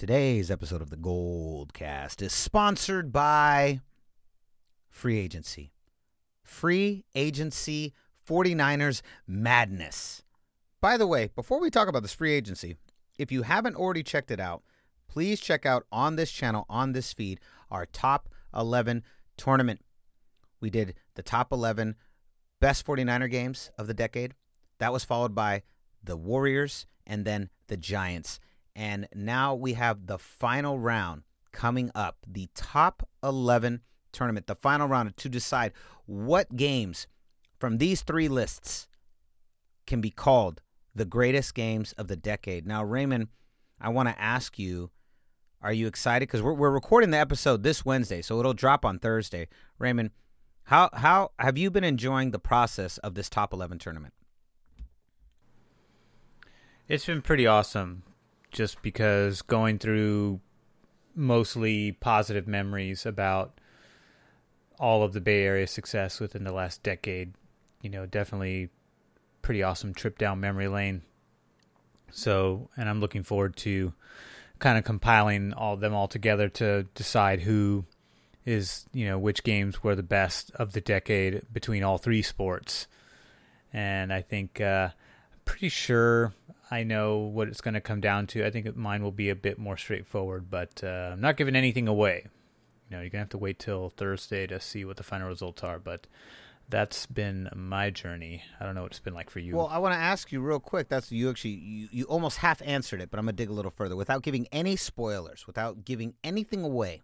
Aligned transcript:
Today's 0.00 0.50
episode 0.50 0.80
of 0.80 0.88
the 0.88 0.96
Goldcast 0.96 2.22
is 2.22 2.32
sponsored 2.32 3.12
by 3.12 3.82
Free 4.88 5.18
Agency. 5.18 5.74
Free 6.42 7.04
Agency 7.14 7.92
49ers 8.26 9.02
Madness. 9.26 10.22
By 10.80 10.96
the 10.96 11.06
way, 11.06 11.28
before 11.34 11.60
we 11.60 11.68
talk 11.68 11.86
about 11.86 12.00
this 12.00 12.14
free 12.14 12.32
agency, 12.32 12.76
if 13.18 13.30
you 13.30 13.42
haven't 13.42 13.76
already 13.76 14.02
checked 14.02 14.30
it 14.30 14.40
out, 14.40 14.62
please 15.06 15.38
check 15.38 15.66
out 15.66 15.84
on 15.92 16.16
this 16.16 16.32
channel, 16.32 16.64
on 16.70 16.92
this 16.92 17.12
feed, 17.12 17.38
our 17.70 17.84
top 17.84 18.30
11 18.56 19.04
tournament. 19.36 19.82
We 20.62 20.70
did 20.70 20.94
the 21.14 21.22
top 21.22 21.52
11 21.52 21.94
best 22.58 22.86
49er 22.86 23.30
games 23.30 23.70
of 23.76 23.86
the 23.86 23.92
decade. 23.92 24.32
That 24.78 24.94
was 24.94 25.04
followed 25.04 25.34
by 25.34 25.62
the 26.02 26.16
Warriors 26.16 26.86
and 27.06 27.26
then 27.26 27.50
the 27.66 27.76
Giants. 27.76 28.40
And 28.74 29.08
now 29.14 29.54
we 29.54 29.74
have 29.74 30.06
the 30.06 30.18
final 30.18 30.78
round 30.78 31.22
coming 31.52 31.90
up, 31.94 32.18
the 32.26 32.48
top 32.54 33.08
11 33.22 33.80
tournament, 34.12 34.46
the 34.46 34.54
final 34.54 34.88
round 34.88 35.16
to 35.16 35.28
decide 35.28 35.72
what 36.06 36.56
games 36.56 37.06
from 37.58 37.78
these 37.78 38.02
three 38.02 38.28
lists 38.28 38.88
can 39.86 40.00
be 40.00 40.10
called 40.10 40.62
the 40.94 41.04
greatest 41.04 41.54
games 41.54 41.92
of 41.92 42.08
the 42.08 42.16
decade. 42.16 42.66
Now, 42.66 42.82
Raymond, 42.84 43.28
I 43.80 43.88
want 43.90 44.08
to 44.08 44.20
ask 44.20 44.58
you 44.58 44.90
are 45.62 45.72
you 45.72 45.86
excited? 45.86 46.26
Because 46.26 46.40
we're, 46.40 46.54
we're 46.54 46.70
recording 46.70 47.10
the 47.10 47.18
episode 47.18 47.62
this 47.62 47.84
Wednesday, 47.84 48.22
so 48.22 48.40
it'll 48.40 48.54
drop 48.54 48.84
on 48.84 48.98
Thursday. 48.98 49.46
Raymond, 49.78 50.10
how, 50.64 50.88
how 50.94 51.32
have 51.38 51.58
you 51.58 51.70
been 51.70 51.84
enjoying 51.84 52.30
the 52.30 52.38
process 52.38 52.96
of 52.98 53.14
this 53.14 53.28
top 53.28 53.52
11 53.52 53.78
tournament? 53.78 54.14
It's 56.88 57.04
been 57.04 57.22
pretty 57.22 57.46
awesome 57.46 58.04
just 58.50 58.82
because 58.82 59.42
going 59.42 59.78
through 59.78 60.40
mostly 61.14 61.92
positive 61.92 62.46
memories 62.46 63.06
about 63.06 63.60
all 64.78 65.02
of 65.02 65.12
the 65.12 65.20
Bay 65.20 65.42
Area 65.44 65.66
success 65.66 66.20
within 66.20 66.44
the 66.44 66.52
last 66.52 66.82
decade. 66.82 67.34
You 67.82 67.90
know, 67.90 68.06
definitely 68.06 68.70
pretty 69.42 69.62
awesome 69.62 69.94
trip 69.94 70.18
down 70.18 70.40
memory 70.40 70.68
lane. 70.68 71.02
So, 72.10 72.68
and 72.76 72.88
I'm 72.88 73.00
looking 73.00 73.22
forward 73.22 73.56
to 73.58 73.92
kind 74.58 74.76
of 74.76 74.84
compiling 74.84 75.52
all 75.52 75.76
them 75.76 75.94
all 75.94 76.08
together 76.08 76.48
to 76.48 76.84
decide 76.94 77.40
who 77.40 77.84
is, 78.44 78.86
you 78.92 79.06
know, 79.06 79.18
which 79.18 79.44
games 79.44 79.82
were 79.82 79.94
the 79.94 80.02
best 80.02 80.50
of 80.56 80.72
the 80.72 80.80
decade 80.80 81.42
between 81.52 81.84
all 81.84 81.98
three 81.98 82.22
sports. 82.22 82.86
And 83.72 84.12
I 84.12 84.22
think 84.22 84.60
uh 84.60 84.90
pretty 85.44 85.68
sure 85.68 86.32
I 86.70 86.84
know 86.84 87.18
what 87.18 87.48
it's 87.48 87.60
going 87.60 87.74
to 87.74 87.80
come 87.80 88.00
down 88.00 88.26
to. 88.28 88.46
I 88.46 88.50
think 88.50 88.76
mine 88.76 89.02
will 89.02 89.10
be 89.10 89.28
a 89.28 89.34
bit 89.34 89.58
more 89.58 89.76
straightforward, 89.76 90.50
but 90.50 90.82
uh, 90.84 91.10
I'm 91.12 91.20
not 91.20 91.36
giving 91.36 91.56
anything 91.56 91.88
away. 91.88 92.26
You 92.90 92.96
know, 92.96 93.02
you're 93.02 93.10
gonna 93.10 93.22
have 93.22 93.28
to 93.30 93.38
wait 93.38 93.60
till 93.60 93.90
Thursday 93.90 94.48
to 94.48 94.58
see 94.60 94.84
what 94.84 94.96
the 94.96 95.04
final 95.04 95.28
results 95.28 95.62
are, 95.62 95.78
but 95.78 96.08
that's 96.68 97.06
been 97.06 97.48
my 97.54 97.90
journey. 97.90 98.42
I 98.58 98.64
don't 98.64 98.74
know 98.74 98.82
what 98.82 98.90
it's 98.90 99.00
been 99.00 99.14
like 99.14 99.30
for 99.30 99.38
you. 99.38 99.56
Well, 99.56 99.68
I 99.68 99.78
want 99.78 99.94
to 99.94 99.98
ask 99.98 100.32
you 100.32 100.40
real 100.40 100.58
quick. 100.58 100.88
That's 100.88 101.12
you 101.12 101.30
actually 101.30 101.52
you, 101.52 101.88
you 101.92 102.04
almost 102.06 102.38
half 102.38 102.60
answered 102.64 103.00
it, 103.00 103.10
but 103.10 103.18
I'm 103.18 103.26
gonna 103.26 103.34
dig 103.34 103.48
a 103.48 103.52
little 103.52 103.70
further 103.70 103.94
without 103.94 104.22
giving 104.22 104.48
any 104.50 104.74
spoilers, 104.74 105.46
without 105.46 105.84
giving 105.84 106.14
anything 106.24 106.64
away. 106.64 107.02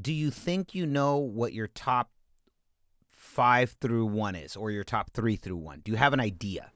Do 0.00 0.12
you 0.12 0.30
think 0.30 0.76
you 0.76 0.86
know 0.86 1.16
what 1.16 1.52
your 1.52 1.66
top 1.66 2.10
five 3.10 3.76
through 3.80 4.06
one 4.06 4.36
is, 4.36 4.54
or 4.54 4.70
your 4.70 4.84
top 4.84 5.10
three 5.12 5.34
through 5.34 5.56
one? 5.56 5.80
Do 5.80 5.90
you 5.90 5.98
have 5.98 6.12
an 6.12 6.20
idea? 6.20 6.70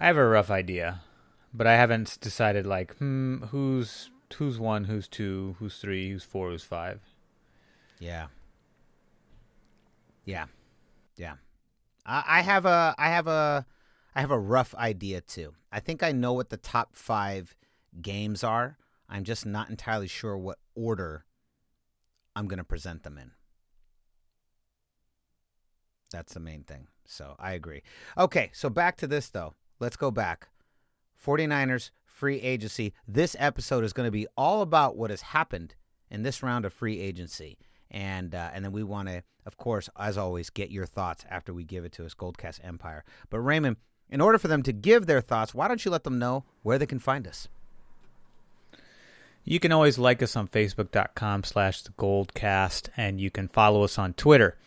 I 0.00 0.06
have 0.06 0.16
a 0.16 0.28
rough 0.28 0.50
idea, 0.50 1.00
but 1.52 1.66
I 1.66 1.74
haven't 1.74 2.18
decided 2.20 2.66
like, 2.66 2.96
hmm, 2.98 3.42
who's 3.50 4.10
who's 4.36 4.58
one, 4.60 4.84
who's 4.84 5.08
two, 5.08 5.56
who's 5.58 5.78
three, 5.78 6.10
who's 6.10 6.22
four, 6.22 6.50
who's 6.50 6.62
five. 6.62 7.00
Yeah. 7.98 8.26
Yeah. 10.24 10.46
Yeah. 11.16 11.34
I, 12.06 12.40
have 12.40 12.64
a 12.64 12.94
I 12.96 13.08
have 13.08 13.26
a 13.26 13.66
I 14.14 14.20
have 14.20 14.30
a 14.30 14.38
rough 14.38 14.74
idea 14.76 15.20
too. 15.20 15.54
I 15.70 15.80
think 15.80 16.02
I 16.02 16.12
know 16.12 16.32
what 16.32 16.48
the 16.48 16.56
top 16.56 16.94
five 16.94 17.54
games 18.00 18.42
are. 18.42 18.78
I'm 19.10 19.24
just 19.24 19.44
not 19.44 19.68
entirely 19.68 20.06
sure 20.06 20.38
what 20.38 20.58
order 20.74 21.24
I'm 22.36 22.46
gonna 22.46 22.64
present 22.64 23.02
them 23.02 23.18
in. 23.18 23.32
That's 26.12 26.34
the 26.34 26.40
main 26.40 26.62
thing. 26.62 26.86
So 27.04 27.34
I 27.38 27.52
agree. 27.52 27.82
Okay, 28.16 28.50
so 28.54 28.70
back 28.70 28.96
to 28.98 29.06
this 29.06 29.28
though. 29.28 29.54
Let's 29.80 29.96
go 29.96 30.10
back. 30.10 30.48
49ers 31.24 31.90
free 32.04 32.40
agency. 32.40 32.92
This 33.06 33.36
episode 33.38 33.84
is 33.84 33.92
going 33.92 34.06
to 34.06 34.12
be 34.12 34.26
all 34.36 34.62
about 34.62 34.96
what 34.96 35.10
has 35.10 35.22
happened 35.22 35.74
in 36.10 36.22
this 36.22 36.42
round 36.42 36.64
of 36.64 36.72
free 36.72 37.00
agency. 37.00 37.58
And 37.90 38.34
uh, 38.34 38.50
and 38.52 38.64
then 38.64 38.72
we 38.72 38.82
want 38.82 39.08
to, 39.08 39.22
of 39.46 39.56
course, 39.56 39.88
as 39.98 40.18
always, 40.18 40.50
get 40.50 40.70
your 40.70 40.84
thoughts 40.84 41.24
after 41.30 41.54
we 41.54 41.64
give 41.64 41.84
it 41.84 41.92
to 41.92 42.04
us, 42.04 42.12
Goldcast 42.14 42.60
Empire. 42.62 43.04
But 43.30 43.40
Raymond, 43.40 43.76
in 44.10 44.20
order 44.20 44.36
for 44.36 44.48
them 44.48 44.62
to 44.64 44.72
give 44.72 45.06
their 45.06 45.22
thoughts, 45.22 45.54
why 45.54 45.68
don't 45.68 45.84
you 45.84 45.90
let 45.90 46.04
them 46.04 46.18
know 46.18 46.44
where 46.62 46.78
they 46.78 46.86
can 46.86 46.98
find 46.98 47.26
us? 47.26 47.48
You 49.44 49.58
can 49.58 49.72
always 49.72 49.96
like 49.96 50.22
us 50.22 50.36
on 50.36 50.48
Facebook.com 50.48 51.44
slash 51.44 51.80
the 51.80 51.92
Goldcast, 51.92 52.90
and 52.96 53.18
you 53.18 53.30
can 53.30 53.48
follow 53.48 53.82
us 53.84 53.98
on 53.98 54.12
Twitter 54.12 54.58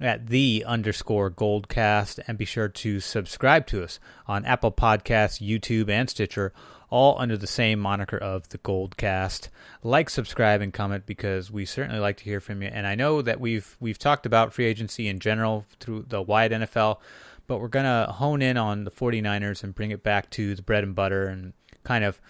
at 0.00 0.28
the 0.28 0.64
underscore 0.66 1.30
Goldcast, 1.30 2.20
and 2.26 2.38
be 2.38 2.44
sure 2.44 2.68
to 2.68 3.00
subscribe 3.00 3.66
to 3.66 3.82
us 3.82 3.98
on 4.26 4.44
Apple 4.44 4.70
Podcasts, 4.70 5.44
YouTube, 5.44 5.88
and 5.88 6.08
Stitcher, 6.08 6.52
all 6.90 7.18
under 7.18 7.36
the 7.36 7.46
same 7.46 7.80
moniker 7.80 8.16
of 8.16 8.48
the 8.50 8.58
Goldcast. 8.58 9.48
Like, 9.82 10.08
subscribe, 10.08 10.60
and 10.60 10.72
comment 10.72 11.04
because 11.04 11.50
we 11.50 11.64
certainly 11.64 12.00
like 12.00 12.16
to 12.18 12.24
hear 12.24 12.40
from 12.40 12.62
you. 12.62 12.68
And 12.72 12.86
I 12.86 12.94
know 12.94 13.22
that 13.22 13.40
we've 13.40 13.76
we've 13.80 13.98
talked 13.98 14.24
about 14.24 14.52
free 14.52 14.66
agency 14.66 15.08
in 15.08 15.18
general 15.18 15.66
through 15.80 16.06
the 16.08 16.22
wide 16.22 16.52
NFL, 16.52 16.98
but 17.46 17.60
we're 17.60 17.68
gonna 17.68 18.12
hone 18.12 18.40
in 18.40 18.56
on 18.56 18.84
the 18.84 18.90
49ers 18.90 19.64
and 19.64 19.74
bring 19.74 19.90
it 19.90 20.02
back 20.02 20.30
to 20.30 20.54
the 20.54 20.62
bread 20.62 20.84
and 20.84 20.94
butter 20.94 21.26
and 21.26 21.52
kind 21.82 22.04
of 22.04 22.20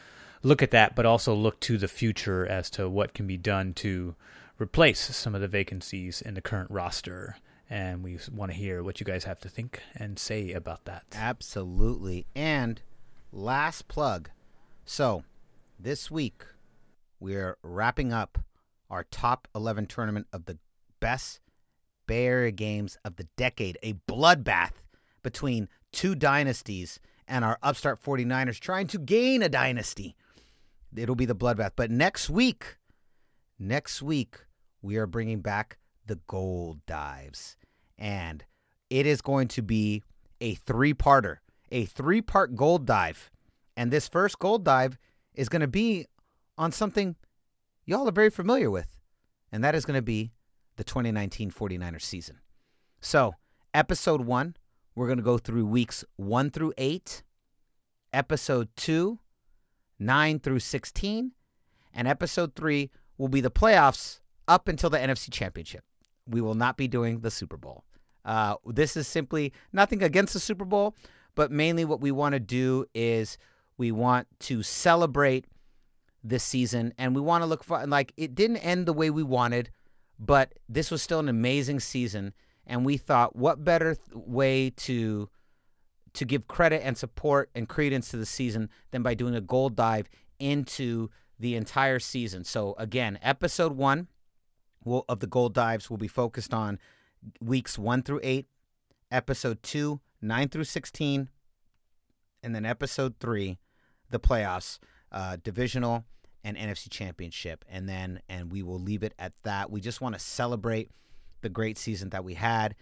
look 0.42 0.62
at 0.62 0.70
that, 0.70 0.94
but 0.94 1.04
also 1.04 1.34
look 1.34 1.60
to 1.60 1.76
the 1.76 1.88
future 1.88 2.46
as 2.46 2.70
to 2.70 2.88
what 2.88 3.14
can 3.14 3.26
be 3.26 3.36
done 3.36 3.74
to 3.74 4.14
replace 4.58 5.14
some 5.14 5.34
of 5.34 5.40
the 5.40 5.48
vacancies 5.48 6.20
in 6.22 6.34
the 6.34 6.40
current 6.40 6.70
roster 6.70 7.36
and 7.70 8.02
we 8.02 8.18
want 8.32 8.52
to 8.52 8.56
hear 8.56 8.82
what 8.82 9.00
you 9.00 9.06
guys 9.06 9.24
have 9.24 9.40
to 9.40 9.48
think 9.48 9.80
and 9.94 10.18
say 10.18 10.52
about 10.52 10.84
that. 10.86 11.04
Absolutely. 11.14 12.26
And 12.34 12.80
last 13.32 13.88
plug. 13.88 14.30
So, 14.84 15.24
this 15.78 16.10
week 16.10 16.44
we're 17.20 17.58
wrapping 17.62 18.12
up 18.12 18.38
our 18.90 19.04
top 19.04 19.48
11 19.54 19.86
tournament 19.86 20.26
of 20.32 20.46
the 20.46 20.58
best 21.00 21.40
Area 22.10 22.50
games 22.50 22.96
of 23.04 23.16
the 23.16 23.28
decade, 23.36 23.76
a 23.82 23.92
bloodbath 23.92 24.72
between 25.22 25.68
two 25.92 26.14
dynasties 26.14 27.00
and 27.26 27.44
our 27.44 27.58
upstart 27.62 28.02
49ers 28.02 28.58
trying 28.58 28.86
to 28.88 28.98
gain 28.98 29.42
a 29.42 29.48
dynasty. 29.48 30.16
It'll 30.96 31.14
be 31.14 31.26
the 31.26 31.34
bloodbath. 31.36 31.72
But 31.76 31.90
next 31.90 32.30
week, 32.30 32.78
next 33.58 34.00
week, 34.00 34.36
we 34.80 34.96
are 34.96 35.06
bringing 35.06 35.40
back 35.40 35.76
the 36.06 36.16
gold 36.26 36.78
dives. 36.86 37.57
And 37.98 38.44
it 38.90 39.06
is 39.06 39.20
going 39.20 39.48
to 39.48 39.62
be 39.62 40.02
a 40.40 40.54
three 40.54 40.94
parter, 40.94 41.38
a 41.70 41.84
three 41.84 42.22
part 42.22 42.54
gold 42.54 42.86
dive. 42.86 43.30
And 43.76 43.90
this 43.90 44.08
first 44.08 44.38
gold 44.38 44.64
dive 44.64 44.98
is 45.34 45.48
going 45.48 45.60
to 45.60 45.68
be 45.68 46.06
on 46.56 46.72
something 46.72 47.16
y'all 47.84 48.08
are 48.08 48.12
very 48.12 48.30
familiar 48.30 48.70
with, 48.70 48.96
and 49.50 49.64
that 49.64 49.74
is 49.74 49.84
going 49.86 49.96
to 49.96 50.02
be 50.02 50.32
the 50.76 50.84
2019 50.84 51.50
49ers 51.50 52.02
season. 52.02 52.38
So, 53.00 53.34
episode 53.72 54.22
one, 54.22 54.56
we're 54.94 55.06
going 55.06 55.18
to 55.18 55.24
go 55.24 55.38
through 55.38 55.64
weeks 55.64 56.04
one 56.16 56.50
through 56.50 56.74
eight, 56.76 57.22
episode 58.12 58.68
two, 58.76 59.20
nine 59.98 60.38
through 60.38 60.58
16, 60.58 61.32
and 61.94 62.08
episode 62.08 62.54
three 62.54 62.90
will 63.16 63.28
be 63.28 63.40
the 63.40 63.50
playoffs 63.50 64.20
up 64.46 64.68
until 64.68 64.90
the 64.90 64.98
NFC 64.98 65.32
Championship. 65.32 65.84
We 66.26 66.40
will 66.40 66.54
not 66.54 66.76
be 66.76 66.88
doing 66.88 67.20
the 67.20 67.30
Super 67.30 67.56
Bowl. 67.56 67.84
Uh, 68.28 68.56
this 68.66 68.94
is 68.94 69.08
simply 69.08 69.54
nothing 69.72 70.02
against 70.02 70.34
the 70.34 70.40
Super 70.40 70.66
Bowl, 70.66 70.94
but 71.34 71.50
mainly 71.50 71.86
what 71.86 72.02
we 72.02 72.10
want 72.10 72.34
to 72.34 72.40
do 72.40 72.84
is 72.94 73.38
we 73.78 73.90
want 73.90 74.28
to 74.40 74.62
celebrate 74.62 75.46
this 76.22 76.44
season 76.44 76.92
and 76.98 77.14
we 77.14 77.22
want 77.22 77.40
to 77.40 77.46
look 77.46 77.64
for 77.64 77.86
like 77.86 78.12
it 78.18 78.34
didn't 78.34 78.58
end 78.58 78.84
the 78.84 78.92
way 78.92 79.08
we 79.08 79.22
wanted, 79.22 79.70
but 80.18 80.52
this 80.68 80.90
was 80.90 81.00
still 81.00 81.20
an 81.20 81.28
amazing 81.30 81.80
season 81.80 82.34
and 82.66 82.84
we 82.84 82.98
thought 82.98 83.34
what 83.34 83.64
better 83.64 83.94
th- 83.94 84.04
way 84.12 84.68
to 84.68 85.30
to 86.12 86.24
give 86.26 86.48
credit 86.48 86.82
and 86.84 86.98
support 86.98 87.48
and 87.54 87.66
credence 87.66 88.10
to 88.10 88.18
the 88.18 88.26
season 88.26 88.68
than 88.90 89.02
by 89.02 89.14
doing 89.14 89.34
a 89.34 89.40
gold 89.40 89.74
dive 89.74 90.10
into 90.38 91.08
the 91.38 91.54
entire 91.54 91.98
season. 91.98 92.44
So 92.44 92.74
again, 92.76 93.18
episode 93.22 93.72
1 93.72 94.08
will, 94.84 95.06
of 95.08 95.20
the 95.20 95.26
gold 95.26 95.54
dives 95.54 95.88
will 95.88 95.96
be 95.96 96.08
focused 96.08 96.52
on 96.52 96.78
weeks 97.40 97.78
1 97.78 98.02
through 98.02 98.20
8, 98.22 98.46
episode 99.10 99.62
2 99.62 100.00
9 100.20 100.48
through 100.48 100.64
16, 100.64 101.28
and 102.42 102.54
then 102.54 102.66
episode 102.66 103.14
3 103.20 103.58
the 104.10 104.18
playoffs, 104.18 104.78
uh, 105.12 105.36
divisional 105.42 106.04
and 106.44 106.56
NFC 106.56 106.88
Championship, 106.90 107.64
and 107.68 107.88
then 107.88 108.20
and 108.28 108.50
we 108.50 108.62
will 108.62 108.78
leave 108.78 109.02
it 109.02 109.14
at 109.18 109.34
that. 109.42 109.70
We 109.70 109.80
just 109.80 110.00
want 110.00 110.14
to 110.14 110.18
celebrate 110.18 110.90
the 111.40 111.48
great 111.48 111.78
season 111.78 112.10
that 112.10 112.24
we 112.24 112.34
had, 112.34 112.74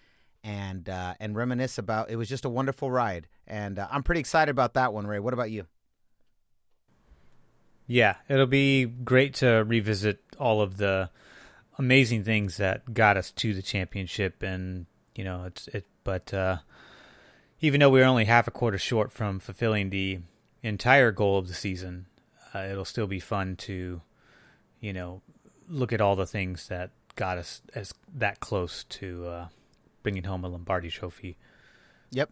and 0.44 0.88
uh, 0.88 1.14
and 1.20 1.34
reminisce 1.34 1.78
about. 1.78 2.10
It 2.10 2.16
was 2.16 2.28
just 2.28 2.44
a 2.44 2.48
wonderful 2.48 2.90
ride, 2.90 3.26
and 3.46 3.78
uh, 3.78 3.88
I'm 3.90 4.02
pretty 4.02 4.20
excited 4.20 4.50
about 4.50 4.74
that 4.74 4.92
one. 4.92 5.06
Ray, 5.06 5.18
what 5.18 5.34
about 5.34 5.50
you? 5.50 5.66
Yeah, 7.86 8.16
it'll 8.28 8.46
be 8.46 8.84
great 8.84 9.34
to 9.36 9.64
revisit 9.66 10.20
all 10.38 10.60
of 10.60 10.76
the 10.76 11.10
amazing 11.78 12.24
things 12.24 12.56
that 12.56 12.94
got 12.94 13.16
us 13.16 13.30
to 13.32 13.54
the 13.54 13.62
championship, 13.62 14.42
and 14.42 14.86
you 15.14 15.24
know, 15.24 15.44
it's 15.44 15.68
it. 15.68 15.84
But 16.04 16.32
uh, 16.32 16.58
even 17.60 17.80
though 17.80 17.90
we're 17.90 18.04
only 18.04 18.24
half 18.24 18.46
a 18.46 18.50
quarter 18.50 18.78
short 18.78 19.12
from 19.12 19.40
fulfilling 19.40 19.90
the 19.90 20.20
entire 20.62 21.12
goal 21.12 21.38
of 21.38 21.48
the 21.48 21.54
season, 21.54 22.06
uh, 22.54 22.60
it'll 22.60 22.84
still 22.84 23.06
be 23.06 23.20
fun 23.20 23.56
to, 23.56 24.00
you 24.80 24.92
know, 24.92 25.22
look 25.68 25.92
at 25.92 26.00
all 26.00 26.16
the 26.16 26.26
things 26.26 26.68
that 26.68 26.90
got 27.16 27.38
us 27.38 27.62
as 27.74 27.92
that 28.14 28.40
close 28.40 28.84
to 28.84 29.26
uh, 29.26 29.48
bringing 30.02 30.24
home 30.24 30.44
a 30.44 30.48
Lombardi 30.48 30.90
Trophy. 30.90 31.36
Yep. 32.10 32.30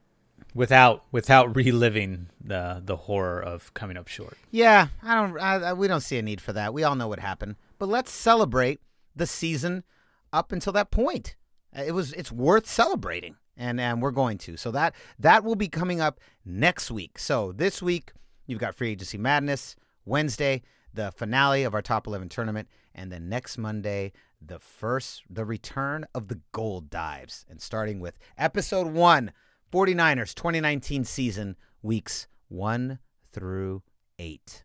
Without 0.55 1.05
without 1.11 1.56
reliving 1.56 2.29
the 2.40 2.82
the 2.85 2.97
horror 2.97 3.40
of 3.40 3.73
coming 3.75 3.97
up 3.97 4.08
short. 4.08 4.37
Yeah, 4.50 4.88
I 5.02 5.14
don't. 5.14 5.38
I, 5.38 5.55
I, 5.55 5.73
we 5.73 5.88
don't 5.88 6.00
see 6.00 6.19
a 6.19 6.23
need 6.23 6.40
for 6.40 6.52
that. 6.52 6.75
We 6.75 6.85
all 6.85 6.94
know 6.94 7.08
what 7.08 7.19
happened, 7.19 7.56
but 7.79 7.88
let's 7.88 8.12
celebrate 8.12 8.81
the 9.14 9.26
season 9.26 9.84
up 10.32 10.52
until 10.52 10.72
that 10.72 10.90
point. 10.90 11.37
Uh, 11.76 11.82
it 11.82 11.93
was. 11.93 12.12
It's 12.12 12.32
worth 12.32 12.66
celebrating, 12.66 13.37
and 13.56 13.81
and 13.81 14.00
we're 14.00 14.11
going 14.11 14.38
to. 14.38 14.56
So 14.56 14.70
that 14.72 14.94
that 15.19 15.44
will 15.44 15.56
be 15.56 15.69
coming 15.69 16.00
up 16.00 16.20
next 16.44 16.90
week. 16.90 17.19
So 17.19 17.52
this 17.52 17.82
week 17.82 18.12
you've 18.46 18.61
got 18.61 18.75
free 18.75 18.90
agency 18.90 19.19
madness. 19.19 19.76
Wednesday, 20.05 20.62
the 20.93 21.12
finale 21.12 21.64
of 21.64 21.75
our 21.75 21.82
top 21.82 22.06
11 22.06 22.28
tournament, 22.28 22.69
and 22.94 23.11
then 23.11 23.28
next 23.28 23.56
Monday, 23.56 24.12
the 24.40 24.58
first, 24.58 25.22
the 25.31 25.44
return 25.44 26.06
of 26.14 26.28
the 26.28 26.40
gold 26.52 26.90
dives, 26.90 27.46
and 27.49 27.61
starting 27.61 28.00
with 28.00 28.19
episode 28.37 28.88
one, 28.88 29.32
49ers 29.72 30.34
2019 30.34 31.05
season, 31.05 31.56
weeks 31.82 32.28
one 32.49 32.99
through 33.32 33.82
eight. 34.19 34.64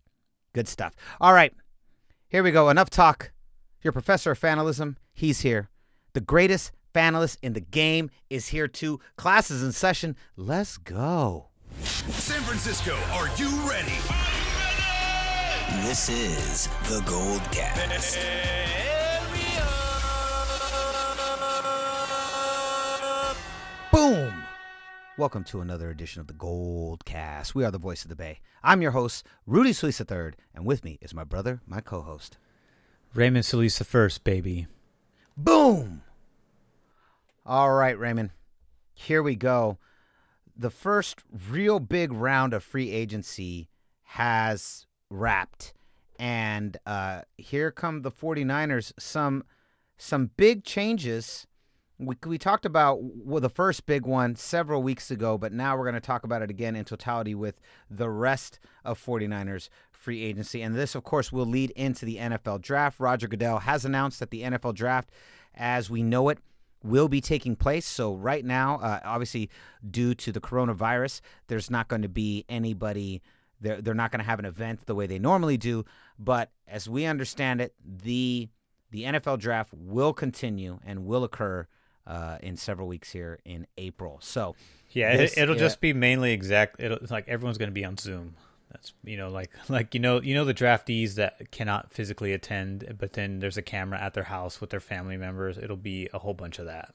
Good 0.53 0.67
stuff. 0.67 0.93
All 1.21 1.33
right, 1.33 1.53
here 2.27 2.43
we 2.43 2.51
go. 2.51 2.69
Enough 2.69 2.89
talk. 2.89 3.31
Your 3.81 3.93
professor 3.93 4.31
of 4.31 4.39
fanalism, 4.39 4.97
he's 5.13 5.39
here. 5.39 5.69
The 6.11 6.19
greatest 6.19 6.73
fanalist 6.93 7.37
in 7.41 7.53
the 7.53 7.61
game 7.61 8.09
is 8.29 8.49
here 8.49 8.67
too. 8.67 8.99
Classes 9.15 9.63
in 9.63 9.71
session. 9.71 10.17
Let's 10.35 10.77
go. 10.77 11.47
San 11.83 12.41
Francisco, 12.41 12.93
are 13.13 13.29
you 13.37 13.47
ready? 13.69 13.95
This 15.87 16.09
is 16.09 16.67
the 16.89 17.01
Gold 17.05 17.41
Cast. 17.53 18.19
Boom! 23.93 24.43
Welcome 25.17 25.45
to 25.45 25.61
another 25.61 25.89
edition 25.89 26.19
of 26.19 26.27
the 26.27 26.33
Gold 26.33 27.05
Cast. 27.05 27.55
We 27.55 27.63
are 27.63 27.71
the 27.71 27.77
voice 27.77 28.03
of 28.03 28.09
the 28.09 28.15
Bay. 28.17 28.41
I'm 28.61 28.81
your 28.81 28.91
host, 28.91 29.25
Rudy 29.45 29.71
Solis 29.71 30.01
III, 30.01 30.31
and 30.53 30.65
with 30.65 30.83
me 30.83 30.97
is 31.01 31.13
my 31.13 31.23
brother, 31.23 31.61
my 31.65 31.79
co-host. 31.79 32.37
Raymond 33.13 33.45
Solis 33.45 33.77
the 33.77 33.83
first, 33.83 34.23
baby. 34.23 34.67
Boom! 35.35 36.03
All 37.45 37.73
right, 37.73 37.97
Raymond. 37.97 38.31
Here 38.93 39.23
we 39.23 39.35
go. 39.35 39.79
The 40.55 40.69
first 40.69 41.23
real 41.49 41.79
big 41.79 42.11
round 42.11 42.53
of 42.53 42.63
free 42.63 42.91
agency 42.91 43.69
has 44.03 44.85
wrapped. 45.09 45.73
And 46.19 46.77
uh, 46.85 47.21
here 47.37 47.71
come 47.71 48.01
the 48.01 48.11
49ers. 48.11 48.91
Some 48.99 49.45
some 49.97 50.31
big 50.37 50.63
changes. 50.63 51.47
We, 51.99 52.15
we 52.25 52.37
talked 52.37 52.65
about 52.65 52.99
well, 53.01 53.41
the 53.41 53.49
first 53.49 53.85
big 53.85 54.05
one 54.05 54.35
several 54.35 54.81
weeks 54.81 55.11
ago, 55.11 55.37
but 55.37 55.51
now 55.51 55.77
we're 55.77 55.83
going 55.83 55.95
to 55.95 55.99
talk 55.99 56.23
about 56.23 56.41
it 56.41 56.49
again 56.49 56.75
in 56.75 56.85
totality 56.85 57.35
with 57.35 57.59
the 57.89 58.09
rest 58.09 58.59
of 58.85 59.03
49ers 59.03 59.69
free 59.91 60.23
agency. 60.23 60.61
And 60.61 60.75
this, 60.75 60.95
of 60.95 61.03
course, 61.03 61.31
will 61.31 61.45
lead 61.45 61.71
into 61.71 62.05
the 62.05 62.17
NFL 62.17 62.61
draft. 62.61 62.99
Roger 62.99 63.27
Goodell 63.27 63.59
has 63.59 63.83
announced 63.83 64.19
that 64.21 64.31
the 64.31 64.43
NFL 64.43 64.75
draft, 64.75 65.09
as 65.53 65.89
we 65.89 66.01
know 66.01 66.29
it, 66.29 66.39
will 66.83 67.09
be 67.09 67.19
taking 67.19 67.55
place. 67.55 67.85
So, 67.85 68.13
right 68.13 68.45
now, 68.45 68.79
uh, 68.79 69.01
obviously, 69.03 69.49
due 69.89 70.15
to 70.15 70.31
the 70.31 70.39
coronavirus, 70.39 71.19
there's 71.47 71.69
not 71.69 71.89
going 71.89 72.01
to 72.01 72.09
be 72.09 72.45
anybody 72.47 73.21
they're, 73.61 73.81
they're 73.81 73.93
not 73.93 74.11
going 74.11 74.19
to 74.19 74.25
have 74.25 74.39
an 74.39 74.45
event 74.45 74.85
the 74.85 74.95
way 74.95 75.05
they 75.05 75.19
normally 75.19 75.57
do. 75.57 75.85
But 76.17 76.51
as 76.67 76.87
we 76.87 77.05
understand 77.05 77.61
it, 77.61 77.73
the 77.83 78.49
the 78.91 79.03
NFL 79.03 79.39
draft 79.39 79.71
will 79.73 80.13
continue 80.13 80.79
and 80.83 81.05
will 81.05 81.23
occur 81.23 81.67
uh, 82.09 82.37
in 82.41 82.57
several 82.57 82.87
weeks 82.87 83.11
here 83.11 83.39
in 83.45 83.67
April. 83.77 84.17
So 84.21 84.55
yeah, 84.91 85.15
this- 85.15 85.37
it, 85.37 85.47
will 85.47 85.55
yeah. 85.55 85.61
just 85.61 85.79
be 85.79 85.93
mainly 85.93 86.33
exact. 86.33 86.79
It'll, 86.79 86.97
it's 86.97 87.11
like 87.11 87.29
everyone's 87.29 87.57
going 87.57 87.69
to 87.69 87.73
be 87.73 87.85
on 87.85 87.95
Zoom. 87.97 88.35
That's 88.71 88.93
you 89.03 89.15
know 89.17 89.29
like 89.29 89.51
like 89.69 89.93
you 89.93 89.99
know 89.99 90.21
you 90.21 90.33
know 90.35 90.43
the 90.45 90.53
draftees 90.53 91.15
that 91.15 91.51
cannot 91.51 91.93
physically 91.93 92.33
attend, 92.33 92.95
but 92.99 93.13
then 93.13 93.39
there's 93.39 93.57
a 93.57 93.61
camera 93.61 93.99
at 93.99 94.13
their 94.13 94.25
house 94.25 94.59
with 94.59 94.71
their 94.71 94.79
family 94.79 95.17
members. 95.17 95.57
It'll 95.57 95.77
be 95.77 96.09
a 96.13 96.19
whole 96.19 96.33
bunch 96.33 96.59
of 96.59 96.65
that. 96.65 96.93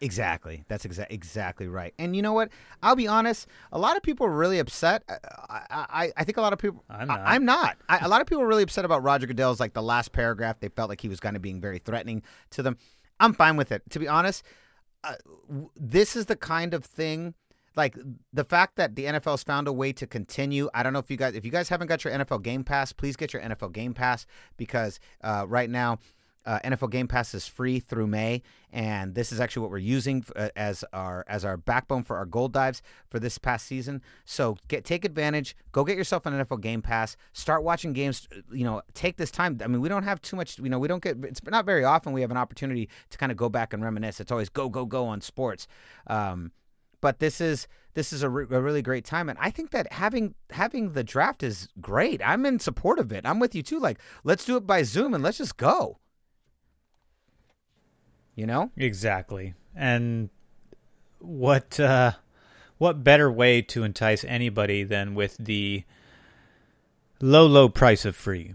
Exactly. 0.00 0.64
That's 0.66 0.84
exa- 0.84 1.06
exactly 1.10 1.68
right. 1.68 1.94
And 1.96 2.16
you 2.16 2.22
know 2.22 2.32
what? 2.32 2.48
I'll 2.82 2.96
be 2.96 3.06
honest. 3.06 3.46
A 3.70 3.78
lot 3.78 3.96
of 3.96 4.02
people 4.02 4.26
are 4.26 4.34
really 4.34 4.58
upset. 4.58 5.04
I, 5.08 5.62
I, 5.70 6.12
I 6.16 6.24
think 6.24 6.38
a 6.38 6.40
lot 6.40 6.52
of 6.52 6.58
people. 6.58 6.82
I'm 6.90 7.08
I- 7.08 7.16
not. 7.16 7.20
I'm 7.24 7.44
not. 7.44 7.76
I, 7.88 7.98
a 7.98 8.08
lot 8.08 8.20
of 8.20 8.26
people 8.26 8.42
are 8.42 8.46
really 8.48 8.64
upset 8.64 8.84
about 8.84 9.04
Roger 9.04 9.28
Goodell's 9.28 9.60
like 9.60 9.74
the 9.74 9.82
last 9.82 10.10
paragraph. 10.10 10.58
They 10.58 10.68
felt 10.70 10.88
like 10.88 11.00
he 11.00 11.08
was 11.08 11.20
kind 11.20 11.36
of 11.36 11.42
being 11.42 11.60
very 11.60 11.78
threatening 11.78 12.22
to 12.50 12.64
them. 12.64 12.78
I'm 13.22 13.32
fine 13.32 13.56
with 13.56 13.72
it. 13.72 13.82
To 13.90 13.98
be 13.98 14.08
honest, 14.08 14.42
uh, 15.04 15.14
this 15.76 16.16
is 16.16 16.26
the 16.26 16.36
kind 16.36 16.74
of 16.74 16.84
thing. 16.84 17.34
Like 17.74 17.96
the 18.32 18.44
fact 18.44 18.76
that 18.76 18.96
the 18.96 19.04
NFL's 19.04 19.44
found 19.44 19.66
a 19.66 19.72
way 19.72 19.92
to 19.94 20.06
continue. 20.06 20.68
I 20.74 20.82
don't 20.82 20.92
know 20.92 20.98
if 20.98 21.10
you 21.10 21.16
guys, 21.16 21.34
if 21.34 21.44
you 21.44 21.50
guys 21.50 21.70
haven't 21.70 21.86
got 21.86 22.04
your 22.04 22.12
NFL 22.12 22.42
Game 22.42 22.64
Pass, 22.64 22.92
please 22.92 23.16
get 23.16 23.32
your 23.32 23.40
NFL 23.40 23.72
Game 23.72 23.94
Pass 23.94 24.26
because 24.58 25.00
uh, 25.22 25.46
right 25.48 25.70
now 25.70 25.98
uh, 26.44 26.58
NFL 26.64 26.90
Game 26.90 27.08
Pass 27.08 27.34
is 27.34 27.46
free 27.46 27.80
through 27.80 28.06
May, 28.06 28.42
and 28.72 29.14
this 29.14 29.32
is 29.32 29.40
actually 29.40 29.62
what 29.62 29.70
we're 29.70 29.78
using 29.78 30.24
uh, 30.36 30.48
as 30.56 30.84
our 30.92 31.24
as 31.28 31.44
our 31.44 31.56
backbone 31.56 32.02
for 32.02 32.16
our 32.16 32.24
gold 32.24 32.52
dives 32.52 32.82
for 33.08 33.18
this 33.18 33.38
past 33.38 33.66
season. 33.66 34.02
So 34.24 34.56
get 34.68 34.84
take 34.84 35.04
advantage. 35.04 35.56
Go 35.72 35.84
get 35.84 35.96
yourself 35.96 36.26
an 36.26 36.34
NFL 36.34 36.60
Game 36.60 36.82
Pass. 36.82 37.16
Start 37.32 37.62
watching 37.62 37.92
games. 37.92 38.28
You 38.50 38.64
know, 38.64 38.82
take 38.94 39.16
this 39.16 39.30
time. 39.30 39.58
I 39.62 39.66
mean, 39.66 39.80
we 39.80 39.88
don't 39.88 40.04
have 40.04 40.20
too 40.20 40.36
much. 40.36 40.58
You 40.58 40.68
know, 40.68 40.78
we 40.78 40.88
don't 40.88 41.02
get. 41.02 41.16
It's 41.24 41.42
not 41.44 41.64
very 41.64 41.84
often 41.84 42.12
we 42.12 42.20
have 42.20 42.30
an 42.30 42.36
opportunity 42.36 42.88
to 43.10 43.18
kind 43.18 43.30
of 43.30 43.38
go 43.38 43.48
back 43.48 43.72
and 43.72 43.82
reminisce. 43.82 44.20
It's 44.20 44.32
always 44.32 44.48
go 44.48 44.68
go 44.68 44.84
go 44.84 45.06
on 45.06 45.20
sports. 45.20 45.66
Um, 46.06 46.52
but 47.02 47.18
this 47.18 47.40
is 47.40 47.68
this 47.92 48.14
is 48.14 48.22
a, 48.22 48.30
re- 48.30 48.46
a 48.50 48.60
really 48.60 48.80
great 48.80 49.04
time 49.04 49.28
and 49.28 49.38
i 49.38 49.50
think 49.50 49.70
that 49.70 49.92
having 49.92 50.34
having 50.50 50.92
the 50.92 51.04
draft 51.04 51.42
is 51.42 51.68
great 51.80 52.22
i'm 52.24 52.46
in 52.46 52.58
support 52.58 52.98
of 52.98 53.12
it 53.12 53.26
i'm 53.26 53.38
with 53.38 53.54
you 53.54 53.62
too 53.62 53.78
like 53.78 53.98
let's 54.24 54.46
do 54.46 54.56
it 54.56 54.66
by 54.66 54.82
zoom 54.82 55.12
and 55.12 55.22
let's 55.22 55.36
just 55.36 55.58
go 55.58 55.98
you 58.34 58.46
know 58.46 58.70
Exactly. 58.76 59.54
And 59.74 60.30
what 61.18 61.78
uh, 61.80 62.12
what 62.78 63.04
better 63.04 63.30
way 63.30 63.62
to 63.62 63.84
entice 63.84 64.24
anybody 64.24 64.82
than 64.82 65.14
with 65.14 65.36
the 65.38 65.84
low 67.20 67.46
low 67.46 67.68
price 67.68 68.04
of 68.04 68.16
free? 68.16 68.54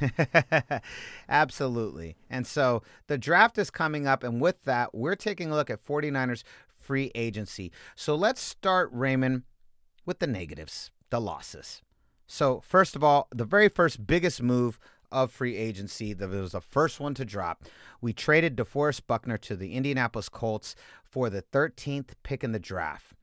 Absolutely. 1.28 2.16
And 2.28 2.46
so 2.46 2.82
the 3.06 3.18
draft 3.18 3.58
is 3.58 3.70
coming 3.70 4.06
up, 4.06 4.24
and 4.24 4.40
with 4.40 4.64
that, 4.64 4.94
we're 4.94 5.16
taking 5.16 5.50
a 5.50 5.54
look 5.54 5.70
at 5.70 5.84
49ers 5.84 6.42
free 6.76 7.10
agency. 7.14 7.70
So 7.94 8.14
let's 8.14 8.40
start, 8.40 8.90
Raymond, 8.92 9.42
with 10.06 10.18
the 10.18 10.26
negatives, 10.26 10.90
the 11.10 11.20
losses. 11.20 11.82
So, 12.26 12.60
first 12.60 12.94
of 12.94 13.02
all, 13.02 13.26
the 13.34 13.44
very 13.44 13.68
first 13.68 14.06
biggest 14.06 14.40
move 14.40 14.78
of 15.12 15.32
free 15.32 15.56
agency, 15.56 16.12
that 16.12 16.28
was 16.28 16.52
the 16.52 16.60
first 16.60 17.00
one 17.00 17.14
to 17.14 17.24
drop. 17.24 17.64
We 18.00 18.12
traded 18.12 18.56
DeForest 18.56 19.02
Buckner 19.06 19.38
to 19.38 19.56
the 19.56 19.74
Indianapolis 19.74 20.28
Colts 20.28 20.74
for 21.02 21.30
the 21.30 21.42
13th 21.42 22.10
pick 22.22 22.44
in 22.44 22.52
the 22.52 22.58
draft. 22.58 23.14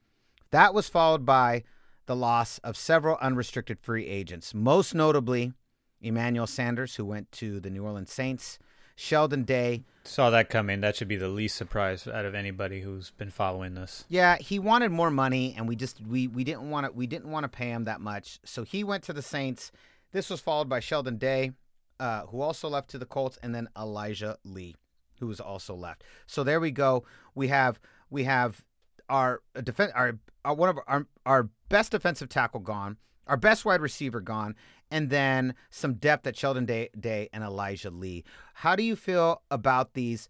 That 0.51 0.73
was 0.73 0.89
followed 0.89 1.25
by 1.25 1.63
the 2.05 2.15
loss 2.15 2.57
of 2.59 2.77
several 2.77 3.17
unrestricted 3.21 3.79
free 3.79 4.07
agents, 4.07 4.53
most 4.53 4.95
notably 4.95 5.53
Emmanuel 6.01 6.47
Sanders, 6.47 6.95
who 6.95 7.05
went 7.05 7.31
to 7.33 7.59
the 7.59 7.69
New 7.69 7.83
Orleans 7.83 8.11
Saints, 8.11 8.59
Sheldon 8.95 9.43
Day. 9.43 9.83
Saw 10.03 10.29
that 10.31 10.49
coming. 10.49 10.81
That 10.81 10.95
should 10.95 11.07
be 11.07 11.17
the 11.17 11.27
least 11.27 11.55
surprise 11.55 12.07
out 12.07 12.25
of 12.25 12.33
anybody 12.33 12.81
who's 12.81 13.11
been 13.11 13.29
following 13.29 13.75
this. 13.75 14.05
Yeah, 14.09 14.37
he 14.37 14.57
wanted 14.57 14.91
more 14.91 15.11
money, 15.11 15.53
and 15.57 15.67
we 15.67 15.75
just 15.75 16.01
we 16.01 16.27
we 16.27 16.43
didn't 16.43 16.69
want 16.69 16.87
to 16.87 16.91
we 16.91 17.07
didn't 17.07 17.29
want 17.29 17.43
to 17.43 17.49
pay 17.49 17.69
him 17.69 17.83
that 17.83 18.01
much, 18.01 18.39
so 18.43 18.63
he 18.63 18.83
went 18.83 19.03
to 19.03 19.13
the 19.13 19.21
Saints. 19.21 19.71
This 20.13 20.29
was 20.29 20.39
followed 20.39 20.69
by 20.69 20.79
Sheldon 20.79 21.17
Day, 21.17 21.51
uh, 21.99 22.21
who 22.27 22.41
also 22.41 22.69
left 22.69 22.89
to 22.91 22.97
the 22.97 23.05
Colts, 23.05 23.37
and 23.41 23.53
then 23.53 23.69
Elijah 23.77 24.37
Lee, 24.43 24.75
who 25.19 25.27
was 25.27 25.39
also 25.39 25.75
left. 25.75 26.03
So 26.25 26.43
there 26.43 26.59
we 26.59 26.71
go. 26.71 27.05
We 27.35 27.47
have 27.47 27.79
we 28.09 28.23
have 28.23 28.63
our 29.09 29.41
defense 29.63 29.91
our, 29.95 30.19
our 30.45 30.53
one 30.53 30.69
of 30.69 30.79
our 30.87 31.07
our 31.25 31.49
best 31.69 31.91
defensive 31.91 32.29
tackle 32.29 32.59
gone, 32.59 32.97
our 33.25 33.37
best 33.37 33.65
wide 33.65 33.81
receiver 33.81 34.21
gone, 34.21 34.55
and 34.91 35.09
then 35.09 35.55
some 35.69 35.95
depth 35.95 36.27
at 36.27 36.37
Sheldon 36.37 36.65
Day, 36.65 36.89
Day 36.97 37.29
and 37.33 37.43
Elijah 37.43 37.89
Lee. 37.91 38.23
How 38.55 38.75
do 38.75 38.83
you 38.83 38.95
feel 38.95 39.41
about 39.49 39.93
these? 39.93 40.29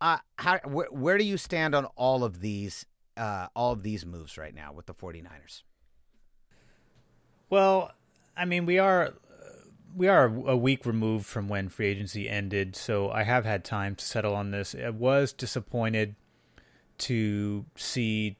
Uh, 0.00 0.18
how 0.36 0.58
wh- 0.58 0.92
where 0.92 1.18
do 1.18 1.24
you 1.24 1.36
stand 1.36 1.74
on 1.74 1.84
all 1.96 2.24
of 2.24 2.40
these 2.40 2.86
uh, 3.16 3.48
all 3.54 3.72
of 3.72 3.82
these 3.82 4.06
moves 4.06 4.38
right 4.38 4.54
now 4.54 4.72
with 4.72 4.86
the 4.86 4.94
49ers? 4.94 5.62
Well, 7.50 7.92
I 8.36 8.44
mean, 8.44 8.64
we 8.64 8.78
are 8.78 9.12
we 9.96 10.08
are 10.08 10.24
a 10.24 10.56
week 10.56 10.86
removed 10.86 11.26
from 11.26 11.48
when 11.48 11.68
free 11.68 11.86
agency 11.88 12.28
ended, 12.28 12.76
so 12.76 13.10
I 13.10 13.22
have 13.22 13.44
had 13.44 13.64
time 13.64 13.94
to 13.96 14.04
settle 14.04 14.34
on 14.34 14.50
this. 14.50 14.74
I 14.74 14.90
was 14.90 15.32
disappointed 15.32 16.14
to 16.98 17.64
see 17.76 18.36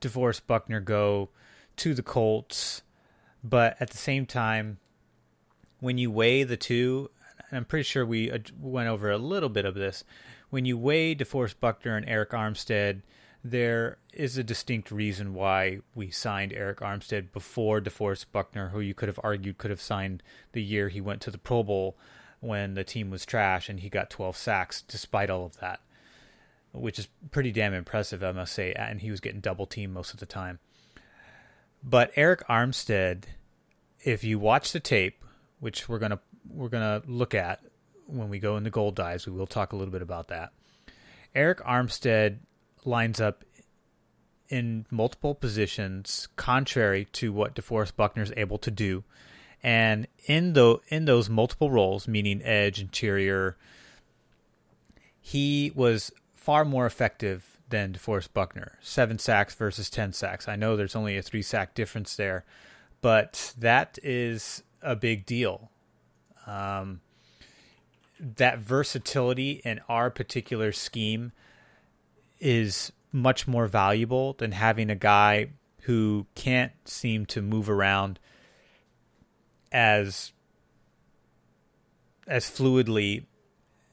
DeForest 0.00 0.46
Buckner 0.46 0.80
go 0.80 1.30
to 1.76 1.94
the 1.94 2.02
Colts, 2.02 2.82
but 3.42 3.76
at 3.80 3.90
the 3.90 3.96
same 3.96 4.26
time, 4.26 4.78
when 5.80 5.98
you 5.98 6.10
weigh 6.10 6.44
the 6.44 6.56
two, 6.56 7.10
and 7.48 7.58
I'm 7.58 7.64
pretty 7.64 7.84
sure 7.84 8.04
we 8.04 8.32
went 8.60 8.88
over 8.88 9.10
a 9.10 9.18
little 9.18 9.48
bit 9.48 9.64
of 9.64 9.74
this, 9.74 10.04
when 10.50 10.64
you 10.64 10.76
weigh 10.76 11.14
DeForest 11.14 11.54
Buckner 11.60 11.96
and 11.96 12.06
Arik 12.06 12.30
Armstead– 12.30 13.02
there 13.44 13.98
is 14.12 14.38
a 14.38 14.44
distinct 14.44 14.90
reason 14.90 15.34
why 15.34 15.80
we 15.94 16.10
signed 16.10 16.52
Arik 16.52 16.76
Armstead 16.76 17.32
before 17.32 17.80
DeForest 17.80 18.26
Buckner, 18.32 18.68
who 18.68 18.80
you 18.80 18.94
could 18.94 19.08
have 19.08 19.18
argued 19.22 19.58
could 19.58 19.70
have 19.70 19.80
signed 19.80 20.22
the 20.52 20.62
year 20.62 20.88
he 20.88 21.00
went 21.00 21.20
to 21.22 21.30
the 21.30 21.38
Pro 21.38 21.62
Bowl 21.62 21.96
when 22.40 22.74
the 22.74 22.84
team 22.84 23.10
was 23.10 23.26
trash 23.26 23.68
and 23.68 23.80
he 23.80 23.88
got 23.88 24.10
12 24.10 24.36
sacks 24.36 24.82
despite 24.82 25.30
all 25.30 25.44
of 25.44 25.58
that, 25.58 25.80
which 26.72 26.98
is 26.98 27.08
pretty 27.30 27.50
damn 27.50 27.74
impressive, 27.74 28.22
I 28.22 28.32
must 28.32 28.52
say. 28.52 28.72
And 28.74 29.00
he 29.00 29.10
was 29.10 29.20
getting 29.20 29.40
double 29.40 29.66
teamed 29.66 29.94
most 29.94 30.14
of 30.14 30.20
the 30.20 30.26
time. 30.26 30.60
But 31.82 32.14
Arik 32.14 32.44
Armstead, 32.48 33.24
if 34.04 34.22
you 34.22 34.38
watch 34.38 34.72
the 34.72 34.80
tape, 34.80 35.24
which 35.58 35.88
we're 35.88 35.98
gonna 35.98 36.20
we're 36.48 36.68
gonna 36.68 37.02
look 37.06 37.34
at 37.34 37.60
when 38.06 38.28
we 38.28 38.38
go 38.38 38.56
in 38.56 38.62
the 38.62 38.70
gold 38.70 38.94
dives, 38.94 39.26
we 39.26 39.32
will 39.32 39.46
talk 39.46 39.72
a 39.72 39.76
little 39.76 39.92
bit 39.92 40.02
about 40.02 40.28
that. 40.28 40.52
Arik 41.34 41.60
Armstead 41.66 42.38
lines 42.84 43.20
up 43.20 43.44
in 44.48 44.84
multiple 44.90 45.34
positions, 45.34 46.28
contrary 46.36 47.06
to 47.12 47.32
what 47.32 47.54
DeForest 47.54 47.96
Buckner 47.96 48.22
is 48.22 48.32
able 48.36 48.58
to 48.58 48.70
do. 48.70 49.02
And 49.62 50.06
in 50.26 50.52
the 50.52 50.78
in 50.88 51.04
those 51.04 51.30
multiple 51.30 51.70
roles, 51.70 52.06
meaning 52.08 52.42
edge, 52.42 52.80
interior, 52.80 53.56
he 55.20 55.72
was 55.74 56.12
far 56.34 56.64
more 56.64 56.84
effective 56.84 57.58
than 57.70 57.92
DeForest 57.94 58.32
Buckner. 58.34 58.78
Seven 58.82 59.18
sacks 59.18 59.54
versus 59.54 59.88
ten 59.88 60.12
sacks. 60.12 60.48
I 60.48 60.56
know 60.56 60.76
there's 60.76 60.96
only 60.96 61.16
a 61.16 61.22
three 61.22 61.42
sack 61.42 61.74
difference 61.74 62.16
there, 62.16 62.44
but 63.00 63.54
that 63.58 63.98
is 64.02 64.62
a 64.82 64.96
big 64.96 65.24
deal. 65.24 65.70
Um, 66.46 67.00
that 68.18 68.58
versatility 68.58 69.62
in 69.64 69.80
our 69.88 70.10
particular 70.10 70.72
scheme 70.72 71.32
is 72.42 72.92
much 73.12 73.46
more 73.46 73.66
valuable 73.66 74.34
than 74.34 74.52
having 74.52 74.90
a 74.90 74.96
guy 74.96 75.48
who 75.82 76.26
can't 76.34 76.72
seem 76.84 77.24
to 77.26 77.40
move 77.40 77.70
around 77.70 78.18
as 79.70 80.32
as 82.26 82.44
fluidly 82.44 83.24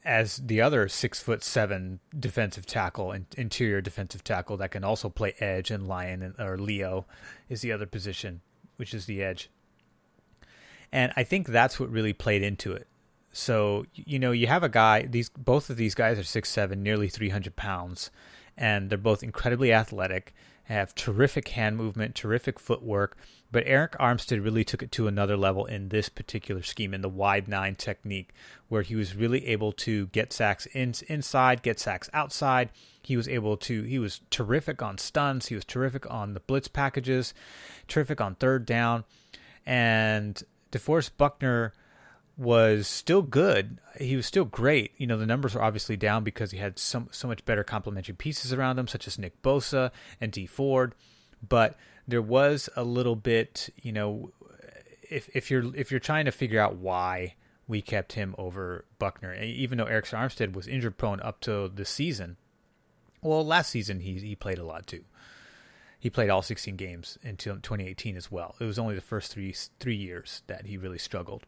as 0.04 0.38
the 0.38 0.60
other 0.60 0.88
six 0.88 1.20
foot 1.20 1.44
seven 1.44 2.00
defensive 2.18 2.66
tackle 2.66 3.12
and 3.12 3.26
interior 3.36 3.80
defensive 3.80 4.24
tackle 4.24 4.56
that 4.56 4.70
can 4.70 4.84
also 4.84 5.08
play 5.08 5.34
edge 5.40 5.70
and 5.70 5.86
lion 5.86 6.34
or 6.38 6.58
Leo 6.58 7.06
is 7.48 7.60
the 7.60 7.72
other 7.72 7.86
position, 7.86 8.40
which 8.76 8.94
is 8.94 9.06
the 9.06 9.22
edge. 9.22 9.50
And 10.90 11.12
I 11.16 11.22
think 11.22 11.48
that's 11.48 11.78
what 11.78 11.90
really 11.90 12.12
played 12.12 12.42
into 12.42 12.72
it. 12.72 12.86
So 13.32 13.84
you 13.94 14.18
know 14.18 14.32
you 14.32 14.48
have 14.48 14.64
a 14.64 14.68
guy; 14.68 15.02
these 15.02 15.28
both 15.28 15.70
of 15.70 15.76
these 15.76 15.94
guys 15.94 16.18
are 16.18 16.24
six 16.24 16.48
seven, 16.48 16.82
nearly 16.82 17.08
three 17.08 17.28
hundred 17.28 17.54
pounds, 17.54 18.10
and 18.60 18.90
they're 18.90 18.98
both 18.98 19.22
incredibly 19.22 19.72
athletic, 19.72 20.34
have 20.64 20.94
terrific 20.94 21.48
hand 21.48 21.78
movement, 21.78 22.14
terrific 22.14 22.60
footwork. 22.60 23.16
But 23.50 23.64
Arik 23.64 23.96
Armstead 23.96 24.44
really 24.44 24.62
took 24.62 24.82
it 24.82 24.92
to 24.92 25.08
another 25.08 25.36
level 25.36 25.64
in 25.64 25.88
this 25.88 26.08
particular 26.08 26.62
scheme, 26.62 26.94
in 26.94 27.00
the 27.00 27.08
wide 27.08 27.48
nine 27.48 27.74
technique, 27.74 28.32
where 28.68 28.82
he 28.82 28.94
was 28.94 29.16
really 29.16 29.46
able 29.48 29.72
to 29.72 30.06
get 30.08 30.32
sacks 30.32 30.66
in, 30.66 30.94
inside, 31.08 31.62
get 31.62 31.80
sacks 31.80 32.10
outside. 32.12 32.68
He 33.02 33.16
was 33.16 33.26
able 33.26 33.56
to, 33.56 33.82
he 33.82 33.98
was 33.98 34.20
terrific 34.30 34.82
on 34.82 34.98
stunts, 34.98 35.48
He 35.48 35.54
was 35.56 35.64
terrific 35.64 36.08
on 36.08 36.34
the 36.34 36.40
blitz 36.40 36.68
packages, 36.68 37.34
terrific 37.88 38.20
on 38.20 38.34
third 38.36 38.66
down. 38.66 39.04
And 39.66 40.40
DeForest 40.70 41.12
Buckner 41.16 41.72
was 42.40 42.88
still 42.88 43.20
good. 43.20 43.78
He 43.98 44.16
was 44.16 44.24
still 44.24 44.46
great. 44.46 44.92
You 44.96 45.06
know, 45.06 45.18
the 45.18 45.26
numbers 45.26 45.54
are 45.54 45.62
obviously 45.62 45.98
down 45.98 46.24
because 46.24 46.52
he 46.52 46.58
had 46.58 46.78
so, 46.78 47.06
so 47.12 47.28
much 47.28 47.44
better 47.44 47.62
complementary 47.62 48.14
pieces 48.14 48.50
around 48.50 48.78
him, 48.78 48.88
such 48.88 49.06
as 49.06 49.18
Nick 49.18 49.42
Bosa 49.42 49.90
and 50.22 50.32
Dee 50.32 50.46
Ford. 50.46 50.94
But 51.46 51.76
there 52.08 52.22
was 52.22 52.70
a 52.74 52.82
little 52.82 53.14
bit, 53.14 53.68
you 53.82 53.92
know, 53.92 54.32
if 55.02 55.28
if 55.34 55.50
you're 55.50 55.74
if 55.76 55.90
you're 55.90 56.00
trying 56.00 56.24
to 56.24 56.32
figure 56.32 56.60
out 56.60 56.76
why 56.76 57.34
we 57.68 57.82
kept 57.82 58.14
him 58.14 58.34
over 58.38 58.86
Buckner, 58.98 59.34
even 59.34 59.76
though 59.76 59.84
Arik 59.84 60.10
Armstead 60.10 60.54
was 60.54 60.66
injured 60.66 60.96
prone 60.96 61.20
up 61.20 61.40
to 61.42 61.68
the 61.68 61.84
season. 61.84 62.38
Well, 63.20 63.44
last 63.44 63.70
season 63.70 64.00
he 64.00 64.14
he 64.14 64.34
played 64.34 64.58
a 64.58 64.64
lot 64.64 64.86
too. 64.86 65.04
He 65.98 66.08
played 66.08 66.30
all 66.30 66.40
16 66.40 66.76
games 66.76 67.18
until 67.22 67.56
2018 67.56 68.16
as 68.16 68.30
well. 68.30 68.54
It 68.58 68.64
was 68.64 68.78
only 68.78 68.94
the 68.94 69.02
first 69.02 69.30
three 69.30 69.54
three 69.78 69.96
years 69.96 70.42
that 70.46 70.64
he 70.64 70.78
really 70.78 70.96
struggled 70.96 71.44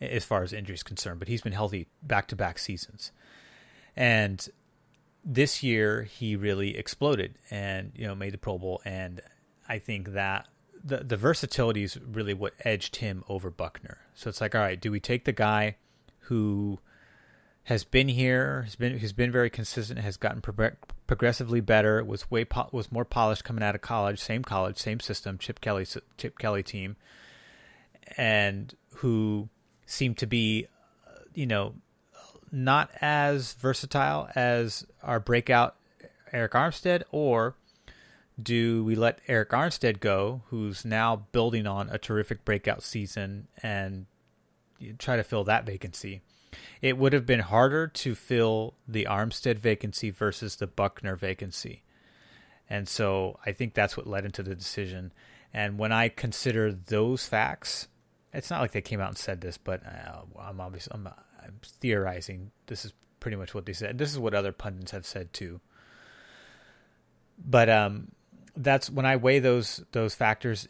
as 0.00 0.24
far 0.24 0.42
as 0.42 0.52
injury 0.52 0.74
is 0.74 0.82
concerned, 0.82 1.18
but 1.18 1.28
he's 1.28 1.42
been 1.42 1.52
healthy 1.52 1.86
back 2.02 2.26
to 2.28 2.36
back 2.36 2.58
seasons. 2.58 3.12
And 3.96 4.48
this 5.24 5.62
year 5.62 6.02
he 6.02 6.36
really 6.36 6.76
exploded 6.76 7.34
and 7.50 7.92
you 7.94 8.06
know 8.06 8.14
made 8.14 8.32
the 8.32 8.38
Pro 8.38 8.58
Bowl 8.58 8.80
and 8.84 9.20
I 9.68 9.78
think 9.78 10.12
that 10.12 10.48
the 10.82 10.98
the 10.98 11.16
versatility 11.16 11.82
is 11.82 11.98
really 12.00 12.34
what 12.34 12.54
edged 12.64 12.96
him 12.96 13.24
over 13.28 13.50
Buckner. 13.50 13.98
So 14.14 14.30
it's 14.30 14.40
like 14.40 14.54
all 14.54 14.60
right, 14.60 14.80
do 14.80 14.90
we 14.90 15.00
take 15.00 15.24
the 15.24 15.32
guy 15.32 15.76
who 16.20 16.78
has 17.64 17.84
been 17.84 18.08
here, 18.08 18.62
has 18.62 18.76
been 18.76 18.98
has 18.98 19.12
been 19.12 19.30
very 19.30 19.50
consistent, 19.50 20.00
has 20.00 20.16
gotten 20.16 20.40
pro- 20.40 20.72
progressively 21.06 21.60
better, 21.60 22.02
was 22.02 22.30
way 22.30 22.44
po- 22.44 22.68
was 22.72 22.90
more 22.90 23.04
polished 23.04 23.44
coming 23.44 23.62
out 23.62 23.74
of 23.74 23.80
college, 23.80 24.18
same 24.18 24.42
college, 24.42 24.78
same 24.78 25.00
system, 25.00 25.38
Chip 25.38 25.60
Kelly 25.60 25.86
Chip 26.16 26.38
Kelly 26.38 26.62
team, 26.62 26.96
and 28.16 28.74
who 28.96 29.48
seem 29.90 30.14
to 30.14 30.26
be, 30.26 30.68
you 31.34 31.46
know, 31.46 31.74
not 32.52 32.90
as 33.00 33.54
versatile 33.54 34.28
as 34.34 34.86
our 35.02 35.18
breakout 35.18 35.74
Arik 36.32 36.50
Armstead, 36.50 37.02
or 37.10 37.56
do 38.40 38.84
we 38.84 38.94
let 38.94 39.24
Arik 39.26 39.48
Armstead 39.48 39.98
go, 39.98 40.42
who's 40.46 40.84
now 40.84 41.26
building 41.32 41.66
on 41.66 41.90
a 41.90 41.98
terrific 41.98 42.44
breakout 42.44 42.82
season, 42.82 43.48
and 43.62 44.06
try 44.98 45.16
to 45.16 45.24
fill 45.24 45.44
that 45.44 45.66
vacancy? 45.66 46.22
It 46.80 46.96
would 46.96 47.12
have 47.12 47.26
been 47.26 47.40
harder 47.40 47.88
to 47.88 48.14
fill 48.14 48.74
the 48.86 49.06
Armstead 49.10 49.58
vacancy 49.58 50.10
versus 50.10 50.56
the 50.56 50.66
Buckner 50.66 51.16
vacancy. 51.16 51.82
And 52.68 52.88
so 52.88 53.38
I 53.44 53.52
think 53.52 53.74
that's 53.74 53.96
what 53.96 54.06
led 54.06 54.24
into 54.24 54.42
the 54.42 54.54
decision. 54.54 55.12
And 55.52 55.78
when 55.78 55.90
I 55.90 56.08
consider 56.08 56.72
those 56.72 57.26
facts, 57.26 57.88
it's 58.32 58.50
not 58.50 58.60
like 58.60 58.72
they 58.72 58.80
came 58.80 59.00
out 59.00 59.08
and 59.08 59.18
said 59.18 59.40
this, 59.40 59.58
but 59.58 59.82
uh, 59.84 60.22
I'm 60.40 60.60
obviously 60.60 60.92
I'm, 60.94 61.06
I'm, 61.06 61.60
theorizing. 61.62 62.52
This 62.66 62.84
is 62.84 62.92
pretty 63.18 63.36
much 63.36 63.54
what 63.54 63.66
they 63.66 63.72
said. 63.72 63.98
This 63.98 64.10
is 64.10 64.18
what 64.18 64.34
other 64.34 64.52
pundits 64.52 64.92
have 64.92 65.06
said 65.06 65.32
too. 65.32 65.60
But 67.44 67.68
um, 67.68 68.12
that's 68.56 68.88
when 68.88 69.06
I 69.06 69.16
weigh 69.16 69.40
those 69.40 69.82
those 69.92 70.14
factors 70.14 70.68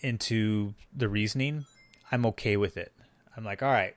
into 0.00 0.74
the 0.94 1.08
reasoning. 1.08 1.66
I'm 2.10 2.24
okay 2.26 2.56
with 2.56 2.76
it. 2.76 2.92
I'm 3.36 3.44
like, 3.44 3.62
all 3.62 3.70
right, 3.70 3.94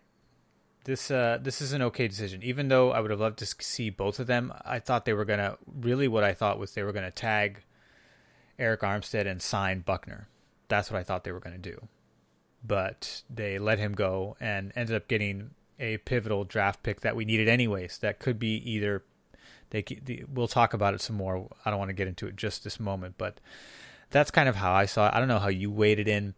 this 0.84 1.10
uh, 1.12 1.40
this 1.42 1.62
is 1.62 1.72
an 1.72 1.82
okay 1.84 2.08
decision. 2.10 2.44
Even 2.44 2.68
though 2.68 2.92
I 2.92 3.00
would 3.00 3.12
have 3.12 3.22
loved 3.22 3.40
to 3.40 3.46
see 3.46 3.90
both 3.90 4.20
of 4.20 4.28
them, 4.28 4.54
I 4.66 4.80
thought 4.80 5.06
they 5.06 5.14
were 5.14 5.26
gonna 5.26 5.58
really 5.66 6.10
what 6.10 6.26
I 6.26 6.34
thought 6.34 6.60
was 6.60 6.74
they 6.74 6.84
were 6.84 6.92
gonna 6.92 7.12
tag 7.12 7.64
Arik 8.60 8.80
Armstead 8.80 9.28
and 9.28 9.42
sign 9.42 9.80
Buckner. 9.80 10.28
That's 10.68 10.92
what 10.92 11.00
I 11.00 11.04
thought 11.04 11.24
they 11.24 11.32
were 11.32 11.40
gonna 11.40 11.58
do 11.58 11.88
but 12.64 13.24
they 13.30 13.60
let 13.60 13.80
him 13.80 13.94
go 13.94 14.38
and 14.40 14.72
ended 14.76 14.96
up 14.96 15.08
getting 15.08 15.52
a 15.80 15.98
pivotal 15.98 16.44
draft 16.44 16.84
pick 16.84 17.02
that 17.02 17.16
we 17.16 17.26
needed 17.26 17.48
anyways. 17.48 17.98
That 18.00 18.20
could 18.20 18.40
be 18.40 18.58
either 18.70 19.04
they 19.72 19.84
we'll 20.32 20.48
talk 20.48 20.74
about 20.74 20.94
it 20.94 21.02
some 21.02 21.16
more. 21.16 21.48
I 21.66 21.70
don't 21.70 21.80
want 21.80 21.90
to 21.90 21.94
get 21.94 22.08
into 22.08 22.28
it 22.28 22.36
just 22.36 22.64
this 22.64 22.80
moment, 22.80 23.16
but 23.18 23.40
that's 24.12 24.32
kind 24.32 24.48
of 24.50 24.58
how 24.58 24.74
I 24.74 24.86
saw 24.86 25.08
it. 25.08 25.14
I 25.14 25.20
don't 25.20 25.28
know 25.28 25.40
how 25.40 25.48
you 25.48 25.72
weighed 25.72 26.00
it 26.00 26.08
in, 26.08 26.36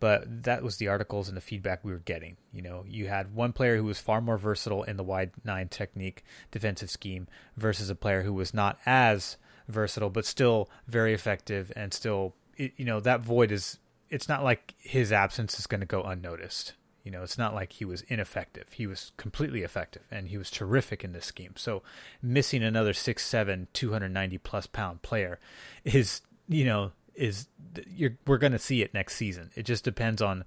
but 0.00 0.42
that 0.42 0.62
was 0.62 0.76
the 0.76 0.88
articles 0.88 1.28
and 1.28 1.36
the 1.36 1.40
feedback 1.40 1.84
we 1.84 1.92
were 1.92 1.98
getting. 1.98 2.36
You 2.52 2.62
know, 2.62 2.84
you 2.88 3.06
had 3.06 3.34
one 3.34 3.52
player 3.52 3.76
who 3.76 3.84
was 3.84 4.00
far 4.00 4.20
more 4.20 4.36
versatile 4.36 4.82
in 4.82 4.96
the 4.96 5.04
wide 5.04 5.30
nine 5.44 5.68
technique 5.68 6.24
defensive 6.50 6.90
scheme 6.90 7.28
versus 7.56 7.88
a 7.88 7.94
player 7.94 8.22
who 8.22 8.34
was 8.34 8.52
not 8.52 8.78
as 8.84 9.36
versatile 9.68 10.10
but 10.10 10.26
still 10.26 10.68
very 10.88 11.14
effective 11.14 11.70
and 11.76 11.94
still 11.94 12.34
you 12.56 12.84
know 12.84 12.98
that 12.98 13.20
void 13.20 13.52
is 13.52 13.78
it's 14.12 14.28
not 14.28 14.44
like 14.44 14.74
his 14.78 15.10
absence 15.10 15.58
is 15.58 15.66
going 15.66 15.80
to 15.80 15.86
go 15.86 16.02
unnoticed. 16.02 16.74
You 17.02 17.10
know, 17.10 17.22
it's 17.22 17.38
not 17.38 17.54
like 17.54 17.72
he 17.72 17.84
was 17.86 18.02
ineffective. 18.02 18.74
He 18.74 18.86
was 18.86 19.10
completely 19.16 19.62
effective 19.62 20.02
and 20.10 20.28
he 20.28 20.36
was 20.36 20.50
terrific 20.50 21.02
in 21.02 21.12
this 21.12 21.24
scheme. 21.26 21.54
So 21.56 21.82
missing 22.20 22.62
another 22.62 22.92
6'7, 22.92 23.66
290 23.72 24.38
plus 24.38 24.66
pound 24.66 25.02
player 25.02 25.40
is, 25.82 26.20
you 26.46 26.64
know, 26.64 26.92
is 27.14 27.48
you're, 27.88 28.18
we're 28.26 28.38
going 28.38 28.52
to 28.52 28.58
see 28.58 28.82
it 28.82 28.94
next 28.94 29.16
season. 29.16 29.50
It 29.56 29.64
just 29.64 29.82
depends 29.82 30.20
on 30.20 30.44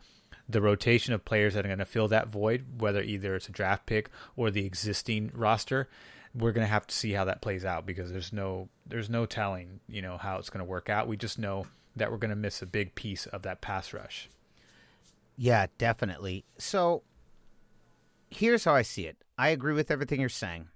the 0.48 0.62
rotation 0.62 1.13
of 1.13 1.25
players 1.25 1.55
that 1.55 1.65
are 1.65 1.69
going 1.69 1.79
to 1.79 1.86
fill 1.86 2.07
that 2.10 2.27
void, 2.27 2.79
whether 2.79 3.01
either 3.01 3.36
it's 3.36 3.50
a 3.50 3.51
draft 3.51 3.88
pick 3.88 4.12
or 4.36 4.51
the 4.51 4.65
existing 4.65 5.31
roster. 5.34 5.89
We're 6.36 6.51
going 6.51 6.67
to 6.67 6.72
have 6.72 6.86
to 6.88 6.95
see 6.95 7.13
how 7.13 7.25
that 7.25 7.41
plays 7.41 7.65
out 7.65 7.86
because 7.86 8.12
there's 8.12 8.31
no 8.31 8.69
there's 8.86 9.10
no 9.10 9.25
telling, 9.25 9.79
you 9.89 10.03
know, 10.03 10.17
how 10.17 10.38
it's 10.38 10.51
going 10.51 10.63
to 10.63 10.69
work 10.69 10.89
out. 10.89 11.07
We 11.07 11.17
just 11.17 11.39
know 11.39 11.65
that 11.96 12.12
we're 12.12 12.18
going 12.18 12.30
to 12.30 12.36
miss 12.36 12.62
a 12.62 12.66
big 12.66 12.96
piece 12.96 13.25
of 13.28 13.42
that 13.44 13.62
pass 13.62 13.94
rush. 13.94 14.30
Yeah, 15.38 15.68
definitely. 15.78 16.46
So 16.58 17.04
here's 18.30 18.66
how 18.66 18.75
I 18.75 18.82
see 18.82 19.06
it. 19.06 19.18
I 19.38 19.50
agree 19.50 19.74
with 19.74 19.92
everything 19.92 20.20
you're 20.20 20.30
saying. 20.30 20.70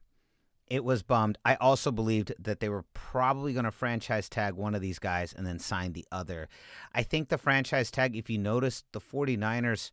It 0.68 0.84
was 0.84 1.02
bummed. 1.02 1.38
I 1.44 1.56
also 1.56 1.92
believed 1.92 2.34
that 2.38 2.60
they 2.60 2.70
were 2.70 2.86
probably 2.94 3.54
going 3.54 3.66
to 3.66 3.72
franchise 3.72 4.30
tag 4.30 4.54
one 4.54 4.76
of 4.76 4.82
these 4.82 5.00
guys 5.00 5.34
and 5.34 5.46
then 5.46 5.58
sign 5.58 5.94
the 5.94 6.06
other. 6.12 6.48
I 6.94 7.02
think 7.02 7.30
the 7.30 7.40
franchise 7.40 7.90
tag, 7.90 8.16
if 8.16 8.30
you 8.30 8.38
notice, 8.38 8.84
the 8.92 9.02
49ers, 9.02 9.90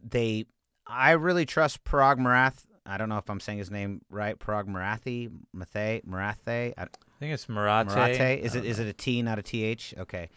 they, 0.00 0.46
I 0.86 1.10
really 1.12 1.44
trust 1.44 1.82
Paraag 1.82 2.18
Marath. 2.18 2.66
I 2.86 2.96
don't 2.96 3.08
know 3.08 3.18
if 3.18 3.28
I'm 3.28 3.40
saying 3.40 3.58
his 3.58 3.70
name 3.70 4.02
right. 4.10 4.38
Paraag 4.38 4.66
Marathi, 4.66 5.30
Mathe, 5.54 6.04
Marathe. 6.04 6.72
I, 6.76 6.82
I 6.82 6.86
think 7.18 7.32
it's 7.32 7.46
Marate. 7.46 7.88
Marate. 7.88 8.40
Is 8.40 8.54
it 8.54 8.64
is 8.64 8.78
it 8.78 8.86
a 8.86 8.92
T, 8.92 9.22
not 9.22 9.38
a 9.38 9.42
TH? 9.42 9.94
Okay. 9.98 10.28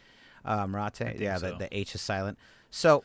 Uh, 0.43 0.65
Marate. 0.65 1.19
Yeah, 1.19 1.37
so. 1.37 1.51
the, 1.51 1.57
the 1.57 1.77
H 1.77 1.95
is 1.95 2.01
silent. 2.01 2.37
So 2.71 3.03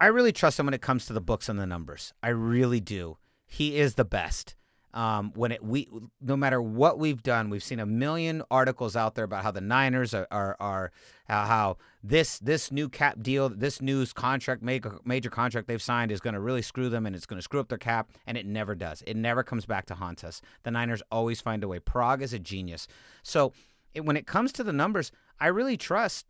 I 0.00 0.06
really 0.06 0.32
trust 0.32 0.58
him 0.58 0.66
when 0.66 0.74
it 0.74 0.82
comes 0.82 1.06
to 1.06 1.12
the 1.12 1.20
books 1.20 1.48
and 1.48 1.58
the 1.58 1.66
numbers. 1.66 2.12
I 2.22 2.28
really 2.28 2.80
do. 2.80 3.18
He 3.46 3.76
is 3.76 3.94
the 3.94 4.04
best. 4.04 4.56
Um, 4.94 5.32
when 5.34 5.52
it 5.52 5.64
we 5.64 5.88
no 6.20 6.36
matter 6.36 6.60
what 6.60 6.98
we've 6.98 7.22
done, 7.22 7.48
we've 7.48 7.62
seen 7.62 7.80
a 7.80 7.86
million 7.86 8.42
articles 8.50 8.94
out 8.94 9.14
there 9.14 9.24
about 9.24 9.42
how 9.42 9.50
the 9.50 9.60
Niners 9.60 10.12
are 10.12 10.26
are, 10.30 10.56
are 10.60 10.92
how, 11.28 11.44
how 11.44 11.76
this 12.02 12.38
this 12.38 12.70
new 12.70 12.88
cap 12.88 13.22
deal, 13.22 13.48
this 13.48 13.80
news 13.80 14.12
contract 14.12 14.62
major, 14.62 14.98
major 15.04 15.30
contract 15.30 15.66
they've 15.66 15.80
signed 15.80 16.12
is 16.12 16.20
going 16.20 16.34
to 16.34 16.40
really 16.40 16.62
screw 16.62 16.90
them 16.90 17.06
and 17.06 17.16
it's 17.16 17.26
going 17.26 17.38
to 17.38 17.42
screw 17.42 17.60
up 17.60 17.68
their 17.68 17.78
cap, 17.78 18.10
and 18.26 18.36
it 18.36 18.44
never 18.44 18.74
does. 18.74 19.02
It 19.06 19.16
never 19.16 19.42
comes 19.42 19.64
back 19.64 19.86
to 19.86 19.94
haunt 19.94 20.24
us. 20.24 20.42
The 20.62 20.70
Niners 20.70 21.02
always 21.10 21.40
find 21.40 21.64
a 21.64 21.68
way. 21.68 21.80
Paraag 21.80 22.20
is 22.20 22.34
a 22.34 22.38
genius. 22.38 22.86
So 23.22 23.52
it, 23.94 24.04
when 24.04 24.16
it 24.16 24.26
comes 24.26 24.52
to 24.52 24.64
the 24.64 24.72
numbers, 24.72 25.10
I 25.40 25.46
really 25.46 25.76
trust. 25.76 26.26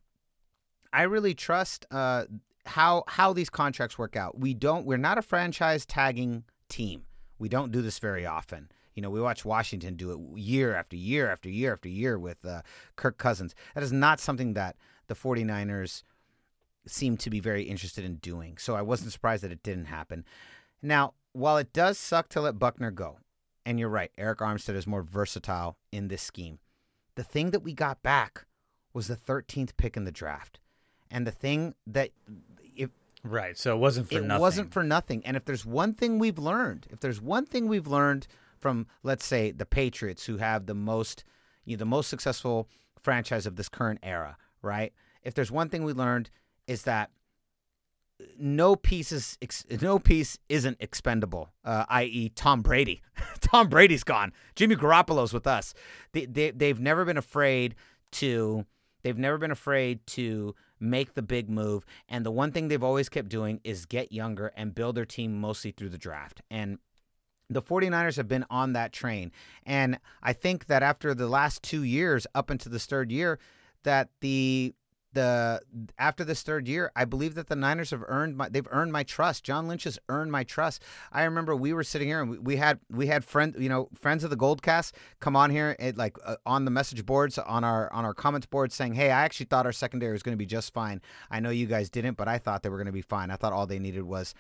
I 0.93 1.03
really 1.03 1.35
trust 1.35 1.87
uh, 1.91 2.27
how 2.67 3.05
how 3.09 3.33
these 3.33 3.51
contracts 3.51 3.99
work 3.99 4.15
out. 4.15 4.39
We 4.39 4.55
don't. 4.55 4.87
We're 4.87 4.99
not 4.99 5.19
a 5.19 5.23
franchise 5.23 5.85
tagging 5.85 6.45
team. 6.69 7.05
We 7.43 7.49
don't 7.49 7.73
do 7.73 7.83
this 7.83 7.99
very 7.99 8.25
often. 8.25 8.71
You 8.95 9.03
know, 9.03 9.11
we 9.11 9.21
watch 9.21 9.45
Washington 9.45 9.97
do 9.97 10.13
it 10.13 10.39
year 10.39 10.77
after 10.77 10.95
year 10.95 11.29
after 11.29 11.49
year 11.49 11.73
after 11.73 11.89
year 11.89 12.17
with 12.17 12.47
uh, 12.47 12.63
Kirk 12.95 13.19
Cousins. 13.19 13.53
That 13.75 13.83
is 13.83 13.93
not 13.93 14.21
something 14.21 14.55
that 14.55 14.77
the 15.09 15.17
49ers 15.17 16.05
seem 16.87 17.17
to 17.17 17.31
be 17.31 17.41
very 17.41 17.65
interested 17.65 18.05
in 18.05 18.19
doing. 18.19 18.59
So 18.59 18.77
I 18.77 18.83
wasn't 18.83 19.11
surprised 19.11 19.43
that 19.43 19.51
it 19.51 19.65
didn't 19.65 19.87
happen. 19.87 20.25
Now, 20.83 21.15
while 21.33 21.57
it 21.57 21.73
does 21.73 21.99
suck 21.99 22.29
to 22.29 22.41
let 22.41 22.61
Buckner 22.61 22.93
go, 22.93 23.19
and 23.67 23.77
you're 23.77 23.89
right, 23.89 24.13
Arik 24.17 24.37
Armstead 24.37 24.77
is 24.77 24.87
more 24.87 25.03
versatile 25.03 25.77
in 25.91 26.07
this 26.07 26.23
scheme. 26.23 26.61
The 27.17 27.25
thing 27.25 27.51
that 27.51 27.65
we 27.65 27.73
got 27.73 28.05
back 28.05 28.47
was 28.95 29.09
the 29.09 29.17
13th 29.17 29.77
pick 29.77 29.97
in 29.97 30.05
the 30.05 30.13
draft. 30.13 30.61
And 31.11 31.27
the 31.27 31.33
thing 31.33 31.75
that 31.89 32.11
Right. 33.25 33.57
So 33.57 33.75
it 33.75 33.79
wasn't 33.79 34.09
for 34.09 34.19
it 34.19 34.25
nothing. 34.25 34.41
wasn't 34.41 34.73
for 34.73 34.83
nothing. 34.83 35.25
And 35.25 35.37
if 35.37 35.45
there's 35.45 35.65
one 35.65 35.95
thing 35.95 36.19
we've 36.19 36.39
learned, 36.39 36.87
if 36.91 37.01
there's 37.01 37.21
one 37.21 37.47
thing 37.47 37.69
we've 37.69 37.87
learned 37.87 38.27
from, 38.59 38.87
let's 39.03 39.25
say, 39.25 39.51
the 39.53 39.67
Patriots, 39.67 40.27
who 40.27 40.39
have 40.39 40.67
the 40.67 40.75
most, 40.75 41.25
you 41.65 41.77
know, 41.77 41.79
the 41.79 41.85
most 41.87 42.09
successful 42.09 42.69
franchise 43.01 43.47
of 43.47 43.57
this 43.57 43.69
current 43.69 44.01
era, 44.03 44.37
right? 44.61 44.93
If 45.23 45.35
there's 45.35 45.53
one 45.53 45.69
thing 45.69 45.85
we 45.85 45.93
learned, 45.93 46.31
is 46.67 46.83
that 46.83 47.11
no 48.39 48.77
piece 48.77 49.13
is 49.13 49.39
no 49.81 49.99
piece 49.99 50.39
isn't 50.49 50.77
expendable. 50.81 51.53
Uh, 51.65 51.85
i.e., 51.89 52.31
Tom 52.31 52.63
Brady. 52.63 53.03
Tom 53.41 53.69
Brady's 53.69 54.05
gone. 54.05 54.33
Jimmy 54.55 54.77
Garoppolo's 54.77 55.33
with 55.33 55.47
us. 55.47 55.75
They, 56.13 56.27
they 56.27 56.51
they've 56.51 56.81
never 56.81 57.05
been 57.05 57.17
afraid 57.17 57.75
to. 58.13 58.67
They've 59.03 59.19
never 59.19 59.39
been 59.39 59.51
afraid 59.51 60.07
to 60.09 60.55
make 60.83 61.15
the 61.15 61.23
big 61.23 61.49
move. 61.49 61.87
And 62.09 62.27
the 62.27 62.31
one 62.31 62.53
thing 62.53 62.69
they've 62.69 62.83
always 62.83 63.09
kept 63.09 63.29
doing 63.29 63.61
is 63.65 63.87
get 63.87 64.13
younger 64.13 64.53
and 64.57 64.75
build 64.75 64.97
their 64.97 65.05
team 65.05 65.41
mostly 65.41 65.71
through 65.71 65.91
the 65.91 65.99
draft. 65.99 66.43
And 66.51 66.79
the 67.49 67.63
49ers 67.63 68.17
have 68.17 68.29
been 68.29 68.45
on 68.51 68.73
that 68.73 68.93
train. 68.93 69.31
And 69.65 69.99
I 70.23 70.33
think 70.33 70.67
that 70.67 70.83
after 70.83 71.15
the 71.15 71.29
last 71.29 71.63
two 71.63 71.83
years, 71.83 72.27
up 72.35 72.51
into 72.51 72.69
this 72.69 72.87
third 72.87 73.13
year, 73.13 73.39
that 73.85 74.09
the 74.21 74.75
the 75.13 75.61
after 75.99 76.25
this 76.25 76.43
third 76.43 76.69
year, 76.69 76.91
I 76.97 77.05
believe 77.05 77.35
that 77.35 77.49
the 77.49 77.57
Niners 77.57 77.91
have 77.91 78.05
earned 78.07 78.37
my 78.37 78.49
they've 78.49 78.67
earned 78.71 78.93
my 78.93 79.03
trust. 79.03 79.45
John 79.45 79.69
Lynch 79.69 79.85
has 79.85 79.99
earned 80.09 80.33
my 80.33 80.45
trust. 80.45 80.83
I 81.13 81.25
remember 81.25 81.55
we 81.55 81.73
were 81.73 81.85
sitting 81.85 82.09
here 82.09 82.21
and 82.21 82.31
we, 82.31 82.39
we 82.39 82.57
had 82.57 82.81
we 82.91 83.07
had 83.07 83.25
friend 83.25 83.55
you 83.59 83.69
know 83.69 83.89
friends 83.95 84.25
of 84.25 84.31
the 84.31 84.37
Goldcast 84.37 84.93
come 85.21 85.37
on 85.37 85.51
here 85.51 85.77
like 85.97 86.17
uh, 86.25 86.37
on 86.47 86.65
the 86.65 86.71
message 86.71 87.05
boards 87.07 87.39
on 87.39 87.65
our 87.65 87.93
on 87.93 88.05
our 88.05 88.15
comments 88.15 88.47
board 88.47 88.73
saying, 88.73 88.95
"Hey, 88.95 89.11
I 89.11 89.23
actually 89.23 89.47
thought 89.47 89.67
our 89.67 89.73
secondary 89.73 90.13
was 90.13 90.23
going 90.23 90.35
to 90.35 90.39
be 90.39 90.47
just 90.47 90.73
fine. 90.73 91.01
I 91.31 91.41
know 91.41 91.51
you 91.51 91.67
guys 91.67 91.91
didn't, 91.91 92.17
but 92.17 92.29
I 92.29 92.39
thought 92.39 92.63
they 92.63 92.69
were 92.69 92.79
going 92.79 92.87
to 92.87 92.93
be 92.93 93.03
fine. 93.03 93.31
I 93.31 93.37
thought 93.37 93.53
all 93.53 93.67
they 93.67 93.79
needed 93.79 94.03
was." 94.03 94.35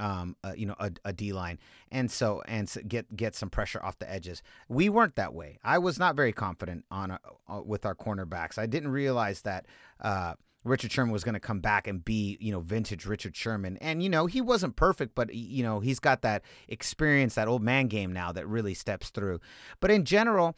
Um, 0.00 0.36
uh, 0.44 0.52
you 0.56 0.66
know, 0.66 0.74
a, 0.78 0.90
a 1.04 1.12
D 1.12 1.32
line, 1.32 1.58
and 1.90 2.10
so 2.10 2.42
and 2.46 2.68
so 2.68 2.80
get 2.86 3.14
get 3.16 3.34
some 3.34 3.50
pressure 3.50 3.82
off 3.82 3.98
the 3.98 4.10
edges. 4.10 4.42
We 4.68 4.88
weren't 4.88 5.16
that 5.16 5.34
way. 5.34 5.58
I 5.64 5.78
was 5.78 5.98
not 5.98 6.16
very 6.16 6.32
confident 6.32 6.84
on 6.90 7.12
uh, 7.12 7.18
uh 7.48 7.62
with 7.62 7.86
our 7.86 7.94
cornerbacks. 7.94 8.58
I 8.58 8.66
didn't 8.66 8.90
realize 8.90 9.42
that. 9.42 9.66
Uh, 10.00 10.34
Richard 10.64 10.90
Sherman 10.90 11.12
was 11.12 11.22
going 11.22 11.34
to 11.34 11.40
come 11.40 11.60
back 11.60 11.86
and 11.86 12.04
be, 12.04 12.36
you 12.40 12.50
know, 12.50 12.58
vintage 12.58 13.06
Richard 13.06 13.36
Sherman. 13.36 13.76
And, 13.76 14.02
you 14.02 14.08
know, 14.08 14.26
he 14.26 14.40
wasn't 14.40 14.74
perfect, 14.74 15.14
but, 15.14 15.32
you 15.32 15.62
know, 15.62 15.78
he's 15.78 16.00
got 16.00 16.22
that 16.22 16.42
experience, 16.66 17.36
that 17.36 17.46
old 17.46 17.62
man 17.62 17.86
game 17.86 18.12
now 18.12 18.32
that 18.32 18.48
really 18.48 18.74
steps 18.74 19.10
through. 19.10 19.38
But 19.78 19.92
in 19.92 20.04
general, 20.04 20.56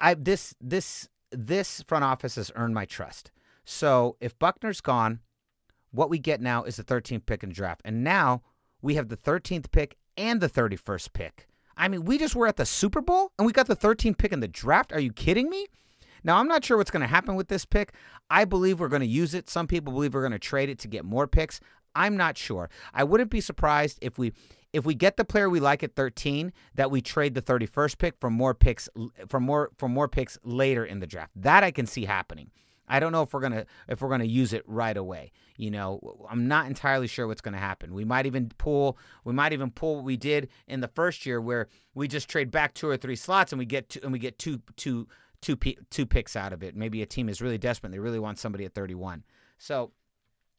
I 0.00 0.14
this 0.14 0.54
this 0.60 1.08
this 1.30 1.82
front 1.86 2.04
office 2.04 2.36
has 2.36 2.50
earned 2.54 2.74
my 2.74 2.84
trust. 2.84 3.30
So 3.64 4.16
if 4.20 4.38
Buckner's 4.38 4.80
gone, 4.80 5.20
what 5.96 6.10
we 6.10 6.18
get 6.18 6.40
now 6.40 6.64
is 6.64 6.76
the 6.76 6.84
13th 6.84 7.26
pick 7.26 7.42
in 7.42 7.48
the 7.48 7.54
draft. 7.54 7.80
And 7.84 8.04
now 8.04 8.42
we 8.82 8.94
have 8.94 9.08
the 9.08 9.16
13th 9.16 9.70
pick 9.70 9.96
and 10.16 10.40
the 10.40 10.48
31st 10.48 11.12
pick. 11.12 11.48
I 11.76 11.88
mean, 11.88 12.04
we 12.04 12.18
just 12.18 12.34
were 12.34 12.46
at 12.46 12.56
the 12.56 12.66
Super 12.66 13.00
Bowl 13.00 13.32
and 13.38 13.46
we 13.46 13.52
got 13.52 13.66
the 13.66 13.76
13th 13.76 14.18
pick 14.18 14.32
in 14.32 14.40
the 14.40 14.48
draft. 14.48 14.92
Are 14.92 15.00
you 15.00 15.12
kidding 15.12 15.50
me? 15.50 15.66
Now, 16.24 16.38
I'm 16.38 16.48
not 16.48 16.64
sure 16.64 16.76
what's 16.76 16.90
going 16.90 17.02
to 17.02 17.06
happen 17.06 17.34
with 17.34 17.48
this 17.48 17.64
pick. 17.64 17.92
I 18.30 18.44
believe 18.44 18.80
we're 18.80 18.88
going 18.88 19.00
to 19.00 19.06
use 19.06 19.34
it. 19.34 19.48
Some 19.48 19.66
people 19.66 19.92
believe 19.92 20.14
we're 20.14 20.22
going 20.22 20.32
to 20.32 20.38
trade 20.38 20.68
it 20.68 20.78
to 20.80 20.88
get 20.88 21.04
more 21.04 21.26
picks. 21.26 21.60
I'm 21.94 22.16
not 22.16 22.36
sure. 22.36 22.68
I 22.92 23.04
wouldn't 23.04 23.30
be 23.30 23.40
surprised 23.40 23.98
if 24.02 24.18
we 24.18 24.32
if 24.72 24.84
we 24.84 24.94
get 24.94 25.16
the 25.16 25.24
player 25.24 25.48
we 25.48 25.60
like 25.60 25.82
at 25.82 25.94
13 25.94 26.52
that 26.74 26.90
we 26.90 27.00
trade 27.00 27.34
the 27.34 27.40
31st 27.40 27.96
pick 27.96 28.14
for 28.20 28.28
more 28.28 28.52
picks 28.52 28.88
for 29.28 29.40
more 29.40 29.70
for 29.78 29.88
more 29.88 30.08
picks 30.08 30.36
later 30.44 30.84
in 30.84 31.00
the 31.00 31.06
draft. 31.06 31.32
That 31.36 31.64
I 31.64 31.70
can 31.70 31.86
see 31.86 32.04
happening. 32.04 32.50
I 32.88 33.00
don't 33.00 33.12
know 33.12 33.22
if 33.22 33.32
we're 33.32 33.40
gonna 33.40 33.66
if 33.88 34.00
we're 34.00 34.08
gonna 34.08 34.24
use 34.24 34.52
it 34.52 34.62
right 34.66 34.96
away. 34.96 35.32
You 35.56 35.70
know, 35.70 36.26
I'm 36.30 36.48
not 36.48 36.66
entirely 36.66 37.06
sure 37.06 37.26
what's 37.26 37.40
gonna 37.40 37.58
happen. 37.58 37.94
We 37.94 38.04
might 38.04 38.26
even 38.26 38.50
pull 38.58 38.98
we 39.24 39.32
might 39.32 39.52
even 39.52 39.70
pull 39.70 39.96
what 39.96 40.04
we 40.04 40.16
did 40.16 40.48
in 40.66 40.80
the 40.80 40.88
first 40.88 41.26
year 41.26 41.40
where 41.40 41.68
we 41.94 42.08
just 42.08 42.28
trade 42.28 42.50
back 42.50 42.74
two 42.74 42.88
or 42.88 42.96
three 42.96 43.16
slots 43.16 43.52
and 43.52 43.58
we 43.58 43.66
get 43.66 43.88
two, 43.88 44.00
and 44.02 44.12
we 44.12 44.18
get 44.18 44.38
two 44.38 44.60
two 44.76 45.08
two 45.40 45.56
two 45.90 46.06
picks 46.06 46.36
out 46.36 46.52
of 46.52 46.62
it. 46.62 46.76
Maybe 46.76 47.02
a 47.02 47.06
team 47.06 47.28
is 47.28 47.40
really 47.40 47.58
desperate; 47.58 47.92
they 47.92 47.98
really 47.98 48.18
want 48.18 48.38
somebody 48.38 48.64
at 48.64 48.74
31. 48.74 49.24
So 49.58 49.92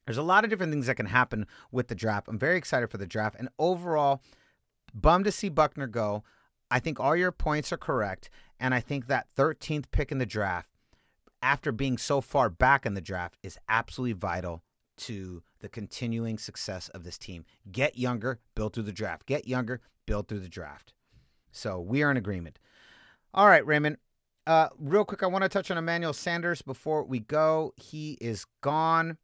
there's 0.06 0.18
a 0.18 0.24
lot 0.24 0.44
of 0.44 0.50
different 0.50 0.72
things 0.72 0.88
that 0.88 0.96
can 0.96 1.08
happen 1.08 1.46
with 1.72 1.88
the 1.88 1.96
draft. 1.96 2.28
I'm 2.28 2.40
very 2.40 2.58
excited 2.58 2.90
for 2.90 2.98
the 2.98 3.08
draft, 3.08 3.36
and 3.38 3.50
overall, 3.60 4.22
bummed 4.94 5.26
to 5.26 5.32
see 5.32 5.50
Buckner 5.50 5.88
go. 5.88 6.24
I 6.70 6.80
think 6.80 7.00
all 7.00 7.16
your 7.16 7.32
points 7.32 7.72
are 7.72 7.78
correct, 7.78 8.30
and 8.60 8.74
I 8.74 8.82
think 8.82 9.08
that 9.08 9.28
13th 9.36 9.86
pick 9.92 10.12
in 10.12 10.18
the 10.18 10.26
draft 10.26 10.70
after 11.48 11.72
being 11.72 11.98
so 11.98 12.20
far 12.20 12.50
back 12.50 12.86
in 12.86 12.94
the 12.94 13.00
draft 13.00 13.38
is 13.42 13.58
absolutely 13.70 14.12
vital 14.12 14.64
to 14.98 15.42
the 15.62 15.70
continuing 15.70 16.38
success 16.38 16.90
of 16.90 17.06
this 17.06 17.18
team. 17.18 17.46
Get 17.72 17.98
younger, 17.98 18.40
build 18.54 18.74
through 18.74 18.84
the 18.84 18.92
draft. 18.92 19.26
Get 19.26 19.48
younger, 19.48 19.80
build 20.06 20.28
through 20.28 20.42
the 20.42 20.50
draft. 20.50 20.92
So 21.50 21.80
we 21.80 22.04
are 22.04 22.12
in 22.12 22.18
agreement. 22.18 22.60
All 23.34 23.48
right, 23.48 23.66
Raymond. 23.66 23.96
Uh, 24.46 24.68
real 24.78 25.06
quick, 25.06 25.24
I 25.24 25.28
want 25.28 25.44
to 25.44 25.50
touch 25.50 25.72
on 25.72 25.78
Emmanuel 25.78 26.12
Sanders 26.12 26.62
before 26.62 27.06
we 27.06 27.22
go. 27.22 27.74
He 27.78 28.18
is 28.20 28.46
gone. 28.60 29.18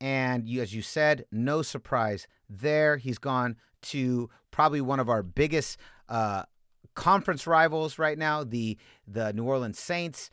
And 0.00 0.46
you, 0.48 0.62
as 0.62 0.72
you 0.72 0.82
said, 0.82 1.24
no 1.32 1.62
surprise 1.62 2.28
there. 2.48 2.96
He's 2.96 3.18
gone 3.18 3.56
to 3.82 4.30
probably 4.52 4.80
one 4.80 5.00
of 5.00 5.08
our 5.08 5.24
biggest 5.24 5.80
uh, 6.08 6.44
conference 6.94 7.44
rivals 7.44 7.98
right 7.98 8.16
now, 8.18 8.44
the 8.44 8.78
the 9.08 9.32
New 9.32 9.44
Orleans 9.44 9.80
Saints. 9.80 10.30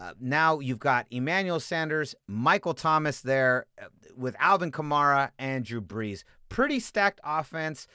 Uh, 0.00 0.14
now 0.18 0.60
you've 0.60 0.78
got 0.78 1.06
Emmanuel 1.10 1.60
Sanders, 1.60 2.14
Michael 2.26 2.72
Thomas 2.72 3.20
there 3.20 3.66
uh, 3.80 3.86
with 4.16 4.34
Alvin 4.38 4.72
Kamara 4.72 5.30
and 5.38 5.64
Drew 5.64 5.82
Brees. 5.82 6.24
Pretty 6.48 6.80
stacked 6.80 7.20
offense. 7.22 7.86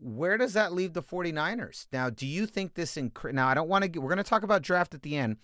Where 0.00 0.36
does 0.36 0.52
that 0.54 0.72
leave 0.72 0.94
the 0.94 1.02
49ers? 1.02 1.86
Now, 1.92 2.10
do 2.10 2.26
you 2.26 2.46
think 2.46 2.74
this 2.74 2.96
incre- 2.96 3.32
now 3.32 3.46
I 3.46 3.54
don't 3.54 3.68
want 3.68 3.92
to 3.92 4.00
we're 4.00 4.08
going 4.08 4.18
to 4.18 4.24
talk 4.24 4.42
about 4.42 4.62
draft 4.62 4.94
at 4.94 5.02
the 5.02 5.16
end, 5.16 5.36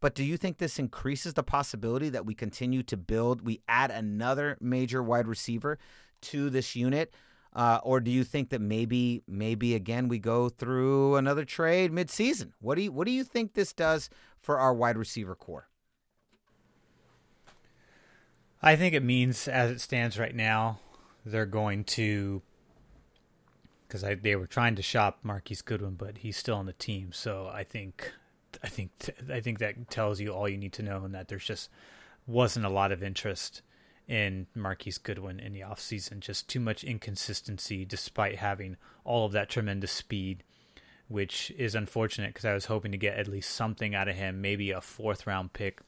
but 0.00 0.14
do 0.14 0.24
you 0.24 0.36
think 0.36 0.56
this 0.58 0.78
increases 0.78 1.34
the 1.34 1.42
possibility 1.42 2.08
that 2.08 2.26
we 2.26 2.34
continue 2.34 2.82
to 2.84 2.96
build, 2.96 3.46
we 3.46 3.60
add 3.68 3.90
another 3.90 4.56
major 4.60 5.02
wide 5.02 5.28
receiver 5.28 5.78
to 6.22 6.48
this 6.50 6.74
unit? 6.74 7.12
Uh, 7.54 7.78
or 7.82 8.00
do 8.00 8.10
you 8.10 8.24
think 8.24 8.48
that 8.48 8.62
maybe 8.62 9.22
maybe 9.28 9.74
again 9.74 10.08
we 10.08 10.18
go 10.18 10.48
through 10.48 11.16
another 11.16 11.44
trade 11.44 11.92
midseason? 11.92 12.52
What 12.60 12.76
do 12.76 12.82
you 12.82 12.92
what 12.92 13.06
do 13.06 13.12
you 13.12 13.24
think 13.24 13.52
this 13.52 13.74
does 13.74 14.08
for 14.42 14.58
our 14.58 14.74
wide 14.74 14.98
receiver 14.98 15.34
corps? 15.34 15.68
I 18.60 18.76
think 18.76 18.94
it 18.94 19.02
means, 19.02 19.48
as 19.48 19.70
it 19.70 19.80
stands 19.80 20.18
right 20.18 20.34
now, 20.34 20.80
they're 21.24 21.46
going 21.46 21.84
to 21.84 22.42
because 23.92 24.20
they 24.22 24.36
were 24.36 24.46
trying 24.46 24.74
to 24.74 24.82
shop 24.82 25.18
Marquise 25.22 25.60
Goodwin, 25.60 25.96
but 25.96 26.18
he's 26.18 26.38
still 26.38 26.56
on 26.56 26.64
the 26.64 26.72
team. 26.72 27.12
So 27.12 27.50
I 27.52 27.62
think, 27.62 28.10
I 28.64 28.68
think, 28.68 28.90
I 29.30 29.40
think 29.40 29.58
that 29.58 29.90
tells 29.90 30.18
you 30.18 30.30
all 30.32 30.48
you 30.48 30.56
need 30.56 30.72
to 30.74 30.82
know, 30.82 31.04
and 31.04 31.14
that 31.14 31.28
there's 31.28 31.44
just 31.44 31.68
wasn't 32.26 32.64
a 32.64 32.70
lot 32.70 32.90
of 32.90 33.02
interest 33.02 33.60
in 34.08 34.46
Marquise 34.54 34.96
Goodwin 34.96 35.38
in 35.38 35.52
the 35.52 35.60
offseason. 35.60 36.20
Just 36.20 36.48
too 36.48 36.58
much 36.58 36.84
inconsistency, 36.84 37.84
despite 37.84 38.36
having 38.36 38.78
all 39.04 39.26
of 39.26 39.32
that 39.32 39.50
tremendous 39.50 39.92
speed, 39.92 40.42
which 41.12 41.52
is 41.56 41.74
unfortunate 41.74 42.28
because 42.28 42.44
I 42.44 42.54
was 42.54 42.66
hoping 42.66 42.92
to 42.92 42.98
get 42.98 43.18
at 43.18 43.28
least 43.28 43.50
something 43.50 43.94
out 43.94 44.08
of 44.08 44.16
him, 44.16 44.40
maybe 44.40 44.70
a 44.70 44.80
fourth 44.80 45.26
round 45.26 45.52
pick 45.52 45.80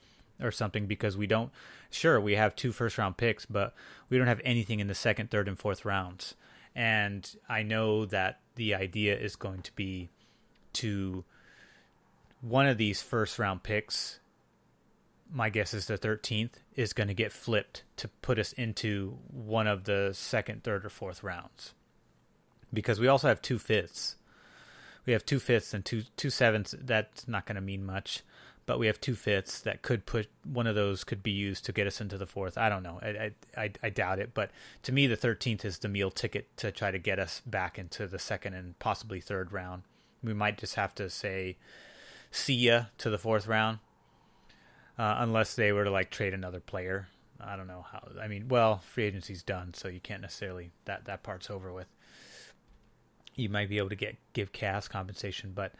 or 0.43 0.51
something 0.51 0.87
because 0.87 1.17
we 1.17 1.27
don't 1.27 1.51
sure 1.91 2.21
we 2.21 2.35
have 2.35 2.57
two 2.57 2.73
first 2.73 2.99
round 2.99 3.17
picks 3.17 3.47
but 3.47 3.73
we 4.09 4.19
don't 4.19 4.27
have 4.27 4.41
anything 4.45 4.81
in 4.81 4.89
the 4.89 4.95
second 4.95 5.31
third 5.31 5.49
and 5.49 5.59
fourth 5.59 5.85
rounds. 5.85 6.35
And 6.75 7.29
i 7.49 7.63
know 7.63 8.05
that 8.07 8.41
the 8.57 8.75
idea 8.75 9.17
is 9.17 9.37
going 9.37 9.63
to 9.63 9.73
be 9.75 10.11
to 10.75 11.25
one 12.41 12.67
of 12.67 12.79
these 12.79 13.01
first 13.01 13.39
round 13.39 13.63
picks 13.63 14.19
my 15.33 15.49
guess 15.49 15.75
is 15.75 15.87
the 15.87 15.99
13th 15.99 16.53
is 16.77 16.93
going 16.93 17.09
to 17.09 17.15
get 17.15 17.33
flipped 17.33 17.83
to 17.97 18.09
put 18.09 18.39
us 18.39 18.53
into 18.53 19.19
one 19.31 19.67
of 19.67 19.85
the 19.85 20.11
second 20.13 20.63
third 20.63 20.85
or 20.85 20.91
fourth 20.91 21.23
rounds. 21.23 21.75
Because 22.73 23.01
we 23.01 23.09
also 23.09 23.29
have 23.29 23.43
two 23.43 23.59
fifths 23.59 24.17
we 25.07 25.13
have 25.13 25.25
two 25.25 25.39
fifths 25.39 25.75
and 25.75 25.85
two 25.85 26.03
two 26.17 26.31
sevenths 26.31 26.75
that's 26.81 27.29
not 27.29 27.47
going 27.47 27.57
to 27.57 27.63
mean 27.63 27.85
much 27.85 28.23
but 28.67 28.79
we 28.79 28.87
have 28.87 29.01
two 29.01 29.15
fifths 29.15 29.61
that 29.61 29.83
could 29.83 30.07
put 30.07 30.29
one 30.45 30.67
of 30.67 30.75
those 30.75 31.05
could 31.05 31.23
be 31.23 31.31
used 31.31 31.65
to 31.67 31.73
get 31.73 31.87
us 31.87 32.01
into 32.01 32.17
the 32.17 32.27
fourth. 32.27 32.57
I 32.57 32.69
don't 32.69 32.83
know. 32.83 32.99
I 33.03 33.33
I, 33.57 33.71
I 33.83 33.91
doubt 33.91 34.19
it. 34.19 34.33
But 34.35 34.51
to 34.83 34.93
me, 34.93 35.07
the 35.07 35.17
thirteenth 35.17 35.65
is 35.65 35.79
the 35.79 35.89
meal 35.89 36.11
ticket 36.11 36.55
to 36.59 36.73
try 36.73 36.91
to 36.91 36.99
get 36.99 37.19
us 37.19 37.43
back 37.47 37.79
into 37.79 38.07
the 38.07 38.19
second 38.19 38.55
and 38.55 38.79
possibly 38.79 39.21
third 39.21 39.53
round. 39.53 39.83
We 40.23 40.35
might 40.35 40.59
just 40.59 40.77
have 40.77 40.95
to 40.97 41.11
say 41.11 41.57
see 42.31 42.55
ya 42.55 42.85
to 42.99 43.11
the 43.11 43.19
fourth 43.19 43.47
round, 43.47 43.79
uh, 44.99 45.17
unless 45.19 45.55
they 45.55 45.73
were 45.73 45.85
to 45.85 45.91
like 45.91 46.11
trade 46.11 46.35
another 46.35 46.61
player. 46.61 47.09
I 47.41 47.57
don't 47.57 47.67
know 47.67 47.85
how. 47.91 48.09
I 48.21 48.29
mean, 48.29 48.49
well, 48.49 48.79
free 48.79 49.05
agency's 49.05 49.43
done, 49.43 49.75
so 49.75 49.89
you 49.89 50.01
can't 50.01 50.23
necessarily 50.23 50.71
that 50.87 51.05
that 51.05 51.23
part's 51.23 51.51
over 51.51 51.73
with. 51.73 51.87
You 53.35 53.49
might 53.49 53.69
be 53.69 53.79
able 53.79 53.89
to 53.91 53.97
get 53.97 54.17
give 54.33 54.53
Cass 54.53 54.89
compensation, 54.89 55.53
but 55.55 55.73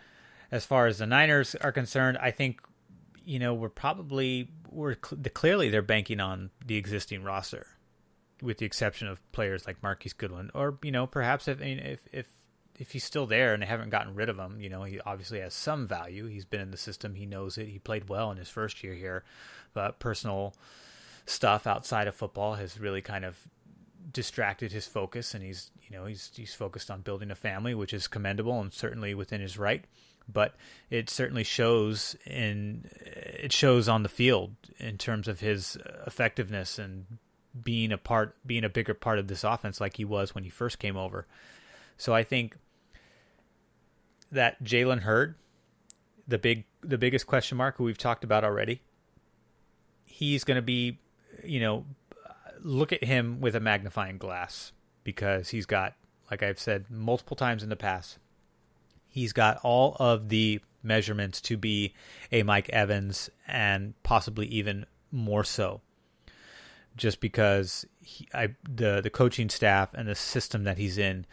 as 0.51 0.65
far 0.65 0.87
as 0.87 0.99
the 0.99 1.07
Niners 1.07 1.55
are 1.57 1.73
concerned, 1.73 2.19
I 2.21 2.31
think 2.31 2.61
you 3.25 3.39
know, 3.39 3.55
we're 3.55 3.69
probably 3.69 4.51
we're 4.71 4.95
cl- 4.95 5.23
clearly 5.33 5.71
they're 5.71 5.83
banking 5.83 6.21
on 6.21 6.51
the 6.65 6.77
existing 6.77 7.25
roster, 7.25 7.67
with 8.43 8.59
the 8.59 8.67
exception 8.67 9.09
of 9.09 9.21
players 9.33 9.67
like 9.67 9.83
Marquise 9.83 10.13
Goodwin, 10.13 10.51
or 10.55 10.79
you 10.83 10.93
know, 10.93 11.07
perhaps 11.07 11.49
if 11.49 11.61
if 11.61 12.07
if 12.13 12.27
if 12.79 12.91
he's 12.91 13.05
still 13.05 13.27
there 13.27 13.55
and 13.55 13.63
they 13.63 13.67
haven't 13.67 13.91
gotten 13.91 14.15
rid 14.15 14.29
of 14.29 14.39
him, 14.39 14.61
you 14.61 14.69
know, 14.69 14.83
he 14.83 15.01
obviously 15.01 15.41
has 15.41 15.55
some 15.55 15.87
value. 15.87 16.27
He's 16.27 16.45
been 16.45 16.61
in 16.61 16.71
the 16.71 16.77
system, 16.77 17.15
he 17.15 17.27
knows 17.27 17.57
it. 17.57 17.69
He 17.69 17.79
played 17.79 18.09
well 18.09 18.31
in 18.31 18.37
his 18.37 18.49
first 18.49 18.83
year 18.83 18.95
here, 18.95 19.25
but 19.73 19.99
personal 19.99 20.55
stuff 21.27 21.67
outside 21.67 22.07
of 22.07 22.15
football 22.15 22.55
has 22.55 22.79
really 22.79 23.01
kind 23.01 23.25
of 23.25 23.49
distracted 24.11 24.73
his 24.73 24.87
focus, 24.87 25.35
and 25.35 25.43
he's 25.43 25.71
you 25.83 25.97
know 25.97 26.07
he's 26.07 26.31
he's 26.35 26.55
focused 26.55 26.91
on 26.91 27.01
building 27.01 27.31
a 27.31 27.35
family, 27.35 27.75
which 27.75 27.93
is 27.93 28.07
commendable 28.07 28.61
and 28.61 28.73
certainly 28.73 29.15
within 29.15 29.41
his 29.41 29.59
right 29.59 29.85
but 30.29 30.55
it 30.91 31.11
certainly 31.11 31.45
shows 31.45 32.17
in 32.27 32.89
it 33.05 33.53
shows 33.53 33.89
on 33.89 34.03
the 34.03 34.09
field 34.09 34.55
in 34.79 34.97
terms 34.97 35.29
of 35.29 35.41
his 35.41 35.77
effectiveness 36.07 36.79
and 36.79 37.19
being 37.63 37.93
a 37.93 37.99
part 37.99 38.37
being 38.47 38.65
a 38.65 38.69
bigger 38.69 38.95
part 38.95 39.19
of 39.19 39.29
this 39.29 39.45
offense 39.45 39.81
like 39.81 39.97
he 39.97 40.05
was 40.05 40.35
when 40.35 40.45
he 40.45 40.51
first 40.51 40.79
came 40.79 40.97
over. 40.97 41.27
So 41.97 42.15
I 42.15 42.25
think 42.25 42.57
that 44.33 44.63
Jalen 44.65 45.01
Hurd, 45.01 45.37
the 46.27 46.39
big 46.39 46.65
the 46.83 46.99
biggest 46.99 47.27
question 47.27 47.57
mark 47.57 47.77
who 47.77 47.85
we've 47.85 47.99
talked 47.99 48.25
about 48.25 48.45
already, 48.45 48.81
he's 50.05 50.45
going 50.45 50.57
to 50.57 50.63
be, 50.63 50.99
you 51.45 51.61
know, 51.61 51.85
look 52.65 52.93
at 52.93 53.05
him 53.05 53.41
with 53.41 53.55
a 53.55 53.61
magnifying 53.61 54.19
glass 54.19 54.73
because 55.05 55.51
he's 55.51 55.67
got, 55.67 55.95
like 56.31 56.43
I've 56.43 56.59
said 56.59 56.91
multiple 56.91 57.37
times 57.37 57.63
in 57.63 57.69
the 57.69 57.77
past, 57.77 58.19
He's 59.15 59.33
got 59.33 59.61
all 59.63 59.97
of 60.01 60.29
the 60.29 60.61
measurements 60.83 61.41
to 61.43 61.57
be 61.57 61.95
a 62.33 62.43
Mike 62.43 62.69
Evans 62.71 63.31
and 63.47 63.95
possibly 64.03 64.47
even 64.47 64.87
more 65.13 65.45
so. 65.45 65.83
Just 66.97 67.21
because 67.21 67.87
he, 68.01 68.27
I, 68.35 68.57
the 68.69 69.01
the 69.01 69.11
coaching 69.11 69.49
staff 69.51 69.95
and 69.95 70.09
the 70.09 70.17
system 70.17 70.65
that 70.65 70.79
he's 70.79 70.99
in 70.99 71.27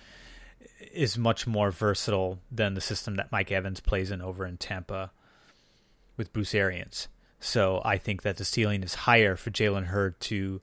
is 0.93 1.17
much 1.17 1.47
more 1.47 1.71
versatile 1.71 2.37
than 2.51 2.75
the 2.75 2.81
system 2.81 3.15
that 3.15 3.31
Mike 3.31 3.51
Evans 3.51 3.79
plays 3.79 4.11
in 4.11 4.21
over 4.21 4.45
in 4.45 4.57
Tampa 4.57 5.09
with 6.17 6.31
Bruce 6.33 6.53
Arians. 6.53 7.07
So 7.39 7.81
I 7.83 7.97
think 7.97 8.21
that 8.21 8.37
the 8.37 8.45
ceiling 8.45 8.83
is 8.83 8.93
higher 8.93 9.35
for 9.35 9.49
Jalen 9.49 9.85
Hurd 9.85 10.19
to 10.19 10.61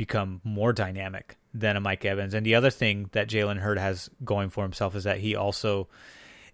become 0.00 0.40
more 0.44 0.72
dynamic 0.72 1.36
than 1.52 1.76
a 1.76 1.80
Mike 1.80 2.06
Evans. 2.06 2.32
And 2.32 2.46
the 2.46 2.54
other 2.54 2.70
thing 2.70 3.10
that 3.12 3.28
Jalen 3.28 3.58
Hurd 3.58 3.76
has 3.76 4.08
going 4.24 4.48
for 4.48 4.62
himself 4.62 4.96
is 4.96 5.04
that 5.04 5.18
he 5.18 5.36
also 5.36 5.88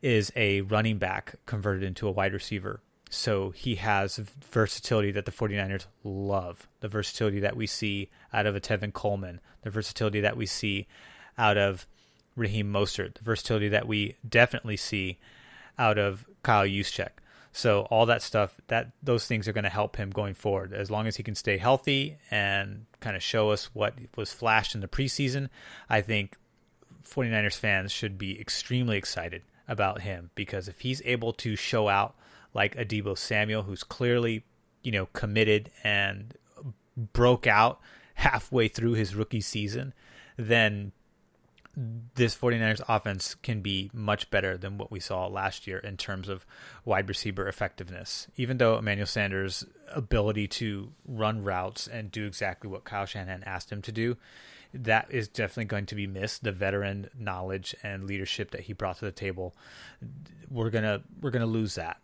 is 0.03 0.33
a 0.35 0.63
running 0.63 0.99
back 0.99 1.37
converted 1.47 1.85
into 1.85 2.09
a 2.09 2.11
wide 2.11 2.33
receiver. 2.33 2.81
So 3.09 3.51
he 3.51 3.77
has 3.77 4.17
versatility 4.51 5.13
that 5.13 5.27
the 5.27 5.31
49ers 5.31 5.87
love. 6.03 6.67
The 6.81 6.89
versatility 6.89 7.39
that 7.39 7.57
we 7.57 7.69
see 7.69 8.11
out 8.33 8.47
of 8.47 8.57
a 8.57 8.61
Tevin 8.61 8.93
Coleman, 8.93 9.41
the 9.63 9.71
versatility 9.71 10.21
that 10.23 10.37
we 10.37 10.47
see 10.47 10.89
out 11.39 11.57
of 11.57 11.87
Raheem 12.35 12.73
Mostert, 12.73 13.15
the 13.15 13.23
versatility 13.23 13.69
that 13.69 13.87
we 13.87 14.17
definitely 14.29 14.77
see 14.77 15.19
out 15.79 15.99
of 15.99 16.27
Kyle 16.43 16.67
Juszczyk. 16.67 17.11
So 17.57 17.89
all 17.89 18.05
that 18.05 18.21
stuff, 18.21 18.61
that 18.67 18.93
those 19.03 19.27
things 19.27 19.49
are 19.49 19.53
going 19.55 19.65
to 19.65 19.71
help 19.71 19.97
him 19.97 20.11
going 20.11 20.35
forward. 20.35 20.75
As 20.75 20.91
long 20.91 21.07
as 21.07 21.17
he 21.17 21.23
can 21.23 21.35
stay 21.35 21.57
healthy 21.57 22.19
and 22.31 22.85
kind 23.01 23.17
of 23.17 23.23
show 23.23 23.49
us 23.49 23.75
what 23.75 23.95
was 24.15 24.31
flashed 24.31 24.75
in 24.75 24.83
the 24.83 24.87
preseason, 24.89 25.49
I 25.89 26.03
think 26.03 26.37
49ers 27.03 27.57
fans 27.57 27.93
should 27.93 28.19
be 28.19 28.39
extremely 28.39 28.99
excited 28.99 29.41
about 29.67 30.03
him 30.03 30.29
because 30.35 30.69
if 30.69 30.81
he's 30.81 31.01
able 31.07 31.33
to 31.33 31.57
show 31.57 31.89
out 31.89 32.15
like 32.53 32.77
a 32.77 32.85
Deebo 32.85 33.17
Samuel, 33.17 33.63
who's 33.63 33.85
clearly, 33.85 34.45
you 34.83 34.93
know, 34.93 35.07
committed 35.15 35.71
and 35.83 36.35
broke 37.15 37.47
out 37.47 37.81
halfway 38.17 38.69
through 38.69 38.93
his 38.93 39.15
rookie 39.15 39.41
season, 39.41 39.95
then 40.37 40.93
this 41.77 42.35
49ers 42.35 42.81
offense 42.89 43.35
can 43.35 43.61
be 43.61 43.91
much 43.93 44.31
better 44.31 44.57
than 44.57 44.79
what 44.79 44.91
we 44.91 44.99
saw 44.99 45.27
last 45.27 45.67
year 45.67 45.79
in 45.79 45.97
terms 45.97 46.29
of 46.29 46.47
wide 46.85 47.09
receiver 47.09 47.47
effectiveness. 47.47 48.29
Even 48.37 48.57
though 48.57 48.79
Emmanuel 48.79 49.07
Sanders' 49.07 49.65
ability 49.95 50.49
to 50.49 50.93
run 51.07 51.45
routes 51.45 51.87
and 51.87 52.11
do 52.11 52.25
exactly 52.25 52.71
what 52.71 52.85
Kyle 52.85 53.05
Shanahan 53.05 53.43
asked 53.45 53.71
him 53.71 53.83
to 53.83 53.93
do 53.93 54.17
that 54.73 55.07
is 55.11 55.29
definitely 55.29 55.65
going 55.67 55.87
to 55.87 55.95
be 55.95 56.07
missed. 56.07 56.43
The 56.43 56.53
veteran 56.53 57.09
knowledge 57.19 57.75
and 57.83 58.05
leadership 58.05 58.51
that 58.51 58.63
he 58.63 58.73
brought 58.73 58.99
to 58.99 59.05
the 59.05 59.13
table, 59.13 59.55
we're 60.51 60.71
gonna 60.71 61.03
we're 61.21 61.31
gonna 61.31 61.47
lose 61.47 61.75
that. 61.77 61.99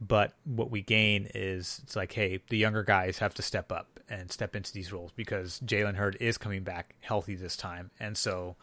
But 0.00 0.34
what 0.44 0.70
we 0.70 0.82
gain 0.82 1.28
is 1.34 1.80
it's 1.82 1.96
like, 1.96 2.12
hey, 2.12 2.40
the 2.48 2.56
younger 2.56 2.84
guys 2.84 3.18
have 3.18 3.34
to 3.34 3.42
step 3.42 3.72
up 3.72 4.00
and 4.08 4.30
step 4.30 4.54
into 4.54 4.72
these 4.72 4.92
roles 4.92 5.10
because 5.12 5.60
Jalen 5.60 5.96
Hurd 5.96 6.16
is 6.20 6.38
coming 6.38 6.62
back 6.62 6.94
healthy 7.00 7.34
this 7.34 7.56
time, 7.56 7.90
and 7.98 8.16
so 8.16 8.56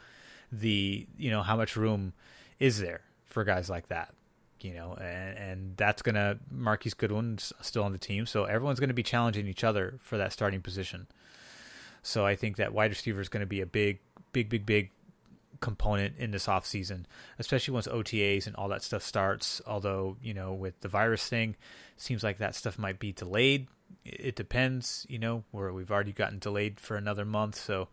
the 0.51 1.07
you 1.17 1.31
know 1.31 1.41
how 1.41 1.55
much 1.55 1.75
room 1.75 2.13
is 2.59 2.79
there 2.79 3.01
for 3.25 3.43
guys 3.43 3.69
like 3.69 3.87
that 3.89 4.13
you 4.65 4.73
know, 4.73 4.93
and, 4.93 5.37
and 5.37 5.77
that's 5.77 6.01
going 6.01 6.15
to 6.15 6.39
Marquise 6.49 6.95
Goodwin's 6.95 7.53
still 7.61 7.83
on 7.83 7.91
the 7.91 7.99
team, 7.99 8.25
so 8.25 8.45
everyone's 8.45 8.79
going 8.79 8.89
to 8.89 8.95
be 8.95 9.03
challenging 9.03 9.47
each 9.47 9.63
other 9.63 9.99
for 9.99 10.17
that 10.17 10.33
starting 10.33 10.61
position. 10.61 11.05
So 12.01 12.25
I 12.25 12.35
think 12.35 12.57
that 12.57 12.73
wide 12.73 12.89
receiver 12.89 13.21
is 13.21 13.29
going 13.29 13.41
to 13.41 13.47
be 13.47 13.61
a 13.61 13.67
big, 13.67 13.99
big, 14.31 14.49
big, 14.49 14.65
big 14.65 14.89
component 15.59 16.17
in 16.17 16.31
this 16.31 16.47
off 16.47 16.65
season, 16.65 17.05
especially 17.37 17.73
once 17.73 17.87
OTAs 17.87 18.47
and 18.47 18.55
all 18.55 18.67
that 18.69 18.81
stuff 18.81 19.03
starts. 19.03 19.61
Although 19.67 20.17
you 20.21 20.33
know, 20.33 20.53
with 20.53 20.79
the 20.81 20.87
virus 20.87 21.27
thing, 21.27 21.55
seems 21.95 22.23
like 22.23 22.39
that 22.39 22.55
stuff 22.55 22.79
might 22.79 22.99
be 22.99 23.11
delayed. 23.11 23.67
It 24.03 24.35
depends, 24.35 25.05
you 25.07 25.19
know, 25.19 25.43
where 25.51 25.71
we've 25.71 25.91
already 25.91 26.11
gotten 26.11 26.39
delayed 26.39 26.79
for 26.79 26.97
another 26.97 27.25
month. 27.25 27.55
So 27.55 27.87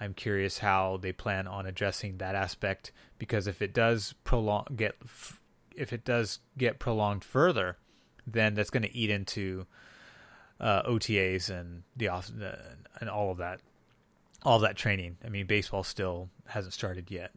I'm 0.00 0.14
curious 0.14 0.58
how 0.58 0.98
they 1.00 1.12
plan 1.12 1.46
on 1.46 1.66
addressing 1.66 2.18
that 2.18 2.34
aspect 2.34 2.92
because 3.18 3.46
if 3.46 3.60
it 3.60 3.74
does 3.74 4.14
prolong 4.24 4.66
get 4.76 4.96
if 5.74 5.92
it 5.92 6.04
does 6.04 6.40
get 6.56 6.78
prolonged 6.78 7.24
further, 7.24 7.76
then 8.26 8.54
that's 8.54 8.70
going 8.70 8.82
to 8.82 8.94
eat 8.94 9.10
into 9.10 9.66
uh, 10.60 10.82
OTAs 10.82 11.50
and 11.50 11.84
the 11.96 12.08
off 12.08 12.30
and 13.00 13.08
all 13.08 13.30
of 13.30 13.38
that, 13.38 13.60
all 14.42 14.56
of 14.56 14.62
that 14.62 14.76
training. 14.76 15.16
I 15.24 15.28
mean, 15.28 15.46
baseball 15.46 15.84
still 15.84 16.30
hasn't 16.46 16.74
started 16.74 17.10
yet, 17.10 17.32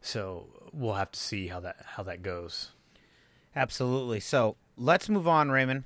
so 0.00 0.48
we'll 0.72 0.94
have 0.94 1.12
to 1.12 1.20
see 1.20 1.48
how 1.48 1.60
that 1.60 1.84
how 1.96 2.02
that 2.04 2.22
goes. 2.22 2.70
Absolutely. 3.54 4.20
So 4.20 4.56
let's 4.76 5.08
move 5.08 5.26
on, 5.26 5.50
Raymond, 5.50 5.84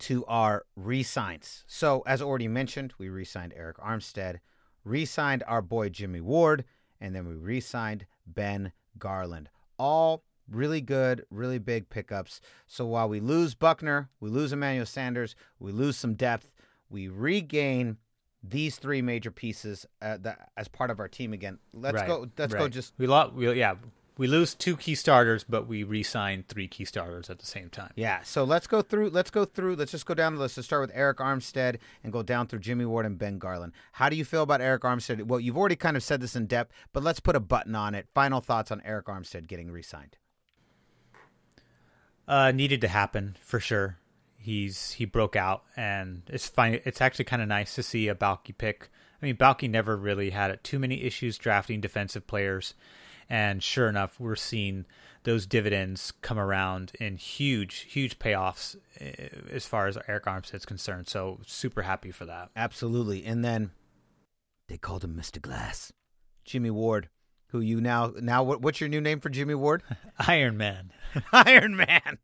to 0.00 0.24
our 0.26 0.64
re-signs. 0.76 1.64
So 1.66 2.02
as 2.06 2.20
already 2.20 2.48
mentioned, 2.48 2.94
we 2.98 3.08
re-signed 3.08 3.54
Arik 3.58 3.76
Armstead, 3.76 4.40
re-signed 4.88 5.44
our 5.46 5.62
boy 5.62 5.88
Jimmy 5.88 6.20
Ward, 6.20 6.64
and 7.00 7.14
then 7.14 7.28
we 7.28 7.34
re-signed 7.34 8.06
Ben 8.26 8.72
Garland. 8.98 9.50
All 9.78 10.24
really 10.50 10.80
good, 10.80 11.24
really 11.30 11.58
big 11.58 11.90
pickups. 11.90 12.40
So 12.66 12.86
while 12.86 13.08
we 13.08 13.20
lose 13.20 13.54
Buckner, 13.54 14.08
we 14.20 14.30
lose 14.30 14.52
Emmanuel 14.52 14.86
Sanders, 14.86 15.36
we 15.58 15.72
lose 15.72 15.96
some 15.96 16.14
depth, 16.14 16.50
we 16.88 17.08
regain 17.08 17.98
these 18.42 18.76
three 18.76 19.02
major 19.02 19.30
pieces 19.30 19.84
uh, 20.00 20.16
that, 20.18 20.50
as 20.56 20.68
part 20.68 20.90
of 20.90 21.00
our 21.00 21.08
team 21.08 21.32
again. 21.32 21.58
Let's 21.72 21.96
Right, 21.96 22.06
go. 22.06 22.26
Let's 22.38 22.54
go. 22.54 22.68
Just 22.68 22.94
we 22.96 23.06
lost. 23.06 23.34
We, 23.34 23.52
yeah, 23.52 23.74
we 24.18 24.26
lose 24.26 24.54
two 24.54 24.76
key 24.76 24.96
starters, 24.96 25.44
but 25.44 25.68
we 25.68 25.84
re-signed 25.84 26.48
three 26.48 26.66
key 26.66 26.84
starters 26.84 27.30
at 27.30 27.38
the 27.38 27.46
same 27.46 27.70
time. 27.70 27.92
Yeah, 27.94 28.20
so 28.24 28.42
let's 28.42 28.66
go 28.66 28.82
through. 28.82 29.10
Let's 29.10 29.30
go 29.30 29.44
through. 29.44 29.76
Let's 29.76 29.92
just 29.92 30.06
go 30.06 30.12
down 30.14 30.34
the 30.34 30.40
list. 30.40 30.56
Let's 30.56 30.66
start 30.66 30.82
with 30.82 30.96
Arik 30.96 31.14
Armstead 31.14 31.78
and 32.02 32.12
go 32.12 32.24
down 32.24 32.48
through 32.48 32.58
Jimmy 32.58 32.84
Ward 32.84 33.06
and 33.06 33.16
Ben 33.16 33.38
Garland. 33.38 33.72
How 33.92 34.08
do 34.08 34.16
you 34.16 34.24
feel 34.24 34.42
about 34.42 34.60
Arik 34.60 34.80
Armstead? 34.80 35.22
Well, 35.22 35.38
you've 35.38 35.56
already 35.56 35.76
kind 35.76 35.96
of 35.96 36.02
said 36.02 36.20
this 36.20 36.34
in 36.34 36.46
depth, 36.46 36.72
but 36.92 37.04
let's 37.04 37.20
put 37.20 37.36
a 37.36 37.40
button 37.40 37.76
on 37.76 37.94
it. 37.94 38.08
Final 38.12 38.40
thoughts 38.40 38.72
on 38.72 38.80
Arik 38.80 39.04
Armstead 39.04 39.46
getting 39.46 39.70
re-signed. 39.70 40.16
Uh, 42.26 42.50
needed 42.50 42.80
to 42.80 42.88
happen 42.88 43.36
for 43.40 43.60
sure. 43.60 43.98
He's 44.36 44.92
he 44.92 45.04
broke 45.04 45.36
out, 45.36 45.62
and 45.76 46.22
it's 46.28 46.48
fine. 46.48 46.80
It's 46.84 47.00
actually 47.00 47.24
kind 47.24 47.42
of 47.42 47.48
nice 47.48 47.74
to 47.76 47.82
see 47.82 48.08
a 48.08 48.14
Baalke 48.14 48.56
pick. 48.56 48.90
I 49.22 49.26
mean, 49.26 49.36
Baalke 49.36 49.70
never 49.70 49.96
really 49.96 50.30
had 50.30 50.62
too 50.62 50.78
many 50.78 51.02
issues 51.02 51.38
drafting 51.38 51.80
defensive 51.80 52.26
players, 52.26 52.74
and 53.28 53.62
sure 53.62 53.88
enough, 53.88 54.18
we're 54.18 54.36
seeing 54.36 54.86
those 55.24 55.46
dividends 55.46 56.12
come 56.22 56.38
around 56.38 56.92
in 56.98 57.16
huge, 57.16 57.80
huge 57.80 58.18
payoffs 58.18 58.76
eh, 58.98 59.28
as 59.50 59.66
far 59.66 59.86
as 59.86 59.96
Arik 60.08 60.22
Armstead's 60.22 60.64
concerned. 60.64 61.08
So 61.08 61.40
super 61.46 61.82
happy 61.82 62.10
for 62.10 62.24
that. 62.24 62.50
Absolutely. 62.56 63.24
And 63.24 63.44
then 63.44 63.70
they 64.68 64.78
called 64.78 65.04
him 65.04 65.14
Mr. 65.14 65.40
Glass, 65.40 65.92
Jimmy 66.44 66.70
Ward, 66.70 67.08
who 67.48 67.60
you 67.60 67.80
now 67.80 68.12
now 68.20 68.42
what, 68.42 68.60
what's 68.62 68.80
your 68.80 68.88
new 68.88 69.00
name 69.00 69.20
for 69.20 69.28
Jimmy 69.28 69.54
Ward? 69.54 69.82
Iron 70.26 70.56
Man. 70.56 70.92
Iron 71.32 71.76
Man, 71.76 72.18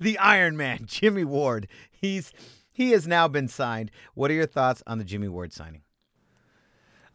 the 0.00 0.18
Iron 0.18 0.56
Man, 0.56 0.84
Jimmy 0.86 1.24
Ward. 1.24 1.68
He's 1.90 2.32
he 2.72 2.90
has 2.90 3.06
now 3.06 3.26
been 3.28 3.48
signed. 3.48 3.90
What 4.14 4.30
are 4.30 4.34
your 4.34 4.46
thoughts 4.46 4.82
on 4.86 4.98
the 4.98 5.04
Jimmy 5.04 5.28
Ward 5.28 5.52
signing? 5.52 5.82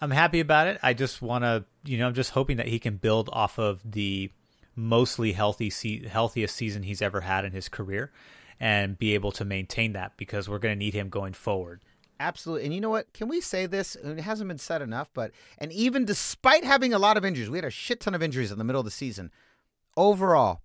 I'm 0.01 0.11
happy 0.11 0.39
about 0.39 0.67
it. 0.67 0.79
I 0.81 0.93
just 0.93 1.21
want 1.21 1.43
to, 1.43 1.63
you 1.85 1.97
know, 1.99 2.07
I'm 2.07 2.15
just 2.15 2.31
hoping 2.31 2.57
that 2.57 2.67
he 2.67 2.79
can 2.79 2.97
build 2.97 3.29
off 3.31 3.59
of 3.59 3.79
the 3.89 4.31
mostly 4.75 5.33
healthy, 5.33 5.69
se- 5.69 6.07
healthiest 6.07 6.55
season 6.55 6.83
he's 6.83 7.01
ever 7.01 7.21
had 7.21 7.45
in 7.45 7.51
his 7.51 7.69
career, 7.69 8.11
and 8.59 8.97
be 8.97 9.13
able 9.13 9.31
to 9.33 9.45
maintain 9.45 9.93
that 9.93 10.17
because 10.17 10.49
we're 10.49 10.59
going 10.59 10.73
to 10.73 10.79
need 10.79 10.95
him 10.95 11.09
going 11.09 11.33
forward. 11.33 11.83
Absolutely. 12.19 12.65
And 12.65 12.73
you 12.73 12.81
know 12.81 12.89
what? 12.89 13.13
Can 13.13 13.27
we 13.27 13.41
say 13.41 13.65
this? 13.65 13.95
It 13.95 14.19
hasn't 14.19 14.47
been 14.47 14.57
said 14.57 14.81
enough, 14.81 15.09
but 15.13 15.31
and 15.57 15.71
even 15.71 16.05
despite 16.05 16.63
having 16.63 16.93
a 16.93 16.99
lot 16.99 17.17
of 17.17 17.25
injuries, 17.25 17.49
we 17.49 17.57
had 17.57 17.65
a 17.65 17.71
shit 17.71 17.99
ton 17.99 18.13
of 18.13 18.23
injuries 18.23 18.51
in 18.51 18.57
the 18.57 18.63
middle 18.63 18.81
of 18.81 18.85
the 18.85 18.91
season. 18.91 19.31
Overall, 19.97 20.61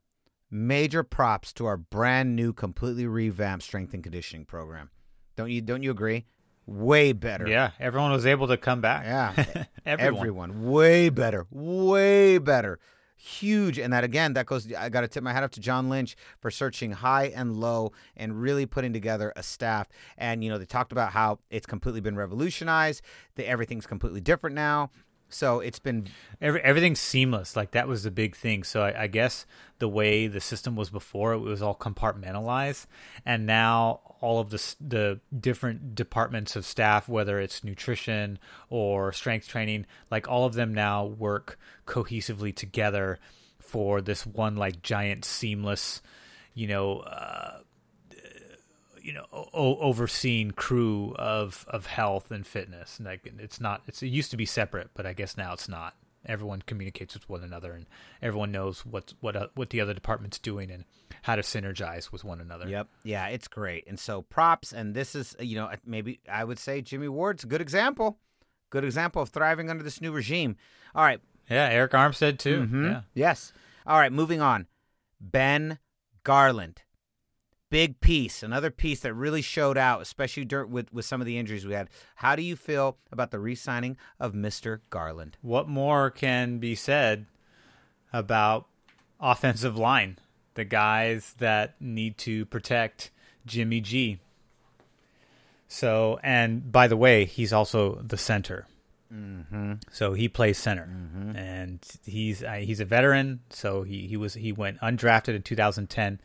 major 0.51 1.03
props 1.03 1.53
to 1.55 1.65
our 1.67 1.79
brand 1.79 2.37
new, 2.37 2.53
completely 2.53 3.07
revamped 3.07 3.65
strength 3.65 3.95
and 3.95 4.03
conditioning 4.03 4.45
program. 4.45 4.91
Don't 5.35 5.51
you? 5.51 5.63
Don't 5.63 5.83
you 5.83 5.91
agree? 5.91 6.27
Way 6.67 7.13
better. 7.13 7.47
Yeah, 7.49 7.71
everyone 7.79 8.11
was 8.11 8.27
able 8.27 8.49
to 8.49 8.57
come 8.57 8.81
back. 8.81 9.05
Yeah. 9.05 9.65
everyone. 9.87 10.17
Everyone. 10.17 10.71
Way 10.71 11.09
better. 11.11 11.47
Way 11.51 12.39
better. 12.39 12.81
Huge. 13.17 13.79
And 13.79 13.93
that 13.93 14.05
again, 14.05 14.35
that 14.35 14.47
goes 14.47 14.71
I 14.73 14.89
gotta 14.89 15.09
tip 15.09 15.23
my 15.23 15.33
hat 15.33 15.43
up 15.43 15.53
to 15.53 15.61
John 15.61 15.89
Lynch 15.89 16.17
for 16.41 16.51
searching 16.51 16.93
high 16.93 17.27
and 17.27 17.57
low 17.57 17.93
and 18.17 18.41
really 18.41 18.67
putting 18.67 18.93
together 18.93 19.33
a 19.37 19.43
staff. 19.43 19.89
And 20.19 20.45
you 20.45 20.51
know, 20.51 20.59
they 20.59 20.67
talked 20.67 20.93
about 20.93 21.13
how 21.13 21.39
it's 21.51 21.67
completely 21.67 22.01
been 22.01 22.17
revolutionized, 22.17 23.03
that 23.37 23.49
everything's 23.49 23.87
completely 23.87 24.21
different 24.21 24.55
now. 24.55 24.91
So 25.37 25.61
it's 25.61 25.79
been 25.79 26.09
Every, 26.41 26.61
everything's 26.61 27.01
seamless. 27.01 27.57
Like 27.57 27.71
that 27.71 27.89
was 27.89 28.03
the 28.03 28.11
big 28.11 28.37
thing. 28.37 28.63
So 28.63 28.83
I, 28.83 29.05
I 29.05 29.07
guess 29.07 29.47
the 29.79 29.89
way 29.89 30.27
the 30.27 30.41
system 30.41 30.77
was 30.77 30.91
before, 30.91 31.33
it 31.33 31.39
was 31.39 31.63
all 31.63 31.75
compartmentalized, 31.75 32.87
and 33.25 33.47
now 33.47 34.01
all 34.21 34.39
of 34.39 34.51
the 34.51 34.75
the 34.81 35.21
different 35.39 35.95
departments 35.95 36.57
of 36.57 36.67
staff, 36.67 37.09
whether 37.09 37.41
it's 37.41 37.65
nutrition 37.65 38.39
or 38.69 39.13
strength 39.13 39.49
training, 39.49 39.87
like 40.11 40.29
all 40.29 40.45
of 40.45 40.55
them 40.55 40.75
now 40.75 41.05
work 41.05 41.59
cohesively 41.87 42.55
together 42.55 43.19
for 43.59 44.01
this 44.01 44.27
one 44.27 44.57
like 44.57 44.83
giant 44.83 45.25
seamless, 45.25 46.03
you 46.55 46.67
know. 46.67 47.01
Uh, 47.01 47.61
you 49.07 49.13
know 49.13 49.27
o- 49.33 49.79
overseeing 49.89 50.51
crew 50.51 51.15
of 51.19 51.65
of 51.69 51.87
health 51.87 52.31
and 52.31 52.47
fitness 52.47 52.99
and 52.99 53.07
like 53.07 53.21
it's 53.39 53.61
not 53.61 53.83
it's 53.87 54.03
it 54.03 54.09
used 54.09 54.31
to 54.31 54.37
be 54.37 54.47
separate 54.47 54.89
but 54.95 55.05
i 55.07 55.13
guess 55.13 55.37
now 55.37 55.53
it's 55.53 55.69
not 55.69 55.95
everyone 56.35 56.61
communicates 56.71 57.15
with 57.15 57.29
one 57.29 57.43
another 57.45 57.73
and 57.73 57.87
everyone 58.21 58.51
knows 58.51 58.85
what 58.85 59.13
what 59.21 59.37
uh, 59.37 59.47
what 59.55 59.71
the 59.71 59.81
other 59.81 59.95
department's 59.95 60.39
doing 60.41 60.71
and 60.73 60.85
how 61.23 61.37
to 61.37 61.43
synergize 61.43 62.11
with 62.13 62.25
one 62.25 62.41
another 62.41 62.69
Yep. 62.69 62.89
Yeah, 63.05 63.27
it's 63.29 63.49
great. 63.49 63.85
And 63.87 63.99
so 63.99 64.23
props 64.23 64.73
and 64.73 64.93
this 64.95 65.15
is 65.15 65.37
you 65.41 65.55
know, 65.57 65.71
maybe 65.85 66.19
I 66.29 66.43
would 66.45 66.59
say 66.59 66.83
Jimmy 66.83 67.09
Ward's 67.09 67.45
a 67.45 67.47
good 67.47 67.61
example. 67.61 68.19
Good 68.71 68.85
example 68.85 69.23
of 69.23 69.29
thriving 69.31 69.71
under 69.71 69.85
this 69.85 70.01
new 70.01 70.13
regime. 70.13 70.57
All 70.97 71.05
right, 71.05 71.21
yeah 71.49 71.71
arik 71.73 71.91
armstead 72.03 72.39
too 72.39 72.61
Mhm. 72.67 72.85
yeah 72.91 73.01
Yes. 73.15 73.53
All 73.87 73.99
right, 74.01 74.13
moving 74.13 74.41
on. 74.41 74.67
Ben 75.21 75.79
Garland. 76.25 76.83
Big 77.69 78.01
piece, 78.01 78.43
another 78.45 78.71
piece 78.71 79.01
that 79.01 79.13
really 79.13 79.43
showed 79.43 79.77
out, 79.77 80.01
especially 80.01 80.45
dur- 80.45 80.67
with, 80.67 80.93
with 80.93 81.05
some 81.05 81.21
of 81.21 81.27
the 81.27 81.37
injuries 81.37 81.67
we 81.67 81.75
had. 81.75 81.89
How 82.17 82.37
do 82.37 82.43
you 82.43 82.55
feel 82.55 82.97
about 83.11 83.33
the 83.33 83.41
re 83.41 83.55
signing 83.57 83.97
of 84.21 84.33
Mr. 84.35 84.81
Garland? 84.91 85.37
what 85.43 85.69
more 85.69 86.11
can 86.11 86.59
be 86.59 86.75
said 86.75 87.27
about 88.13 88.67
offensive 89.21 89.77
line 89.77 90.19
the 90.55 90.65
guys 90.65 91.35
that 91.39 91.75
need 91.81 92.17
to 92.19 92.45
protect 92.47 93.11
jimmy 93.47 93.81
g 93.81 94.19
so 95.69 96.19
and 96.23 96.71
by 96.71 96.87
the 96.87 96.97
way 96.97 97.25
he's 97.25 97.53
also 97.53 97.97
the 98.03 98.17
center 98.17 98.67
Mm-hmm. 99.15 99.75
so 99.93 100.15
he 100.15 100.29
plays 100.29 100.59
center 100.59 100.83
and 101.37 101.79
he's 102.05 102.43
uh, 102.43 102.55
he's 102.55 102.81
a 102.81 102.85
veteran 102.85 103.39
so 103.51 103.85
he, 103.85 104.09
he 104.09 104.17
was 104.17 104.35
he 104.35 104.51
went 104.51 104.81
undrafted 104.81 105.37
in 105.37 105.43
2010 105.43 106.21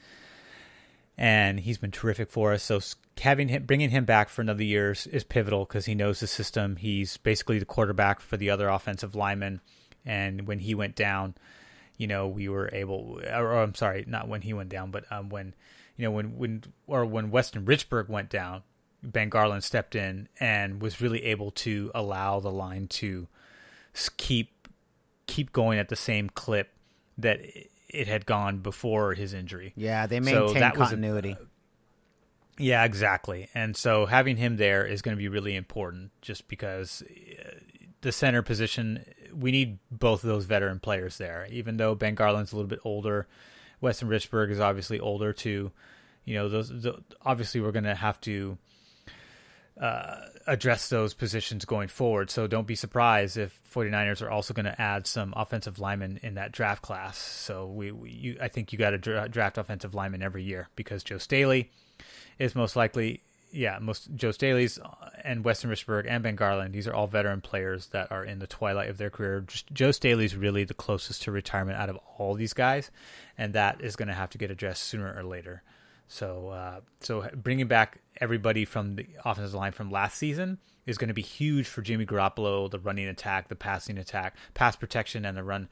and 1.22 1.60
he's 1.60 1.78
been 1.78 1.92
terrific 1.92 2.32
for 2.32 2.52
us. 2.52 2.64
So 2.64 2.80
having 3.22 3.48
him 3.48 3.64
bringing 3.66 3.92
him 3.92 4.06
back 4.06 4.28
for 4.28 4.42
another 4.42 4.64
year 4.64 4.92
is, 4.92 5.06
is 5.06 5.24
pivotal 5.24 5.66
because 5.66 5.86
he 5.86 5.94
knows 5.94 6.20
the 6.20 6.28
system. 6.28 6.78
He's 6.78 7.18
basically 7.18 7.60
the 7.60 7.66
quarterback 7.66 8.20
for 8.20 8.38
the 8.38 8.50
other 8.50 8.68
offensive 8.68 9.14
linemen. 9.14 9.62
And 10.04 10.48
when 10.48 10.60
he 10.60 10.74
went 10.74 10.96
down 10.96 11.36
you 12.02 12.08
know 12.08 12.28
we 12.28 12.50
were 12.50 12.68
able 12.74 13.20
or, 13.32 13.54
or 13.54 13.62
I'm 13.62 13.76
sorry 13.76 14.06
not 14.08 14.28
when 14.28 14.42
he 14.42 14.54
went 14.54 14.70
down 14.70 14.90
but 14.90 15.06
um 15.12 15.30
when 15.30 15.54
you 15.96 16.04
know 16.04 16.10
when 16.10 16.36
when 16.36 16.64
or 16.88 17.06
when 17.06 17.30
Weston 17.30 17.64
Richburg 17.64 18.10
went 18.10 18.28
down 18.28 18.64
Ben 19.04 19.30
Garland 19.30 19.64
stepped 19.64 19.94
in 19.94 20.28
and 20.40 20.82
was 20.82 21.00
really 21.00 21.24
able 21.26 21.52
to 21.52 21.92
allow 21.94 22.40
the 22.40 22.50
line 22.50 22.88
to 22.88 23.28
keep 24.18 24.68
keep 25.28 25.54
going 25.54 25.78
at 25.78 25.90
the 25.90 25.96
same 25.96 26.28
clip 26.28 26.74
that 27.20 27.40
it 27.94 28.08
had 28.08 28.26
gone 28.26 28.60
before 28.60 29.14
his 29.14 29.34
injury. 29.34 29.74
Yeah, 29.76 30.08
they 30.08 30.18
So 30.18 30.24
maintain 30.46 30.60
that 30.60 30.78
was 30.78 30.90
a- 30.90 30.92
continuity. 30.96 31.38
Yeah, 32.58 32.84
exactly. 32.84 33.50
And 33.56 33.76
so 33.76 34.06
having 34.06 34.38
him 34.38 34.58
there 34.58 34.86
is 34.86 35.02
going 35.02 35.16
to 35.16 35.20
be 35.20 35.30
really 35.30 35.56
important 35.56 36.12
just 36.22 36.48
because 36.48 37.02
uh, 37.10 37.56
the 38.02 38.12
center 38.12 38.42
position, 38.42 39.04
we 39.34 39.52
need 39.52 39.80
both 39.90 40.24
of 40.24 40.28
those 40.30 40.46
veteran 40.46 40.80
players 40.80 41.18
there. 41.18 41.48
Even 41.50 41.78
though 41.78 41.96
Ben 41.96 42.14
Garland's 42.14 42.52
a 42.52 42.56
little 42.56 42.70
bit 42.70 42.80
older, 42.84 43.28
Weston 43.80 44.10
Richburg 44.10 44.52
is 44.52 44.60
obviously 44.60 45.00
older 45.00 45.34
too. 45.34 45.72
You 46.26 46.36
know, 46.36 46.50
those 46.50 46.70
the, 46.70 47.02
obviously 47.26 47.62
we're 47.62 47.72
going 47.72 47.86
to 47.86 47.96
have 47.96 48.20
to 48.22 48.58
uh, 49.80 50.26
address 50.48 50.90
those 50.90 51.14
positions 51.14 51.66
going 51.66 51.88
forward. 51.88 52.30
So 52.30 52.48
don't 52.48 52.68
be 52.68 52.76
surprised 52.76 53.38
if 53.38 53.58
49ers 53.74 54.22
are 54.22 54.30
also 54.30 54.54
going 54.54 54.66
to 54.66 54.82
add 54.82 55.08
some 55.08 55.34
offensive 55.36 55.80
linemen 55.80 56.20
in 56.22 56.36
that 56.36 56.52
draft 56.52 56.82
class. 56.82 57.18
So 57.18 57.68
we, 57.68 57.92
we 57.92 58.12
you, 58.12 58.38
I 58.42 58.48
think 58.48 58.72
you 58.72 58.80
got 58.80 58.92
to 58.92 58.98
dra- 58.98 59.30
draft 59.30 59.58
offensive 59.58 59.94
linemen 59.94 60.22
every 60.22 60.44
year 60.44 60.68
because 60.76 61.04
Joe 61.04 61.18
Staley 61.18 61.72
is 62.38 62.54
most 62.54 62.76
likely, 62.76 63.22
yeah, 63.52 63.80
most 63.80 64.14
Joe 64.16 64.32
Staley's 64.32 64.78
and 65.24 65.44
Weston 65.44 65.70
Richburg 65.70 66.06
and 66.08 66.22
Ben 66.22 66.36
Garland. 66.36 66.74
These 66.74 66.88
are 66.88 66.94
all 66.94 67.08
veteran 67.08 67.42
players 67.42 67.88
that 67.88 68.12
are 68.12 68.26
in 68.26 68.40
the 68.40 68.48
twilight 68.48 68.90
of 68.90 68.98
their 68.98 69.10
career. 69.10 69.42
Just, 69.42 69.72
Joe 69.74 69.92
Staley's 69.92 70.36
really 70.36 70.64
the 70.64 70.74
closest 70.74 71.24
to 71.24 71.32
retirement 71.32 71.78
out 71.78 71.90
of 71.90 71.98
all 72.18 72.34
these 72.34 72.54
guys, 72.54 72.92
and 73.38 73.54
that 73.54 73.82
is 73.82 73.96
going 73.96 74.08
to 74.08 74.14
have 74.14 74.30
to 74.32 74.38
get 74.38 74.52
addressed 74.52 74.84
sooner 74.84 75.14
or 75.16 75.24
later. 75.24 75.64
So, 76.08 76.50
uh, 76.50 76.82
so 77.00 77.30
bringing 77.34 77.68
back 77.68 78.02
everybody 78.22 78.64
from 78.64 78.96
the 78.96 79.08
offensive 79.26 79.56
line 79.56 79.72
from 79.72 79.90
last 79.90 80.18
season 80.18 80.60
is 80.86 80.98
going 80.98 81.08
to 81.08 81.14
be 81.14 81.22
huge 81.22 81.68
for 81.68 81.82
Jimmy 81.82 82.06
Garoppolo, 82.06 82.70
the 82.70 82.80
running 82.80 83.08
attack, 83.08 83.50
the 83.50 83.56
passing 83.56 83.98
attack, 83.98 84.38
pass 84.54 84.76
protection, 84.76 85.26
and 85.26 85.36
the 85.36 85.44
run, 85.44 85.68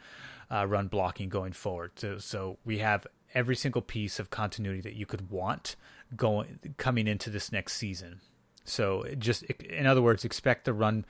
uh, 0.51 0.65
run 0.67 0.87
blocking 0.87 1.29
going 1.29 1.53
forward. 1.53 1.91
So, 1.95 2.17
so 2.17 2.57
we 2.65 2.79
have 2.79 3.07
every 3.33 3.55
single 3.55 3.81
piece 3.81 4.19
of 4.19 4.31
continuity 4.31 4.81
that 4.81 4.95
you 4.95 5.05
could 5.05 5.29
want 5.29 5.75
going 6.15 6.59
coming 6.77 7.07
into 7.07 7.29
this 7.29 7.51
next 7.51 7.73
season. 7.73 8.19
So, 8.65 9.05
just 9.17 9.43
in 9.43 9.85
other 9.85 10.01
words, 10.01 10.25
expect 10.25 10.65
the 10.65 10.73
run 10.73 11.05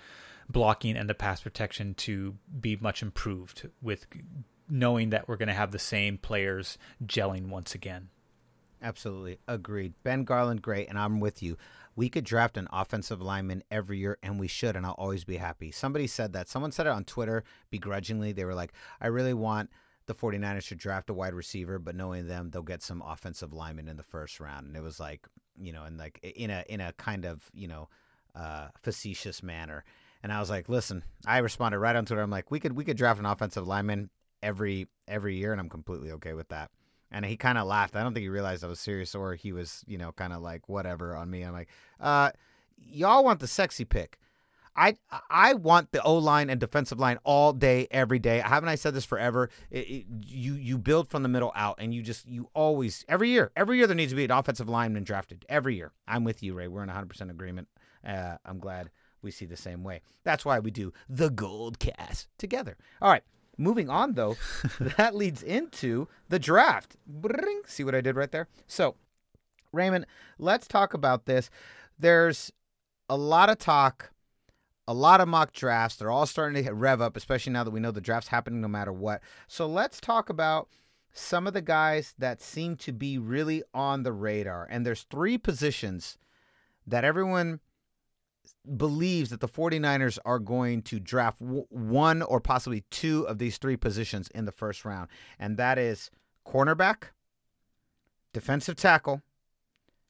blocking 0.49 0.97
and 0.97 1.09
the 1.09 1.13
pass 1.13 1.41
protection 1.41 1.93
to 1.93 2.35
be 2.59 2.75
much 2.75 3.01
improved 3.01 3.69
with 3.81 4.07
knowing 4.69 5.09
that 5.09 5.27
we're 5.27 5.37
going 5.37 5.47
to 5.47 5.53
have 5.53 5.71
the 5.71 5.79
same 5.79 6.17
players 6.17 6.77
gelling 7.05 7.47
once 7.47 7.73
again. 7.75 8.09
Absolutely. 8.81 9.39
Agreed. 9.47 9.93
Ben 10.03 10.23
Garland, 10.23 10.61
great. 10.61 10.87
And 10.89 10.97
I'm 10.97 11.19
with 11.19 11.43
you. 11.43 11.57
We 11.95 12.09
could 12.09 12.23
draft 12.23 12.55
an 12.57 12.67
offensive 12.71 13.21
lineman 13.21 13.63
every 13.69 13.97
year, 13.97 14.17
and 14.23 14.39
we 14.39 14.47
should, 14.47 14.77
and 14.77 14.85
I'll 14.85 14.93
always 14.93 15.25
be 15.25 15.35
happy. 15.35 15.71
Somebody 15.71 16.07
said 16.07 16.31
that. 16.33 16.47
Someone 16.47 16.71
said 16.71 16.85
it 16.87 16.91
on 16.93 17.03
Twitter 17.03 17.43
begrudgingly. 17.69 18.31
They 18.31 18.45
were 18.45 18.55
like, 18.55 18.71
I 19.01 19.07
really 19.07 19.33
want 19.33 19.69
the 20.05 20.15
49ers 20.15 20.69
to 20.69 20.75
draft 20.75 21.09
a 21.09 21.13
wide 21.13 21.33
receiver, 21.33 21.77
but 21.77 21.95
knowing 21.95 22.27
them, 22.27 22.51
they'll 22.51 22.61
get 22.63 22.81
some 22.81 23.03
offensive 23.05 23.53
lineman 23.53 23.89
in 23.89 23.97
the 23.97 24.03
first 24.03 24.39
round. 24.39 24.67
And 24.67 24.77
it 24.77 24.81
was 24.81 24.99
like, 24.99 25.27
you 25.61 25.73
know, 25.73 25.83
and 25.83 25.97
like 25.97 26.19
in 26.23 26.49
a 26.49 26.63
in 26.69 26.79
a 26.79 26.93
kind 26.93 27.25
of, 27.25 27.49
you 27.53 27.67
know, 27.67 27.89
uh, 28.33 28.69
facetious 28.81 29.43
manner. 29.43 29.83
And 30.23 30.31
I 30.31 30.39
was 30.39 30.49
like, 30.49 30.69
listen, 30.69 31.03
I 31.25 31.39
responded 31.39 31.79
right 31.79 31.95
on 31.95 32.05
Twitter. 32.05 32.21
I'm 32.21 32.31
like, 32.31 32.49
we 32.49 32.59
could 32.59 32.73
we 32.73 32.85
could 32.85 32.97
draft 32.97 33.19
an 33.19 33.25
offensive 33.25 33.67
lineman 33.67 34.09
every 34.41 34.87
every 35.07 35.35
year, 35.35 35.51
and 35.51 35.59
I'm 35.59 35.69
completely 35.69 36.11
okay 36.11 36.33
with 36.33 36.49
that. 36.49 36.71
And 37.11 37.25
he 37.25 37.37
kind 37.37 37.57
of 37.57 37.67
laughed. 37.67 37.95
I 37.95 38.03
don't 38.03 38.13
think 38.13 38.23
he 38.23 38.29
realized 38.29 38.63
I 38.63 38.67
was 38.67 38.79
serious 38.79 39.15
or 39.15 39.33
he 39.33 39.51
was, 39.51 39.83
you 39.87 39.97
know, 39.97 40.11
kind 40.11 40.31
of 40.31 40.41
like 40.41 40.69
whatever 40.69 41.15
on 41.15 41.29
me. 41.29 41.41
I'm 41.41 41.53
like, 41.53 41.69
uh, 41.99 42.31
y'all 42.77 43.23
want 43.23 43.39
the 43.39 43.47
sexy 43.47 43.85
pick. 43.85 44.19
I 44.75 44.95
I 45.29 45.55
want 45.55 45.91
the 45.91 46.01
O 46.03 46.15
line 46.15 46.49
and 46.49 46.59
defensive 46.59 46.99
line 46.99 47.19
all 47.23 47.51
day, 47.51 47.87
every 47.91 48.19
day. 48.19 48.39
Haven't 48.39 48.69
I 48.69 48.75
said 48.75 48.93
this 48.93 49.03
forever? 49.03 49.49
It, 49.69 49.79
it, 49.79 50.05
you 50.25 50.53
you 50.53 50.77
build 50.77 51.09
from 51.09 51.21
the 51.23 51.29
middle 51.29 51.51
out, 51.53 51.75
and 51.79 51.93
you 51.93 52.01
just 52.01 52.27
you 52.27 52.49
always 52.53 53.03
every 53.09 53.29
year, 53.29 53.51
every 53.57 53.77
year 53.77 53.87
there 53.87 53.95
needs 53.95 54.11
to 54.13 54.15
be 54.15 54.23
an 54.23 54.31
offensive 54.31 54.69
lineman 54.69 55.03
drafted. 55.03 55.45
Every 55.49 55.75
year, 55.75 55.91
I'm 56.07 56.23
with 56.23 56.41
you, 56.41 56.53
Ray. 56.53 56.69
We're 56.69 56.83
in 56.83 56.87
100 56.87 57.09
percent 57.09 57.29
agreement. 57.29 57.67
Uh, 58.07 58.37
I'm 58.45 58.59
glad 58.59 58.89
we 59.21 59.31
see 59.31 59.45
the 59.45 59.57
same 59.57 59.83
way. 59.83 60.01
That's 60.23 60.45
why 60.45 60.59
we 60.59 60.71
do 60.71 60.93
the 61.09 61.29
Gold 61.29 61.79
Cast 61.79 62.29
together. 62.37 62.77
All 63.01 63.11
right. 63.11 63.23
Moving 63.59 63.89
on, 63.89 64.13
though, 64.13 64.37
that 64.79 65.15
leads 65.15 65.43
into 65.43 66.07
the 66.29 66.39
draft. 66.39 66.95
Bring, 67.05 67.61
see 67.65 67.83
what 67.83 67.93
I 67.93 67.99
did 67.99 68.15
right 68.15 68.31
there? 68.31 68.47
So, 68.67 68.95
Raymond, 69.73 70.05
let's 70.37 70.65
talk 70.65 70.93
about 70.93 71.25
this. 71.25 71.49
There's 71.99 72.53
a 73.09 73.17
lot 73.17 73.49
of 73.49 73.57
talk, 73.57 74.11
a 74.87 74.93
lot 74.93 75.19
of 75.19 75.27
mock 75.27 75.51
drafts. 75.51 75.97
They're 75.97 76.09
all 76.09 76.25
starting 76.25 76.63
to 76.63 76.73
rev 76.73 77.01
up, 77.01 77.17
especially 77.17 77.51
now 77.51 77.65
that 77.65 77.71
we 77.71 77.81
know 77.81 77.91
the 77.91 77.99
draft's 77.99 78.29
happening 78.29 78.61
no 78.61 78.69
matter 78.69 78.93
what. 78.93 79.21
So, 79.47 79.67
let's 79.67 79.99
talk 79.99 80.29
about 80.29 80.69
some 81.11 81.45
of 81.45 81.53
the 81.53 81.61
guys 81.61 82.13
that 82.17 82.41
seem 82.41 82.77
to 82.77 82.93
be 82.93 83.17
really 83.17 83.61
on 83.73 84.03
the 84.03 84.13
radar. 84.13 84.67
And 84.71 84.85
there's 84.85 85.03
three 85.03 85.37
positions 85.37 86.17
that 86.87 87.03
everyone 87.03 87.59
believes 88.77 89.29
that 89.29 89.39
the 89.39 89.47
49ers 89.47 90.19
are 90.25 90.39
going 90.39 90.81
to 90.83 90.99
draft 90.99 91.39
w- 91.39 91.65
one 91.69 92.21
or 92.21 92.39
possibly 92.39 92.83
two 92.91 93.27
of 93.27 93.37
these 93.37 93.57
three 93.57 93.77
positions 93.77 94.29
in 94.29 94.45
the 94.45 94.51
first 94.51 94.85
round, 94.85 95.09
and 95.37 95.57
that 95.57 95.77
is 95.77 96.11
cornerback, 96.45 97.05
defensive 98.33 98.75
tackle, 98.75 99.21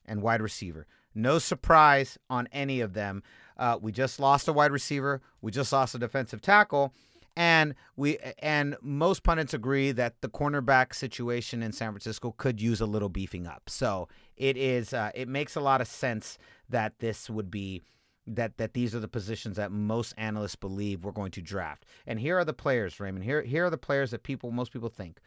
and 0.04 0.22
wide 0.22 0.42
receiver. 0.42 0.86
No 1.14 1.38
surprise 1.38 2.18
on 2.28 2.48
any 2.52 2.80
of 2.80 2.94
them. 2.94 3.22
Uh, 3.56 3.78
we 3.80 3.92
just 3.92 4.20
lost 4.20 4.48
a 4.48 4.52
wide 4.52 4.72
receiver. 4.72 5.20
We 5.40 5.50
just 5.50 5.72
lost 5.72 5.94
a 5.94 5.98
defensive 5.98 6.40
tackle, 6.40 6.94
and 7.36 7.74
we 7.96 8.18
and 8.38 8.76
most 8.80 9.22
pundits 9.22 9.54
agree 9.54 9.92
that 9.92 10.20
the 10.20 10.28
cornerback 10.28 10.94
situation 10.94 11.62
in 11.62 11.72
San 11.72 11.90
Francisco 11.90 12.34
could 12.36 12.60
use 12.60 12.80
a 12.80 12.86
little 12.86 13.08
beefing 13.08 13.46
up. 13.46 13.68
So 13.68 14.08
it 14.36 14.56
is. 14.56 14.94
Uh, 14.94 15.10
it 15.14 15.28
makes 15.28 15.56
a 15.56 15.60
lot 15.60 15.80
of 15.80 15.88
sense 15.88 16.38
that 16.68 16.98
this 17.00 17.28
would 17.28 17.50
be 17.50 17.82
that 18.26 18.58
that 18.58 18.74
these 18.74 18.94
are 18.94 19.00
the 19.00 19.08
positions 19.08 19.56
that 19.56 19.72
most 19.72 20.14
analysts 20.16 20.56
believe 20.56 21.04
we're 21.04 21.12
going 21.12 21.30
to 21.32 21.42
draft. 21.42 21.84
And 22.06 22.20
here 22.20 22.38
are 22.38 22.44
the 22.44 22.52
players, 22.52 23.00
Raymond. 23.00 23.24
Here 23.24 23.42
here 23.42 23.66
are 23.66 23.70
the 23.70 23.78
players 23.78 24.10
that 24.10 24.22
people 24.22 24.50
most 24.50 24.72
people 24.72 24.88
think 24.88 25.20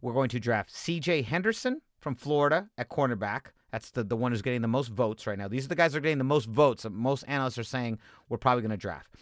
we're 0.00 0.12
going 0.12 0.28
to 0.28 0.40
draft. 0.40 0.70
C.J. 0.70 1.22
Henderson 1.22 1.80
from 1.98 2.14
Florida 2.14 2.68
at 2.76 2.90
cornerback. 2.90 3.46
That's 3.72 3.90
the, 3.90 4.04
the 4.04 4.16
one 4.16 4.30
who's 4.30 4.42
getting 4.42 4.60
the 4.60 4.68
most 4.68 4.88
votes 4.88 5.26
right 5.26 5.38
now. 5.38 5.48
These 5.48 5.64
are 5.64 5.68
the 5.68 5.74
guys 5.74 5.92
that 5.92 5.98
are 5.98 6.02
getting 6.02 6.18
the 6.18 6.24
most 6.24 6.46
votes. 6.46 6.86
Most 6.88 7.24
analysts 7.26 7.58
are 7.58 7.64
saying 7.64 7.98
we're 8.28 8.38
probably 8.38 8.62
going 8.62 8.70
to 8.70 8.76
draft. 8.76 9.14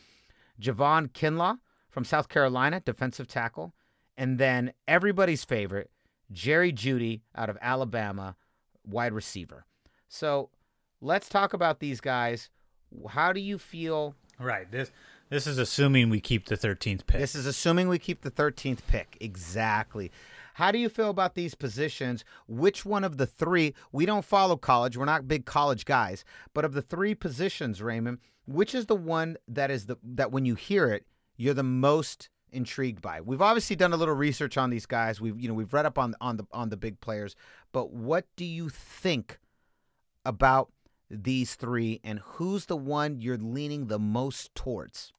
Javon 0.60 1.10
Kinlaw 1.12 1.58
from 1.88 2.04
South 2.04 2.28
Carolina, 2.28 2.80
defensive 2.80 3.28
tackle. 3.28 3.74
And 4.16 4.38
then 4.38 4.72
everybody's 4.86 5.44
favorite, 5.44 5.90
Jerry 6.30 6.72
Jeudy 6.72 7.22
out 7.34 7.48
of 7.48 7.56
Alabama, 7.62 8.36
wide 8.84 9.12
receiver. 9.12 9.64
So 10.08 10.50
let's 11.00 11.28
talk 11.28 11.54
about 11.54 11.80
these 11.80 12.00
guys. 12.00 12.50
How 13.08 13.32
do 13.32 13.40
you 13.40 13.58
feel? 13.58 14.14
Right. 14.38 14.70
This 14.70 14.90
this 15.30 15.46
is 15.46 15.58
assuming 15.58 16.10
we 16.10 16.20
keep 16.20 16.46
the 16.46 16.56
13th 16.56 17.06
pick. 17.06 17.20
This 17.20 17.34
is 17.34 17.46
assuming 17.46 17.88
we 17.88 17.98
keep 17.98 18.20
the 18.20 18.30
13th 18.30 18.80
pick. 18.86 19.16
Exactly. 19.20 20.10
How 20.54 20.70
do 20.70 20.78
you 20.78 20.88
feel 20.88 21.08
about 21.08 21.34
these 21.34 21.54
positions? 21.54 22.24
Which 22.46 22.84
one 22.84 23.04
of 23.04 23.16
the 23.16 23.26
three? 23.26 23.74
We 23.90 24.04
don't 24.04 24.24
follow 24.24 24.56
college. 24.56 24.96
We're 24.96 25.06
not 25.06 25.26
big 25.26 25.46
college 25.46 25.86
guys. 25.86 26.24
But 26.52 26.66
of 26.66 26.74
the 26.74 26.82
three 26.82 27.14
positions, 27.14 27.80
Raymond, 27.80 28.18
which 28.46 28.74
is 28.74 28.86
the 28.86 28.96
one 28.96 29.38
that 29.48 29.70
is 29.70 29.86
the 29.86 29.96
that 30.02 30.32
when 30.32 30.44
you 30.44 30.54
hear 30.54 30.88
it, 30.88 31.06
you're 31.36 31.54
the 31.54 31.62
most 31.62 32.28
intrigued 32.52 33.00
by? 33.00 33.20
We've 33.20 33.40
obviously 33.40 33.76
done 33.76 33.94
a 33.94 33.96
little 33.96 34.14
research 34.14 34.58
on 34.58 34.70
these 34.70 34.86
guys. 34.86 35.20
We've 35.20 35.40
you 35.40 35.48
know 35.48 35.54
we've 35.54 35.72
read 35.72 35.86
up 35.86 35.98
on 35.98 36.14
on 36.20 36.36
the 36.36 36.46
on 36.52 36.68
the 36.68 36.76
big 36.76 37.00
players. 37.00 37.34
But 37.72 37.90
what 37.92 38.26
do 38.36 38.44
you 38.44 38.68
think 38.68 39.38
about 40.24 40.70
these 41.12 41.54
three, 41.54 42.00
and 42.02 42.20
who's 42.20 42.66
the 42.66 42.76
one 42.76 43.20
you're 43.20 43.36
leaning 43.36 43.86
the 43.86 43.98
most 43.98 44.54
towards? 44.54 45.12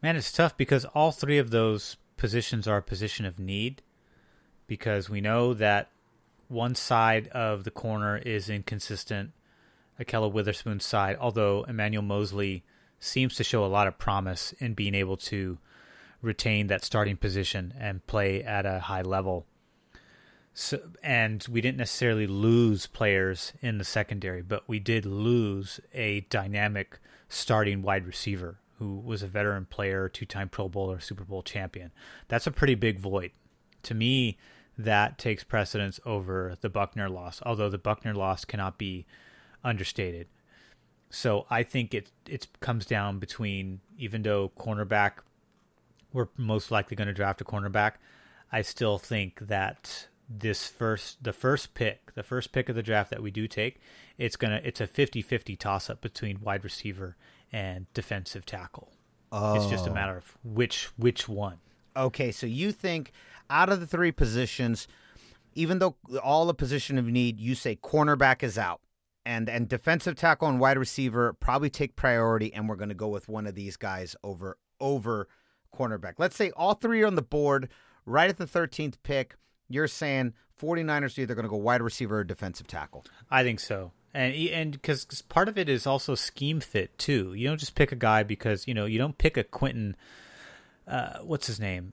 Man, 0.00 0.16
it's 0.16 0.30
tough 0.30 0.56
because 0.56 0.84
all 0.86 1.10
three 1.10 1.38
of 1.38 1.50
those 1.50 1.96
positions 2.16 2.68
are 2.68 2.78
a 2.78 2.82
position 2.82 3.26
of 3.26 3.38
need 3.38 3.82
because 4.68 5.10
we 5.10 5.20
know 5.20 5.54
that 5.54 5.90
one 6.46 6.74
side 6.74 7.28
of 7.28 7.64
the 7.64 7.70
corner 7.70 8.16
is 8.16 8.48
inconsistent, 8.48 9.32
Ahkello 10.00 10.30
Witherspoon's 10.30 10.84
side, 10.84 11.16
although 11.20 11.64
Emmanuel 11.64 12.02
Moseley 12.02 12.62
seems 13.00 13.34
to 13.34 13.44
show 13.44 13.64
a 13.64 13.66
lot 13.66 13.86
of 13.86 13.98
promise 13.98 14.52
in 14.60 14.74
being 14.74 14.94
able 14.94 15.16
to 15.16 15.58
retain 16.22 16.68
that 16.68 16.84
starting 16.84 17.16
position 17.16 17.74
and 17.78 18.06
play 18.06 18.42
at 18.42 18.66
a 18.66 18.80
high 18.80 19.02
level. 19.02 19.46
So, 20.60 20.80
and 21.04 21.46
we 21.48 21.60
didn't 21.60 21.78
necessarily 21.78 22.26
lose 22.26 22.88
players 22.88 23.52
in 23.62 23.78
the 23.78 23.84
secondary, 23.84 24.42
but 24.42 24.68
we 24.68 24.80
did 24.80 25.06
lose 25.06 25.78
a 25.94 26.22
dynamic 26.30 26.98
starting 27.28 27.80
wide 27.80 28.04
receiver 28.04 28.58
who 28.80 28.98
was 28.98 29.22
a 29.22 29.28
veteran 29.28 29.66
player, 29.66 30.08
two 30.08 30.26
time 30.26 30.48
Pro 30.48 30.68
Bowler, 30.68 30.98
Super 30.98 31.22
Bowl 31.22 31.44
champion. 31.44 31.92
That's 32.26 32.48
a 32.48 32.50
pretty 32.50 32.74
big 32.74 32.98
void. 32.98 33.30
To 33.84 33.94
me, 33.94 34.36
that 34.76 35.16
takes 35.16 35.44
precedence 35.44 36.00
over 36.04 36.56
the 36.60 36.68
Buckner 36.68 37.08
loss, 37.08 37.40
although 37.46 37.70
the 37.70 37.78
Buckner 37.78 38.12
loss 38.12 38.44
cannot 38.44 38.78
be 38.78 39.06
understated. 39.62 40.26
So 41.08 41.46
I 41.48 41.62
think 41.62 41.94
it 41.94 42.10
it 42.26 42.48
comes 42.58 42.84
down 42.84 43.20
between 43.20 43.78
even 43.96 44.22
though 44.22 44.50
cornerback 44.58 45.18
we're 46.12 46.30
most 46.36 46.72
likely 46.72 46.96
going 46.96 47.06
to 47.06 47.14
draft 47.14 47.40
a 47.40 47.44
cornerback, 47.44 47.92
I 48.50 48.62
still 48.62 48.98
think 48.98 49.38
that 49.46 50.08
this 50.28 50.66
first 50.66 51.22
the 51.22 51.32
first 51.32 51.74
pick, 51.74 52.14
the 52.14 52.22
first 52.22 52.52
pick 52.52 52.68
of 52.68 52.76
the 52.76 52.82
draft 52.82 53.10
that 53.10 53.22
we 53.22 53.30
do 53.30 53.48
take, 53.48 53.80
it's 54.18 54.36
to 54.36 54.66
it's 54.66 54.80
a 54.80 54.86
50-50 54.86 55.58
toss 55.58 55.88
up 55.88 56.00
between 56.00 56.40
wide 56.40 56.64
receiver 56.64 57.16
and 57.52 57.86
defensive 57.94 58.44
tackle. 58.44 58.92
Oh. 59.32 59.54
It's 59.54 59.66
just 59.66 59.86
a 59.86 59.90
oh. 59.90 59.94
matter 59.94 60.16
of 60.16 60.36
which 60.44 60.90
which 60.96 61.28
one. 61.28 61.58
Okay, 61.96 62.30
so 62.30 62.46
you 62.46 62.72
think 62.72 63.12
out 63.50 63.70
of 63.70 63.80
the 63.80 63.86
three 63.86 64.12
positions, 64.12 64.86
even 65.54 65.78
though 65.78 65.96
all 66.22 66.46
the 66.46 66.54
position 66.54 66.98
of 66.98 67.06
need, 67.06 67.40
you 67.40 67.54
say 67.54 67.76
cornerback 67.76 68.42
is 68.42 68.58
out. 68.58 68.80
and 69.24 69.48
and 69.48 69.68
defensive 69.68 70.14
tackle 70.14 70.48
and 70.48 70.60
wide 70.60 70.78
receiver 70.78 71.32
probably 71.32 71.70
take 71.70 71.96
priority, 71.96 72.52
and 72.52 72.68
we're 72.68 72.76
going 72.76 72.88
to 72.88 72.94
go 72.94 73.08
with 73.08 73.28
one 73.28 73.46
of 73.46 73.54
these 73.54 73.76
guys 73.76 74.14
over 74.22 74.58
over 74.80 75.28
cornerback. 75.74 76.14
Let's 76.18 76.36
say 76.36 76.50
all 76.50 76.74
three 76.74 77.02
are 77.02 77.06
on 77.06 77.14
the 77.14 77.22
board 77.22 77.68
right 78.04 78.28
at 78.28 78.38
the 78.38 78.46
13th 78.46 78.94
pick. 79.02 79.36
You're 79.68 79.88
saying 79.88 80.34
49ers 80.60 81.18
are 81.18 81.20
either 81.22 81.34
going 81.34 81.44
to 81.44 81.50
go 81.50 81.56
wide 81.56 81.82
receiver 81.82 82.18
or 82.18 82.24
defensive 82.24 82.66
tackle. 82.66 83.04
I 83.30 83.42
think 83.42 83.60
so. 83.60 83.92
And 84.14 84.34
and 84.34 84.72
because 84.72 85.04
part 85.28 85.48
of 85.48 85.58
it 85.58 85.68
is 85.68 85.86
also 85.86 86.14
scheme 86.14 86.60
fit 86.60 86.96
too. 86.98 87.34
You 87.34 87.46
don't 87.46 87.60
just 87.60 87.74
pick 87.74 87.92
a 87.92 87.96
guy 87.96 88.22
because 88.22 88.66
you 88.66 88.74
know 88.74 88.86
you 88.86 88.98
don't 88.98 89.18
pick 89.18 89.36
a 89.36 89.44
Quentin, 89.44 89.96
uh, 90.86 91.18
what's 91.18 91.46
his 91.46 91.60
name, 91.60 91.92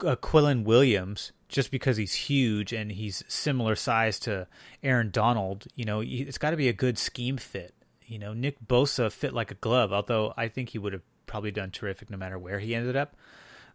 uh, 0.00 0.14
Quinnen 0.16 0.64
Williams 0.64 1.32
just 1.48 1.70
because 1.70 1.96
he's 1.96 2.14
huge 2.14 2.72
and 2.72 2.90
he's 2.90 3.22
similar 3.28 3.76
size 3.76 4.18
to 4.20 4.46
Aaron 4.82 5.10
Donald. 5.10 5.66
You 5.74 5.84
know, 5.84 6.02
it's 6.04 6.38
got 6.38 6.50
to 6.50 6.56
be 6.56 6.68
a 6.68 6.72
good 6.72 6.98
scheme 6.98 7.36
fit. 7.36 7.74
You 8.04 8.18
know, 8.18 8.32
Nick 8.32 8.56
Bosa 8.66 9.10
fit 9.10 9.32
like 9.32 9.50
a 9.50 9.54
glove, 9.54 9.92
although 9.92 10.32
I 10.36 10.48
think 10.48 10.70
he 10.70 10.78
would 10.78 10.92
have 10.92 11.02
probably 11.26 11.50
done 11.50 11.70
terrific 11.70 12.10
no 12.10 12.16
matter 12.16 12.38
where 12.38 12.58
he 12.58 12.74
ended 12.74 12.96
up. 12.96 13.16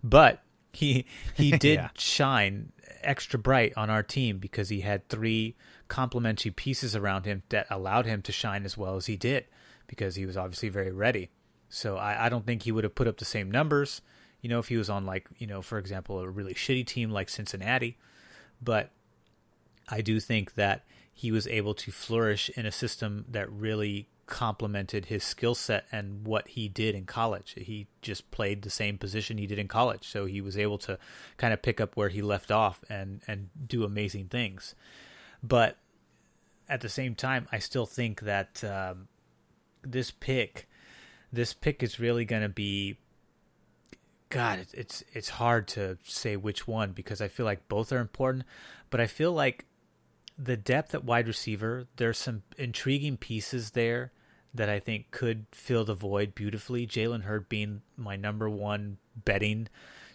But 0.03 0.41
he 0.73 1.05
he 1.35 1.51
did 1.57 1.79
yeah. 1.79 1.89
shine 1.97 2.71
extra 3.01 3.39
bright 3.39 3.73
on 3.75 3.89
our 3.89 4.03
team 4.03 4.37
because 4.37 4.69
he 4.69 4.81
had 4.81 5.07
three 5.09 5.55
complementary 5.87 6.51
pieces 6.51 6.95
around 6.95 7.25
him 7.25 7.43
that 7.49 7.67
allowed 7.69 8.05
him 8.05 8.21
to 8.21 8.31
shine 8.31 8.63
as 8.63 8.77
well 8.77 8.95
as 8.95 9.07
he 9.07 9.17
did 9.17 9.45
because 9.87 10.15
he 10.15 10.25
was 10.25 10.37
obviously 10.37 10.69
very 10.69 10.91
ready. 10.91 11.29
So 11.69 11.97
I, 11.97 12.25
I 12.25 12.29
don't 12.29 12.45
think 12.45 12.63
he 12.63 12.71
would 12.71 12.83
have 12.83 12.95
put 12.95 13.07
up 13.07 13.17
the 13.17 13.25
same 13.25 13.51
numbers, 13.51 14.01
you 14.41 14.49
know, 14.49 14.59
if 14.59 14.67
he 14.67 14.77
was 14.77 14.89
on 14.89 15.05
like, 15.05 15.27
you 15.37 15.47
know, 15.47 15.61
for 15.61 15.77
example, 15.77 16.19
a 16.19 16.29
really 16.29 16.53
shitty 16.53 16.85
team 16.85 17.11
like 17.11 17.29
Cincinnati. 17.29 17.97
But 18.61 18.91
I 19.89 20.01
do 20.01 20.19
think 20.19 20.55
that 20.55 20.83
he 21.13 21.31
was 21.31 21.47
able 21.47 21.73
to 21.75 21.91
flourish 21.91 22.49
in 22.55 22.65
a 22.65 22.71
system 22.71 23.25
that 23.29 23.51
really 23.51 24.07
complemented 24.31 25.07
his 25.07 25.25
skill 25.25 25.53
set 25.53 25.85
and 25.91 26.25
what 26.25 26.47
he 26.47 26.69
did 26.69 26.95
in 26.95 27.05
college. 27.05 27.53
He 27.57 27.87
just 28.01 28.31
played 28.31 28.61
the 28.61 28.69
same 28.69 28.97
position 28.97 29.37
he 29.37 29.45
did 29.45 29.59
in 29.59 29.67
college, 29.67 30.07
so 30.07 30.25
he 30.25 30.39
was 30.39 30.57
able 30.57 30.77
to 30.79 30.97
kind 31.35 31.53
of 31.53 31.61
pick 31.61 31.81
up 31.81 31.97
where 31.97 32.07
he 32.07 32.21
left 32.21 32.49
off 32.49 32.81
and 32.89 33.21
and 33.27 33.49
do 33.67 33.83
amazing 33.83 34.29
things. 34.29 34.73
But 35.43 35.77
at 36.69 36.79
the 36.79 36.87
same 36.87 37.13
time, 37.13 37.45
I 37.51 37.59
still 37.59 37.85
think 37.85 38.21
that 38.21 38.63
um, 38.63 39.09
this 39.83 40.11
pick, 40.11 40.69
this 41.33 41.53
pick 41.53 41.83
is 41.83 41.99
really 41.99 42.23
going 42.23 42.41
to 42.41 42.49
be. 42.49 42.97
God, 44.29 44.65
it's 44.71 45.03
it's 45.11 45.29
hard 45.29 45.67
to 45.69 45.97
say 46.05 46.37
which 46.37 46.65
one 46.65 46.93
because 46.93 47.19
I 47.19 47.27
feel 47.27 47.45
like 47.45 47.67
both 47.67 47.91
are 47.91 47.99
important, 47.99 48.45
but 48.89 49.01
I 49.01 49.07
feel 49.07 49.33
like 49.33 49.65
the 50.37 50.55
depth 50.55 50.95
at 50.95 51.03
wide 51.03 51.27
receiver, 51.27 51.87
there's 51.97 52.17
some 52.17 52.43
intriguing 52.57 53.17
pieces 53.17 53.71
there 53.71 54.13
that 54.53 54.69
I 54.69 54.79
think 54.79 55.11
could 55.11 55.45
fill 55.51 55.85
the 55.85 55.93
void 55.93 56.35
beautifully. 56.35 56.85
Jalen 56.85 57.23
Hurd 57.23 57.49
being 57.49 57.81
my 57.95 58.15
number 58.15 58.49
one 58.49 58.97
betting 59.15 59.67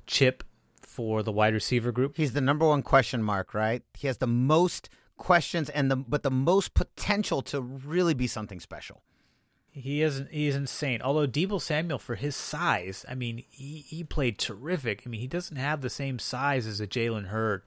chip 0.06 0.44
for 0.82 1.22
the 1.22 1.32
wide 1.32 1.54
receiver 1.54 1.92
group. 1.92 2.16
He's 2.16 2.32
the 2.32 2.40
number 2.40 2.66
one 2.66 2.82
question 2.82 3.22
mark, 3.22 3.54
right? 3.54 3.82
He 3.94 4.06
has 4.06 4.18
the 4.18 4.26
most 4.26 4.88
questions 5.16 5.70
and 5.70 5.90
the 5.90 5.96
but 5.96 6.22
the 6.22 6.30
most 6.30 6.74
potential 6.74 7.42
to 7.42 7.60
really 7.60 8.14
be 8.14 8.26
something 8.26 8.60
special. 8.60 9.02
He 9.70 10.00
is 10.02 10.22
he 10.30 10.46
is 10.46 10.56
insane. 10.56 11.02
Although 11.02 11.26
Deebo 11.26 11.60
Samuel, 11.60 11.98
for 11.98 12.14
his 12.14 12.34
size, 12.34 13.04
I 13.08 13.14
mean, 13.14 13.44
he, 13.50 13.84
he 13.86 14.04
played 14.04 14.38
terrific. 14.38 15.02
I 15.04 15.10
mean, 15.10 15.20
he 15.20 15.26
doesn't 15.26 15.56
have 15.56 15.82
the 15.82 15.90
same 15.90 16.18
size 16.18 16.66
as 16.66 16.80
a 16.80 16.86
Jalen 16.86 17.26
Hurd, 17.26 17.62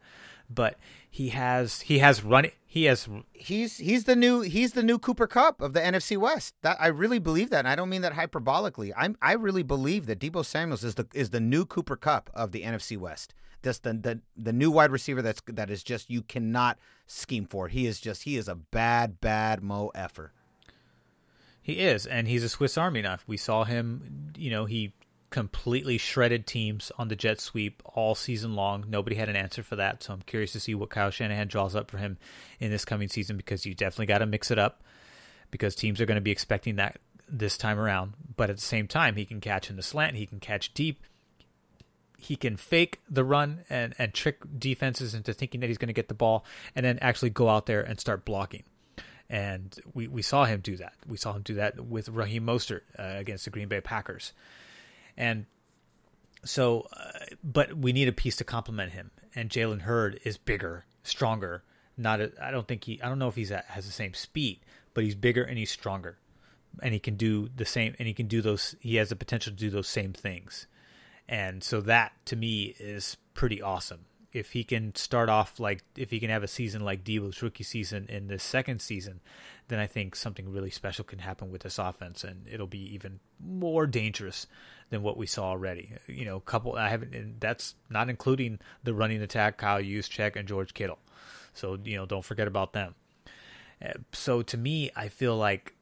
but 0.50 0.78
he 1.10 1.30
has 1.30 1.82
he 1.82 2.00
has 2.00 2.24
running 2.24 2.52
he 2.66 2.86
has 2.86 3.10
he's 3.34 3.78
he's 3.78 4.04
the 4.04 4.16
new 4.16 4.42
he's 4.42 4.74
the 4.74 4.84
new 4.84 5.00
Cooper 5.00 5.26
Kupp 5.26 5.60
of 5.60 5.74
the 5.74 5.80
NFC 5.80 6.18
West. 6.18 6.54
That 6.62 6.78
I 6.80 6.88
really 6.88 7.18
believe 7.18 7.50
that. 7.50 7.60
And 7.60 7.68
I 7.68 7.76
don't 7.76 7.90
mean 7.90 8.04
that 8.04 8.14
hyperbolically. 8.14 8.92
I'm 8.96 9.18
I 9.24 9.34
really 9.34 9.64
believe 9.64 10.06
that 10.06 10.20
Deebo 10.20 10.46
Samuels 10.46 10.84
is 10.84 10.94
the 10.94 11.08
is 11.14 11.32
the 11.32 11.40
new 11.40 11.66
Cooper 11.66 11.96
Kupp 11.96 12.30
of 12.34 12.52
the 12.52 12.62
NFC 12.62 12.96
West. 12.96 13.34
Just 13.64 13.82
the 13.82 13.94
the 13.94 14.22
the 14.38 14.54
new 14.54 14.70
wide 14.70 14.92
receiver 14.92 15.24
that's 15.24 15.42
that 15.48 15.72
is 15.72 15.82
just 15.82 16.12
you 16.12 16.22
cannot 16.22 16.78
scheme 17.08 17.46
for. 17.46 17.70
He 17.70 17.88
is 17.88 18.00
just 18.00 18.22
he 18.24 18.38
is 18.38 18.48
a 18.48 18.56
bad 18.56 19.20
bad 19.20 19.64
mo 19.64 19.92
effer. 19.96 20.32
He 21.60 21.80
is, 21.80 22.06
and 22.06 22.28
he's 22.28 22.44
a 22.44 22.50
Swiss 22.50 22.78
Army 22.78 23.02
knife. 23.02 23.24
We 23.28 23.38
saw 23.38 23.64
him. 23.64 24.32
You 24.38 24.52
know, 24.52 24.66
he 24.66 24.94
completely 25.30 25.98
shredded 25.98 26.48
teams 26.48 26.92
on 26.98 27.08
the 27.08 27.16
jet 27.16 27.40
sweep 27.40 27.82
all 27.86 28.16
season 28.16 28.56
long. 28.56 28.86
Nobody 28.88 29.16
had 29.16 29.30
an 29.30 29.36
answer 29.36 29.64
for 29.64 29.76
that, 29.76 30.04
so 30.04 30.14
I'm 30.14 30.22
curious 30.22 30.52
to 30.54 30.60
see 30.60 30.76
what 30.76 30.90
Kyle 30.90 31.12
Shanahan 31.12 31.48
draws 31.48 31.76
up 31.76 31.92
for 31.92 31.98
him 31.98 32.18
in 32.60 32.72
this 32.72 32.86
coming 32.86 33.08
season 33.08 33.38
because 33.38 33.66
you 33.66 33.74
definitely 33.74 34.08
got 34.08 34.20
to 34.20 34.26
mix 34.26 34.52
it 34.52 34.60
up 34.60 34.84
because 35.52 35.76
teams 35.76 36.02
are 36.02 36.06
going 36.06 36.16
to 36.16 36.22
be 36.22 36.32
expecting 36.32 36.78
that 36.78 36.98
this 37.28 37.58
time 37.58 37.80
around. 37.80 38.14
But 38.36 38.50
at 38.50 38.58
the 38.58 38.62
same 38.62 38.88
time, 38.88 39.16
he 39.16 39.26
can 39.26 39.40
catch 39.40 39.70
in 39.70 39.76
the 39.76 39.84
slant, 39.84 40.16
he 40.16 40.26
can 40.26 40.40
catch 40.40 40.74
deep. 40.74 41.04
He 42.22 42.36
can 42.36 42.58
fake 42.58 43.00
the 43.10 43.24
run 43.24 43.62
and, 43.70 43.96
and 43.98 44.14
trick 44.14 44.40
defenses 44.58 45.14
into 45.14 45.34
thinking 45.34 45.62
that 45.62 45.68
he's 45.68 45.78
going 45.78 45.88
to 45.88 45.94
get 45.94 46.10
the 46.10 46.14
ball 46.14 46.44
and 46.76 46.86
then 46.86 47.00
actually 47.00 47.30
go 47.30 47.48
out 47.48 47.66
there 47.66 47.82
and 47.82 47.98
start 47.98 48.26
blocking 48.26 48.64
and 49.30 49.80
we, 49.94 50.08
we 50.08 50.22
saw 50.22 50.46
him 50.46 50.60
do 50.62 50.76
that. 50.78 50.94
We 51.08 51.18
saw 51.18 51.34
him 51.34 51.44
do 51.44 51.56
that 51.56 51.80
with 51.80 52.10
Raheem 52.10 52.46
Mostert 52.46 52.82
uh, 52.98 53.18
against 53.18 53.46
the 53.46 53.52
Green 53.52 53.68
Bay 53.68 53.80
Packers. 53.80 54.34
And 55.20 55.46
so, 56.46 56.88
uh, 56.94 57.12
but 57.44 57.78
we 57.78 57.92
need 57.92 58.08
a 58.08 58.14
piece 58.14 58.38
to 58.38 58.46
complement 58.46 58.94
him. 58.94 59.12
And 59.36 59.50
Jalen 59.50 59.82
Hurd 59.82 60.20
is 60.24 60.38
bigger, 60.38 60.86
stronger. 61.04 61.64
Not, 61.98 62.22
I 62.42 62.50
don't 62.50 62.68
think 62.68 62.86
he. 62.86 63.02
I 63.02 63.10
don't 63.10 63.20
know 63.20 63.28
if 63.28 63.36
he's 63.36 63.52
at, 63.52 63.66
has 63.66 63.86
the 63.86 63.92
same 63.92 64.14
speed, 64.14 64.62
but 64.94 65.04
he's 65.04 65.16
bigger 65.16 65.44
and 65.44 65.58
he's 65.58 65.70
stronger, 65.70 66.18
and 66.82 66.94
he 66.94 67.00
can 67.00 67.16
do 67.16 67.50
the 67.54 67.66
same. 67.66 67.94
And 68.00 68.08
he 68.08 68.14
can 68.14 68.28
do 68.28 68.42
those. 68.42 68.74
He 68.80 68.96
has 68.96 69.10
the 69.10 69.18
potential 69.18 69.52
to 69.52 69.58
do 69.58 69.70
those 69.70 69.90
same 69.90 70.14
things. 70.14 70.66
And 71.28 71.62
so 71.64 71.82
that 71.82 72.14
to 72.26 72.36
me 72.38 72.74
is 72.80 73.18
pretty 73.34 73.62
awesome. 73.62 74.06
If 74.32 74.52
he 74.52 74.64
can 74.64 74.94
start 74.96 75.28
off 75.28 75.60
like, 75.60 75.84
if 75.98 76.12
he 76.12 76.20
can 76.20 76.30
have 76.30 76.44
a 76.44 76.48
season 76.48 76.84
like 76.84 77.04
Deebo's 77.04 77.42
rookie 77.42 77.64
season 77.64 78.06
in 78.10 78.28
this 78.28 78.44
second 78.44 78.80
season, 78.80 79.22
then 79.70 79.80
I 79.80 79.88
think 79.88 80.16
something 80.16 80.52
really 80.52 80.70
special 80.70 81.04
can 81.04 81.20
happen 81.20 81.52
with 81.52 81.62
this 81.62 81.80
offense, 81.80 82.24
and 82.24 82.48
it'll 82.52 82.68
be 82.68 82.94
even 82.94 83.20
more 83.40 83.88
dangerous 83.88 84.46
than 84.90 85.04
what 85.04 85.18
we 85.18 85.26
saw 85.26 85.50
already. 85.50 85.94
You 86.08 86.26
know, 86.26 86.40
couple 86.40 86.76
I 86.76 86.90
haven't, 86.90 87.40
that's 87.40 87.76
not 87.90 88.10
including 88.10 88.60
the 88.84 88.94
running 88.94 89.22
attack, 89.22 89.58
Kyle 89.58 89.82
Juszczyk 89.82 90.36
and 90.36 90.48
George 90.48 90.74
Kittle. 90.74 91.00
So 91.54 91.78
you 91.84 91.98
know, 91.98 92.06
don't 92.06 92.26
forget 92.26 92.48
about 92.48 92.74
them. 92.74 92.96
Uh, 93.84 93.94
so 94.12 94.42
to 94.42 94.58
me, 94.58 94.92
I 94.96 95.08
feel 95.08 95.38
like 95.38 95.74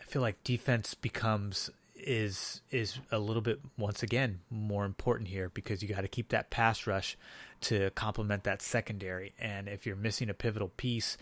I 0.00 0.04
feel 0.04 0.22
like 0.22 0.42
defense 0.44 0.94
becomes 0.94 1.70
is 2.08 2.62
is 2.70 2.98
a 3.12 3.18
little 3.18 3.42
bit 3.42 3.60
once 3.76 4.02
again 4.02 4.40
more 4.50 4.86
important 4.86 5.28
here 5.28 5.50
because 5.52 5.82
you 5.82 5.88
got 5.88 6.00
to 6.00 6.08
keep 6.08 6.30
that 6.30 6.48
pass 6.48 6.86
rush 6.86 7.18
to 7.60 7.90
complement 7.90 8.44
that 8.44 8.62
secondary. 8.62 9.34
And 9.38 9.68
if 9.68 9.84
you're 9.84 9.94
missing 9.94 10.30
a 10.30 10.34
pivotal 10.34 10.68
piece, 10.68 11.18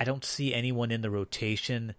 I 0.00 0.04
don't 0.04 0.24
see 0.24 0.54
anyone 0.54 0.90
in 0.90 1.02
the 1.02 1.10
rotation 1.10 1.94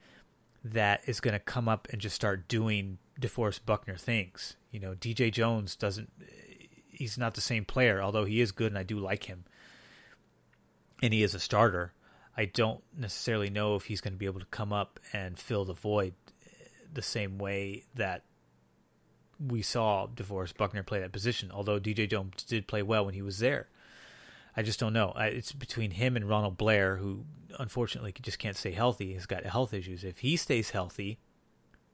that 0.64 1.02
is 1.06 1.20
going 1.20 1.34
to 1.34 1.40
come 1.40 1.70
up 1.70 1.88
and 1.92 2.02
just 2.02 2.16
start 2.16 2.48
doing 2.48 2.98
DeForest 3.22 3.62
Buckner 3.68 3.96
things. 3.96 4.56
You 4.72 4.80
know, 4.80 4.96
DJ 4.96 5.32
Jones 5.32 5.76
doesn't. 5.76 6.12
He's 6.90 7.20
not 7.20 7.36
the 7.36 7.42
same 7.42 7.66
player, 7.66 8.02
although 8.02 8.26
he 8.26 8.42
is 8.42 8.52
good 8.52 8.72
and 8.72 8.80
I 8.80 8.84
do 8.84 8.98
like 8.98 9.26
him, 9.26 9.44
and 11.04 11.14
he 11.14 11.22
is 11.22 11.36
a 11.36 11.40
starter. 11.40 11.94
I 12.36 12.46
don't 12.46 12.84
necessarily 12.98 13.52
know 13.52 13.76
if 13.76 13.86
he's 13.86 14.02
going 14.02 14.14
to 14.14 14.18
be 14.18 14.26
able 14.26 14.40
to 14.40 14.48
come 14.48 14.74
up 14.74 15.00
and 15.14 15.38
fill 15.38 15.66
the 15.66 15.74
void 15.74 16.14
the 16.98 17.02
same 17.02 17.38
way 17.38 17.86
that 17.96 18.24
we 19.40 19.62
saw 19.62 20.08
DeForest 20.08 20.58
Buckner 20.58 20.84
play 20.84 21.00
that 21.00 21.14
position. 21.14 21.52
Although 21.54 21.80
DJ 21.80 22.10
Jones 22.10 22.44
did 22.44 22.68
play 22.68 22.82
well 22.82 23.06
when 23.06 23.14
he 23.14 23.22
was 23.22 23.38
there, 23.38 23.70
I 24.56 24.64
just 24.64 24.80
don't 24.80 24.94
know. 24.94 25.14
It's 25.16 25.52
between 25.52 25.92
him 25.92 26.18
and 26.18 26.28
Ronald 26.28 26.58
Blair, 26.58 26.98
who 26.98 27.24
unfortunately 27.60 28.14
just 28.20 28.40
can't 28.40 28.58
stay 28.58 28.72
healthy. 28.72 29.14
He's 29.14 29.28
got 29.28 29.46
health 29.46 29.74
issues. 29.74 30.04
If 30.04 30.20
he 30.20 30.36
stays 30.36 30.72
healthy, 30.72 31.20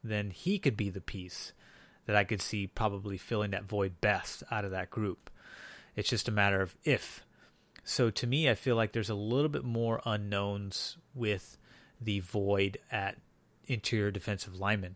then 0.01 0.31
he 0.31 0.57
could 0.57 0.77
be 0.77 0.89
the 0.89 1.01
piece 1.01 1.51
that 2.05 2.15
I 2.15 2.23
could 2.23 2.41
see 2.41 2.65
probably 2.65 3.17
filling 3.17 3.51
that 3.51 3.65
void 3.65 3.99
best 3.99 4.43
out 4.49 4.65
of 4.65 4.71
that 4.71 4.89
group. 4.89 5.29
It's 5.95 6.09
just 6.09 6.29
a 6.29 6.31
matter 6.31 6.61
of 6.61 6.77
if. 6.85 7.25
So 7.83 8.09
to 8.09 8.25
me, 8.25 8.49
I 8.49 8.55
feel 8.55 8.77
like 8.77 8.93
there's 8.93 9.09
a 9.09 9.15
little 9.15 9.49
bit 9.49 9.65
more 9.65 10.01
unknowns 10.05 10.97
with 11.13 11.57
the 11.99 12.21
void 12.21 12.77
at 12.89 13.17
interior 13.67 14.11
defensive 14.11 14.59
lineman. 14.59 14.95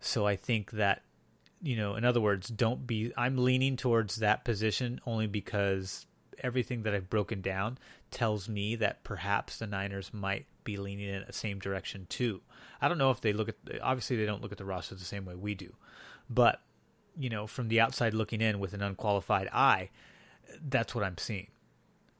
So 0.00 0.26
I 0.26 0.36
think 0.36 0.72
that, 0.72 1.02
you 1.62 1.76
know, 1.76 1.94
in 1.94 2.04
other 2.04 2.20
words, 2.20 2.48
don't 2.48 2.86
be. 2.86 3.12
I'm 3.16 3.36
leaning 3.38 3.76
towards 3.76 4.16
that 4.16 4.44
position 4.44 5.00
only 5.06 5.26
because 5.26 6.06
everything 6.42 6.82
that 6.82 6.94
I've 6.94 7.10
broken 7.10 7.40
down 7.40 7.78
tells 8.10 8.48
me 8.48 8.74
that 8.76 9.04
perhaps 9.04 9.58
the 9.58 9.66
Niners 9.66 10.12
might 10.12 10.46
be 10.64 10.76
leaning 10.76 11.08
in 11.08 11.24
the 11.26 11.32
same 11.32 11.58
direction 11.58 12.06
too. 12.08 12.40
I 12.80 12.88
don't 12.88 12.98
know 12.98 13.10
if 13.10 13.20
they 13.20 13.32
look 13.32 13.48
at 13.48 13.56
obviously 13.80 14.16
they 14.16 14.26
don't 14.26 14.42
look 14.42 14.52
at 14.52 14.58
the 14.58 14.64
roster 14.64 14.94
the 14.94 15.04
same 15.04 15.24
way 15.24 15.34
we 15.34 15.54
do, 15.54 15.74
but 16.28 16.60
you 17.18 17.30
know 17.30 17.46
from 17.46 17.68
the 17.68 17.80
outside 17.80 18.14
looking 18.14 18.40
in 18.40 18.58
with 18.58 18.74
an 18.74 18.82
unqualified 18.82 19.48
eye, 19.52 19.90
that's 20.68 20.94
what 20.94 21.04
I'm 21.04 21.18
seeing. 21.18 21.48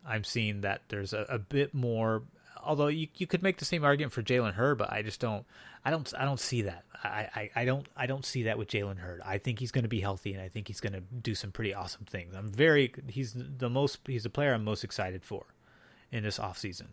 I'm 0.07 0.24
seeing 0.24 0.62
that 0.62 0.82
there's 0.88 1.12
a, 1.12 1.26
a 1.28 1.38
bit 1.38 1.74
more 1.74 2.22
although 2.64 2.86
you 2.88 3.08
you 3.16 3.26
could 3.26 3.42
make 3.42 3.58
the 3.58 3.64
same 3.64 3.84
argument 3.84 4.12
for 4.12 4.22
Jalen 4.22 4.54
Hurd, 4.54 4.78
but 4.78 4.92
I 4.92 5.02
just 5.02 5.20
don't. 5.20 5.44
I 5.84 5.90
don't. 5.90 6.12
I 6.16 6.24
don't 6.24 6.40
see 6.40 6.62
that. 6.62 6.84
I, 7.02 7.28
I, 7.34 7.50
I 7.56 7.64
don't. 7.64 7.86
I 7.96 8.06
don't 8.06 8.24
see 8.24 8.44
that 8.44 8.58
with 8.58 8.68
Jalen 8.68 8.98
Hurd. 8.98 9.20
I 9.24 9.38
think 9.38 9.58
he's 9.58 9.72
going 9.72 9.82
to 9.82 9.88
be 9.88 10.00
healthy, 10.00 10.32
and 10.32 10.42
I 10.42 10.48
think 10.48 10.68
he's 10.68 10.80
going 10.80 10.92
to 10.92 11.00
do 11.00 11.34
some 11.34 11.50
pretty 11.50 11.74
awesome 11.74 12.04
things. 12.04 12.34
I'm 12.34 12.50
very. 12.50 12.92
He's 13.08 13.34
the 13.34 13.70
most. 13.70 14.00
He's 14.06 14.22
the 14.22 14.30
player 14.30 14.54
I'm 14.54 14.64
most 14.64 14.84
excited 14.84 15.24
for 15.24 15.46
in 16.10 16.22
this 16.22 16.38
offseason. 16.38 16.86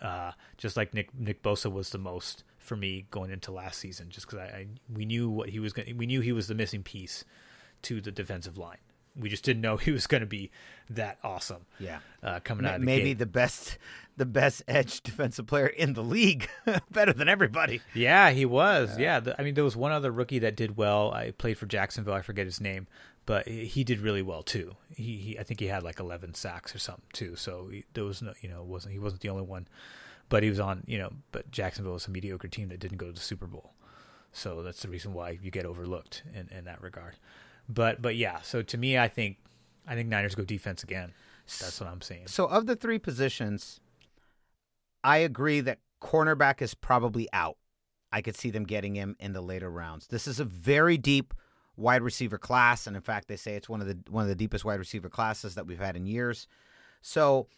Uh, 0.00 0.32
just 0.56 0.76
like 0.76 0.94
Nick 0.94 1.14
Nick 1.18 1.42
Bosa 1.42 1.70
was 1.70 1.90
the 1.90 1.98
most 1.98 2.44
for 2.58 2.76
me 2.76 3.06
going 3.10 3.30
into 3.30 3.52
last 3.52 3.78
season, 3.78 4.08
just 4.08 4.26
because 4.26 4.40
I, 4.40 4.56
I 4.56 4.66
we 4.92 5.04
knew 5.04 5.28
what 5.28 5.50
he 5.50 5.60
was 5.60 5.72
going. 5.72 5.96
We 5.96 6.06
knew 6.06 6.20
he 6.20 6.32
was 6.32 6.48
the 6.48 6.54
missing 6.54 6.82
piece 6.82 7.24
to 7.82 8.00
the 8.00 8.10
defensive 8.10 8.56
line. 8.56 8.78
We 9.20 9.28
just 9.28 9.44
didn't 9.44 9.62
know 9.62 9.76
he 9.78 9.90
was 9.90 10.06
going 10.06 10.22
to 10.22 10.26
be 10.26 10.50
that 10.88 11.18
awesome. 11.22 11.66
Yeah, 11.78 11.98
uh, 12.22 12.40
coming 12.42 12.66
out 12.66 12.76
of 12.76 12.80
the 12.80 12.86
maybe 12.86 13.10
gate. 13.10 13.18
the 13.18 13.26
best, 13.26 13.78
the 14.16 14.26
best 14.26 14.62
edge 14.66 15.02
defensive 15.02 15.46
player 15.46 15.66
in 15.66 15.92
the 15.94 16.02
league, 16.02 16.48
better 16.90 17.12
than 17.12 17.28
everybody. 17.28 17.80
Yeah, 17.94 18.30
he 18.30 18.44
was. 18.44 18.98
Yeah, 18.98 19.20
the, 19.20 19.40
I 19.40 19.44
mean, 19.44 19.54
there 19.54 19.64
was 19.64 19.76
one 19.76 19.92
other 19.92 20.10
rookie 20.10 20.40
that 20.40 20.56
did 20.56 20.76
well. 20.76 21.12
I 21.12 21.32
played 21.32 21.58
for 21.58 21.66
Jacksonville. 21.66 22.14
I 22.14 22.22
forget 22.22 22.46
his 22.46 22.60
name, 22.60 22.86
but 23.26 23.46
he 23.46 23.66
he 23.66 23.84
did 23.84 24.00
really 24.00 24.22
well 24.22 24.42
too. 24.42 24.76
He, 24.94 25.16
he 25.16 25.38
I 25.38 25.42
think 25.42 25.60
he 25.60 25.66
had 25.66 25.82
like 25.82 26.00
11 26.00 26.34
sacks 26.34 26.74
or 26.74 26.78
something 26.78 27.04
too. 27.12 27.36
So 27.36 27.68
he, 27.70 27.84
there 27.94 28.04
was 28.04 28.22
no, 28.22 28.32
you 28.40 28.48
know, 28.48 28.62
wasn't 28.62 28.92
he 28.92 28.98
wasn't 28.98 29.22
the 29.22 29.28
only 29.28 29.44
one, 29.44 29.68
but 30.28 30.42
he 30.42 30.48
was 30.48 30.60
on, 30.60 30.84
you 30.86 30.98
know, 30.98 31.12
but 31.32 31.50
Jacksonville 31.50 31.92
was 31.94 32.06
a 32.06 32.10
mediocre 32.10 32.48
team 32.48 32.68
that 32.68 32.80
didn't 32.80 32.98
go 32.98 33.06
to 33.06 33.12
the 33.12 33.20
Super 33.20 33.46
Bowl. 33.46 33.74
So 34.32 34.62
that's 34.62 34.82
the 34.82 34.88
reason 34.88 35.12
why 35.12 35.38
you 35.42 35.50
get 35.50 35.66
overlooked 35.66 36.22
in, 36.34 36.48
in 36.56 36.64
that 36.64 36.80
regard. 36.80 37.16
But 37.72 38.02
but 38.02 38.16
yeah, 38.16 38.40
so 38.42 38.62
to 38.62 38.78
me, 38.78 38.98
I 38.98 39.08
think 39.08 39.38
I 39.86 39.94
think 39.94 40.08
Niners 40.08 40.34
go 40.34 40.44
defense 40.44 40.82
again. 40.82 41.12
That's 41.58 41.80
what 41.80 41.88
I'm 41.88 42.00
saying. 42.00 42.28
So, 42.28 42.46
of 42.46 42.66
the 42.66 42.76
three 42.76 42.98
positions, 42.98 43.80
I 45.02 45.18
agree 45.18 45.60
that 45.60 45.78
cornerback 46.00 46.62
is 46.62 46.74
probably 46.74 47.28
out. 47.32 47.56
I 48.12 48.22
could 48.22 48.36
see 48.36 48.50
them 48.50 48.64
getting 48.64 48.94
him 48.94 49.16
in 49.18 49.32
the 49.32 49.40
later 49.40 49.70
rounds. 49.70 50.06
This 50.08 50.26
is 50.26 50.38
a 50.38 50.44
very 50.44 50.96
deep 50.96 51.34
wide 51.76 52.02
receiver 52.02 52.38
class, 52.38 52.86
and 52.86 52.94
in 52.94 53.02
fact, 53.02 53.28
they 53.28 53.36
say 53.36 53.54
it's 53.54 53.68
one 53.68 53.80
of 53.80 53.88
the 53.88 53.98
one 54.10 54.22
of 54.22 54.28
the 54.28 54.34
deepest 54.34 54.64
wide 54.64 54.78
receiver 54.78 55.08
classes 55.08 55.54
that 55.56 55.66
we've 55.66 55.80
had 55.80 55.96
in 55.96 56.06
years. 56.06 56.46
So, 57.02 57.48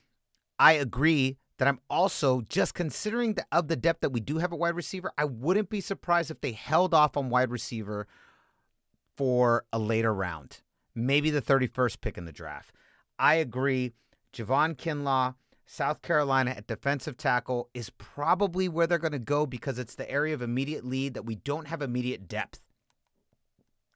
I 0.59 0.73
agree 0.73 1.37
that 1.59 1.69
I'm 1.69 1.81
also 1.91 2.41
just 2.49 2.75
considering 2.75 3.35
the, 3.35 3.45
of 3.53 3.69
the 3.69 3.77
depth 3.77 4.01
that 4.01 4.11
we 4.11 4.21
do 4.21 4.39
have 4.39 4.53
at 4.53 4.59
wide 4.59 4.75
receiver. 4.75 5.13
I 5.19 5.27
wouldn't 5.27 5.69
be 5.71 5.81
surprised 5.81 6.31
if 6.31 6.41
they 6.41 6.53
held 6.53 6.95
off 6.95 7.17
on 7.17 7.29
wide 7.29 7.51
receiver 7.51 8.07
for 9.23 9.65
a 9.73 9.79
later 9.79 10.13
round, 10.13 10.63
maybe 10.97 11.31
the 11.31 11.41
31st 11.41 12.01
pick 12.01 12.19
in 12.19 12.25
the 12.25 12.33
draft. 12.33 12.75
I 13.21 13.37
agree. 13.37 13.93
Javon 14.33 14.75
Kinlaw, 14.75 15.37
South 15.65 16.03
Carolina 16.03 16.51
at 16.51 16.67
defensive 16.67 17.17
tackle 17.17 17.69
is 17.73 17.89
probably 17.91 18.69
where 18.69 18.89
they're 18.89 18.99
going 18.99 19.13
to 19.13 19.21
go 19.21 19.47
because 19.47 19.79
it's 19.79 19.95
the 19.95 20.11
area 20.11 20.35
of 20.35 20.43
immediate 20.43 20.85
lead 20.85 21.15
that 21.15 21.25
we 21.25 21.37
don't 21.37 21.69
have 21.69 21.83
immediate 21.83 22.27
depth. 22.27 22.63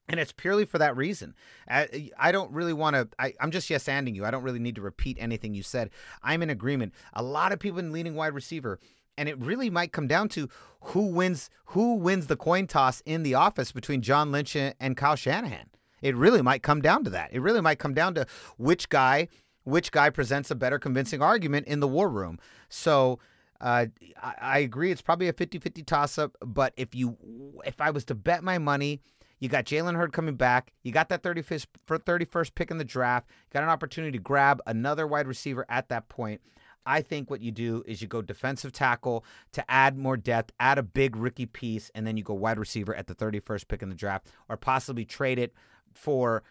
And 0.08 0.20
it's 0.20 0.30
purely 0.30 0.64
for 0.64 0.78
that 0.78 0.96
reason. 0.96 1.34
I, 1.68 2.12
I 2.16 2.30
don't 2.30 2.52
really 2.52 2.72
want 2.72 2.94
to. 2.94 3.08
I'm 3.40 3.50
just 3.50 3.68
yes 3.68 3.86
anding 3.86 4.14
you. 4.14 4.24
I 4.24 4.30
don't 4.30 4.44
really 4.44 4.60
need 4.60 4.76
to 4.76 4.80
repeat 4.80 5.16
anything 5.18 5.54
you 5.54 5.64
said. 5.64 5.90
I'm 6.22 6.40
in 6.40 6.50
agreement. 6.50 6.94
A 7.14 7.22
lot 7.24 7.50
of 7.50 7.58
people 7.58 7.80
in 7.80 7.90
leaning 7.90 8.14
wide 8.14 8.32
receiver, 8.32 8.78
and 9.16 9.28
it 9.28 9.38
really 9.38 9.70
might 9.70 9.92
come 9.92 10.06
down 10.06 10.28
to 10.30 10.48
who 10.80 11.06
wins 11.06 11.50
who 11.66 11.94
wins 11.94 12.26
the 12.26 12.36
coin 12.36 12.66
toss 12.66 13.02
in 13.04 13.22
the 13.22 13.34
office 13.34 13.72
between 13.72 14.02
John 14.02 14.30
Lynch 14.30 14.56
and 14.56 14.96
Kyle 14.96 15.16
Shanahan. 15.16 15.70
It 16.02 16.14
really 16.14 16.42
might 16.42 16.62
come 16.62 16.80
down 16.80 17.04
to 17.04 17.10
that. 17.10 17.32
It 17.32 17.40
really 17.40 17.60
might 17.60 17.78
come 17.78 17.94
down 17.94 18.14
to 18.14 18.26
which 18.56 18.88
guy 18.88 19.28
which 19.64 19.90
guy 19.90 20.10
presents 20.10 20.50
a 20.50 20.54
better 20.54 20.78
convincing 20.78 21.20
argument 21.20 21.66
in 21.66 21.80
the 21.80 21.88
war 21.88 22.08
room. 22.08 22.38
So 22.68 23.18
uh, 23.60 23.86
I, 24.22 24.34
I 24.40 24.58
agree. 24.58 24.92
It's 24.92 25.02
probably 25.02 25.28
a 25.28 25.32
50-50 25.32 25.84
toss 25.84 26.18
up. 26.18 26.36
But 26.40 26.72
if 26.76 26.94
you 26.94 27.16
if 27.64 27.80
I 27.80 27.90
was 27.90 28.04
to 28.06 28.14
bet 28.14 28.42
my 28.42 28.58
money. 28.58 29.00
You 29.38 29.50
got 29.50 29.66
Jalen 29.66 29.96
Hurd 29.96 30.14
coming 30.14 30.36
back. 30.36 30.72
You 30.82 30.92
got 30.92 31.10
that 31.10 31.22
31st, 31.22 31.66
31st 31.86 32.54
pick 32.54 32.70
in 32.70 32.78
the 32.78 32.84
draft. 32.84 33.28
You 33.28 33.52
got 33.52 33.64
an 33.64 33.68
opportunity 33.68 34.16
to 34.16 34.22
grab 34.22 34.62
another 34.66 35.06
wide 35.06 35.26
receiver 35.26 35.66
at 35.68 35.90
that 35.90 36.08
point. 36.08 36.40
I 36.86 37.02
think 37.02 37.28
what 37.28 37.42
you 37.42 37.50
do 37.50 37.82
is 37.86 38.00
you 38.00 38.08
go 38.08 38.22
defensive 38.22 38.72
tackle 38.72 39.24
to 39.52 39.70
add 39.70 39.98
more 39.98 40.16
depth, 40.16 40.52
add 40.60 40.78
a 40.78 40.82
big 40.82 41.16
rookie 41.16 41.46
piece, 41.46 41.90
and 41.94 42.06
then 42.06 42.16
you 42.16 42.22
go 42.22 42.34
wide 42.34 42.58
receiver 42.58 42.94
at 42.94 43.08
the 43.08 43.14
31st 43.14 43.68
pick 43.68 43.82
in 43.82 43.88
the 43.88 43.94
draft, 43.94 44.28
or 44.48 44.56
possibly 44.56 45.04
trade 45.04 45.38
it 45.38 45.52
for 45.92 46.42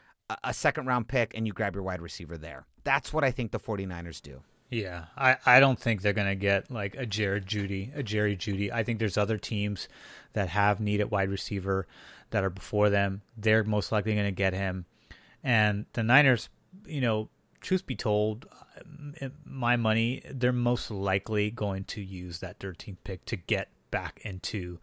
a, 0.44 0.54
second 0.54 0.88
round 0.88 1.08
pick 1.08 1.36
and 1.36 1.48
you 1.48 1.54
grab 1.54 1.76
your 1.76 1.84
wide 1.84 2.02
receiver 2.02 2.38
there. 2.38 2.66
That's 2.84 3.14
what 3.14 3.24
I 3.24 3.32
think 3.32 3.52
the 3.52 3.60
49ers 3.60 4.22
do. 4.22 4.42
Yeah, 4.70 5.06
I, 5.16 5.38
I 5.46 5.60
don't 5.60 5.80
think 5.80 6.02
they're 6.02 6.14
going 6.14 6.28
to 6.28 6.36
get 6.36 6.72
like 6.72 6.96
a 6.96 7.06
Jared 7.06 7.46
Jeudy, 7.46 7.96
a 7.96 8.02
Jerry 8.02 8.36
Jeudy. 8.36 8.72
I 8.72 8.84
think 8.84 9.00
there's 9.00 9.18
other 9.18 9.38
teams 9.38 9.88
that 10.34 10.50
have 10.50 10.80
need 10.80 11.00
at 11.02 11.12
wide 11.12 11.30
receiver 11.30 11.88
that 12.32 12.44
are 12.44 12.50
before 12.50 12.90
them. 12.90 13.22
They're 13.38 13.64
most 13.64 13.92
likely 13.92 14.14
going 14.14 14.26
to 14.26 14.32
get 14.32 14.54
him. 14.54 14.86
And 15.44 15.86
the 15.94 16.04
Niners, 16.04 16.50
you 16.86 17.00
know, 17.00 17.30
truth 17.62 17.86
be 17.86 17.96
told, 17.96 18.48
my 19.45 19.76
money, 19.76 20.21
they're 20.30 20.51
most 20.51 20.91
likely 20.91 21.51
going 21.51 21.84
to 21.86 22.01
use 22.01 22.39
that 22.39 22.59
13th 22.59 22.97
pick 23.03 23.26
to 23.26 23.36
get 23.36 23.69
back 23.91 24.19
into 24.23 24.80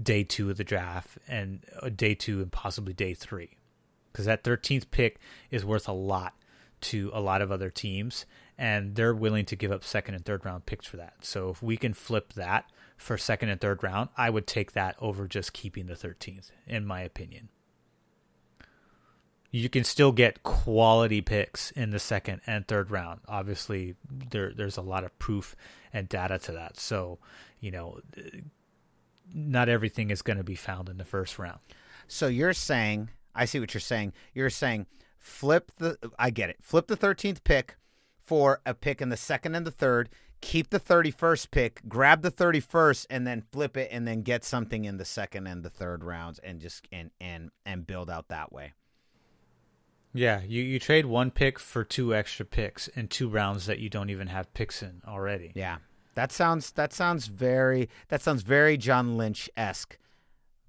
day 0.00 0.24
two 0.24 0.50
of 0.50 0.56
the 0.56 0.64
draft 0.64 1.18
and 1.28 1.64
uh, 1.82 1.88
day 1.88 2.14
two 2.14 2.40
and 2.40 2.50
possibly 2.50 2.92
day 2.92 3.14
three. 3.14 3.56
Because 4.12 4.26
that 4.26 4.44
13th 4.44 4.90
pick 4.90 5.18
is 5.50 5.64
worth 5.64 5.88
a 5.88 5.92
lot 5.92 6.34
to 6.82 7.10
a 7.12 7.20
lot 7.20 7.42
of 7.42 7.50
other 7.50 7.70
teams, 7.70 8.26
and 8.56 8.94
they're 8.94 9.14
willing 9.14 9.44
to 9.46 9.56
give 9.56 9.72
up 9.72 9.82
second 9.82 10.14
and 10.14 10.24
third 10.24 10.44
round 10.44 10.66
picks 10.66 10.86
for 10.86 10.96
that. 10.96 11.14
So 11.22 11.50
if 11.50 11.62
we 11.62 11.76
can 11.76 11.94
flip 11.94 12.34
that 12.34 12.70
for 12.96 13.18
second 13.18 13.48
and 13.48 13.60
third 13.60 13.82
round, 13.82 14.10
I 14.16 14.30
would 14.30 14.46
take 14.46 14.72
that 14.72 14.96
over 15.00 15.26
just 15.26 15.52
keeping 15.52 15.86
the 15.86 15.94
13th, 15.94 16.50
in 16.66 16.86
my 16.86 17.00
opinion. 17.00 17.48
You 19.54 19.68
can 19.68 19.84
still 19.84 20.10
get 20.10 20.42
quality 20.42 21.20
picks 21.20 21.70
in 21.70 21.90
the 21.90 22.00
second 22.00 22.40
and 22.44 22.66
third 22.66 22.90
round. 22.90 23.20
Obviously, 23.28 23.94
there 24.10 24.52
there's 24.52 24.76
a 24.76 24.82
lot 24.82 25.04
of 25.04 25.16
proof 25.20 25.54
and 25.92 26.08
data 26.08 26.40
to 26.40 26.52
that. 26.52 26.80
So, 26.80 27.20
you 27.60 27.70
know, 27.70 28.00
not 29.32 29.68
everything 29.68 30.10
is 30.10 30.22
going 30.22 30.38
to 30.38 30.42
be 30.42 30.56
found 30.56 30.88
in 30.88 30.96
the 30.96 31.04
first 31.04 31.38
round. 31.38 31.60
So 32.08 32.26
you're 32.26 32.52
saying, 32.52 33.10
I 33.32 33.44
see 33.44 33.60
what 33.60 33.74
you're 33.74 33.80
saying. 33.80 34.12
You're 34.34 34.50
saying 34.50 34.86
flip 35.20 35.70
the 35.78 35.98
I 36.18 36.30
get 36.30 36.50
it. 36.50 36.56
Flip 36.60 36.88
the 36.88 36.96
13th 36.96 37.44
pick 37.44 37.76
for 38.24 38.60
a 38.66 38.74
pick 38.74 39.00
in 39.00 39.08
the 39.10 39.16
second 39.16 39.54
and 39.54 39.64
the 39.64 39.70
third, 39.70 40.08
keep 40.40 40.70
the 40.70 40.80
31st 40.80 41.52
pick, 41.52 41.80
grab 41.88 42.22
the 42.22 42.32
31st 42.32 43.06
and 43.08 43.24
then 43.24 43.44
flip 43.52 43.76
it 43.76 43.88
and 43.92 44.08
then 44.08 44.22
get 44.22 44.42
something 44.42 44.84
in 44.84 44.96
the 44.96 45.04
second 45.04 45.46
and 45.46 45.62
the 45.62 45.70
third 45.70 46.02
rounds 46.02 46.40
and 46.40 46.60
just 46.60 46.88
and 46.90 47.12
and 47.20 47.52
and 47.64 47.86
build 47.86 48.10
out 48.10 48.26
that 48.26 48.52
way. 48.52 48.72
Yeah, 50.14 50.40
you, 50.46 50.62
you 50.62 50.78
trade 50.78 51.06
one 51.06 51.32
pick 51.32 51.58
for 51.58 51.82
two 51.82 52.14
extra 52.14 52.46
picks 52.46 52.86
in 52.88 53.08
two 53.08 53.28
rounds 53.28 53.66
that 53.66 53.80
you 53.80 53.90
don't 53.90 54.10
even 54.10 54.28
have 54.28 54.54
picks 54.54 54.80
in 54.80 55.02
already. 55.06 55.52
Yeah. 55.54 55.78
That 56.14 56.30
sounds 56.30 56.70
that 56.72 56.92
sounds 56.92 57.26
very 57.26 57.88
that 58.08 58.22
sounds 58.22 58.42
very 58.42 58.76
John 58.76 59.16
Lynch 59.16 59.50
esque, 59.56 59.98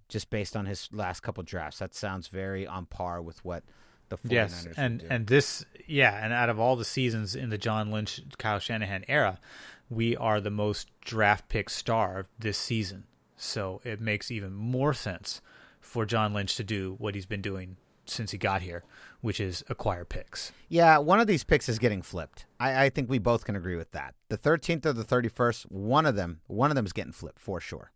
just 0.10 0.32
based 0.32 0.56
on 0.56 0.66
his 0.66 0.89
last 0.91 1.22
couple 1.22 1.43
drafts. 1.43 1.78
That 1.78 1.93
sounds 1.93 2.28
very 2.28 2.66
on 2.66 2.88
par 2.88 3.22
with 3.22 3.46
what 3.46 3.64
the 4.10 4.18
49ers 4.18 4.32
yes, 4.32 4.68
and 4.76 5.04
and 5.08 5.28
this 5.28 5.64
yeah, 5.86 6.24
and 6.24 6.34
out 6.34 6.50
of 6.50 6.60
all 6.60 6.76
the 6.76 6.86
seasons 6.86 7.36
in 7.36 7.52
the 7.52 7.60
John 7.60 7.91
Lynch 7.91 8.22
Kyle 8.39 8.58
Shanahan 8.58 9.06
era, 9.08 9.39
we 9.88 10.18
are 10.18 10.41
the 10.41 10.50
most 10.50 10.89
draft 11.02 11.48
pick 11.48 11.70
starved 11.70 12.30
this 12.39 12.58
season. 12.58 13.06
So 13.38 13.82
it 13.84 14.02
makes 14.02 14.32
even 14.32 14.54
more 14.54 14.96
sense 14.96 15.41
for 15.80 16.06
John 16.08 16.34
Lynch 16.34 16.56
to 16.56 16.64
do 16.64 16.96
what 16.98 17.14
he's 17.14 17.28
been 17.28 17.41
doing 17.41 17.78
since 18.10 18.32
he 18.32 18.38
got 18.38 18.62
here, 18.62 18.84
which 19.22 19.39
is 19.39 19.64
acquire 19.70 20.06
picks. 20.06 20.51
Yeah, 20.70 20.97
one 20.97 21.20
of 21.20 21.28
these 21.28 21.43
picks 21.43 21.70
is 21.70 21.80
getting 21.80 22.01
flipped. 22.01 22.45
I, 22.60 22.86
I 22.86 22.89
think 22.89 23.10
we 23.10 23.20
both 23.20 23.45
can 23.45 23.56
agree 23.56 23.76
with 23.76 23.91
that. 23.91 24.16
The 24.30 24.38
13th 24.38 24.86
or 24.86 24.93
the 24.93 25.03
31st, 25.03 25.72
one 25.72 26.06
of 26.06 26.16
them, 26.16 26.41
one 26.47 26.72
of 26.72 26.76
them 26.76 26.86
is 26.86 26.93
getting 26.93 27.14
flipped 27.14 27.39
for 27.39 27.60
sure. 27.60 27.91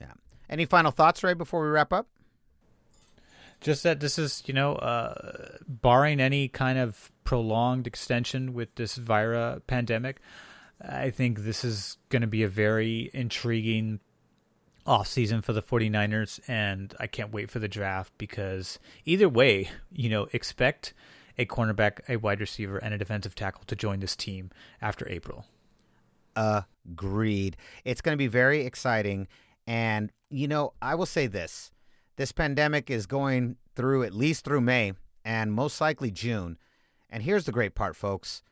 Yeah. 0.00 0.12
Any 0.48 0.64
final 0.64 0.90
thoughts, 0.90 1.22
Ray, 1.22 1.34
before 1.34 1.62
we 1.62 1.68
wrap 1.68 1.92
up? 1.92 2.08
Just 3.60 3.82
that 3.82 4.00
this 4.00 4.18
is, 4.18 4.42
you 4.46 4.54
know, 4.54 4.74
uh, 4.76 5.58
barring 5.68 6.18
any 6.18 6.48
kind 6.48 6.78
of 6.78 7.12
prolonged 7.24 7.86
extension 7.86 8.54
with 8.54 8.74
this 8.76 8.96
Vira 8.96 9.60
pandemic, 9.66 10.20
I 10.80 11.10
think 11.10 11.40
this 11.40 11.64
is 11.64 11.98
going 12.08 12.22
to 12.22 12.28
be 12.28 12.42
a 12.42 12.48
very 12.48 13.10
intriguing 13.12 14.00
offseason 14.90 15.44
for 15.44 15.52
the 15.52 15.62
49ers 15.62 16.40
and 16.48 16.94
I 16.98 17.06
can't 17.06 17.32
wait 17.32 17.48
for 17.48 17.60
the 17.60 17.68
draft 17.68 18.12
because 18.18 18.80
either 19.04 19.28
way, 19.28 19.70
you 19.92 20.10
know, 20.10 20.26
expect 20.32 20.92
a 21.38 21.46
cornerback, 21.46 22.00
a 22.08 22.16
wide 22.16 22.40
receiver 22.40 22.76
and 22.76 22.92
a 22.92 22.98
defensive 22.98 23.36
tackle 23.36 23.62
to 23.68 23.76
join 23.76 24.00
this 24.00 24.16
team 24.16 24.50
after 24.82 25.08
April. 25.08 25.46
Agreed. 26.36 27.56
It's 27.84 28.00
going 28.00 28.14
to 28.14 28.18
be 28.18 28.26
very 28.26 28.66
exciting 28.66 29.28
and 29.64 30.10
you 30.28 30.48
know, 30.48 30.72
I 30.82 30.96
will 30.96 31.06
say 31.06 31.28
this. 31.28 31.70
This 32.16 32.32
pandemic 32.32 32.90
is 32.90 33.06
going 33.06 33.56
through 33.76 34.02
at 34.02 34.12
least 34.12 34.44
through 34.44 34.60
May 34.60 34.94
and 35.24 35.52
most 35.52 35.80
likely 35.80 36.10
June. 36.10 36.58
And 37.08 37.22
here's 37.22 37.44
the 37.44 37.52
great 37.52 37.76
part, 37.76 37.94
folks. 37.94 38.42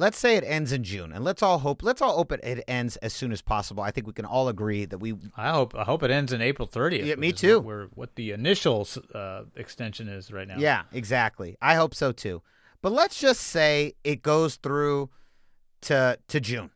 Let's 0.00 0.18
say 0.18 0.36
it 0.36 0.44
ends 0.44 0.72
in 0.72 0.82
June, 0.82 1.12
and 1.12 1.22
let's 1.22 1.42
all 1.42 1.58
hope 1.58 1.82
let's 1.82 2.00
all 2.00 2.16
hope 2.16 2.32
it, 2.32 2.40
it 2.42 2.64
ends 2.66 2.96
as 2.96 3.12
soon 3.12 3.30
as 3.32 3.42
possible. 3.42 3.82
I 3.82 3.90
think 3.90 4.06
we 4.06 4.14
can 4.14 4.24
all 4.24 4.48
agree 4.48 4.86
that 4.86 4.98
we 4.98 5.14
I 5.36 5.50
hope 5.50 5.74
I 5.74 5.84
hope 5.84 6.02
it 6.02 6.10
ends 6.10 6.32
in 6.32 6.40
April 6.40 6.66
30th. 6.66 7.04
Yeah, 7.04 7.14
me 7.16 7.32
too. 7.32 7.58
What, 7.58 7.66
we're, 7.66 7.86
what 7.94 8.14
the 8.16 8.32
initial 8.32 8.88
uh, 9.14 9.42
extension 9.54 10.08
is 10.08 10.32
right 10.32 10.48
now. 10.48 10.56
Yeah, 10.58 10.82
exactly. 10.92 11.56
I 11.60 11.74
hope 11.74 11.94
so 11.94 12.10
too. 12.10 12.42
But 12.82 12.92
let's 12.92 13.20
just 13.20 13.42
say 13.42 13.94
it 14.02 14.22
goes 14.22 14.56
through 14.56 15.10
to 15.82 16.18
to 16.28 16.40
June. 16.40 16.70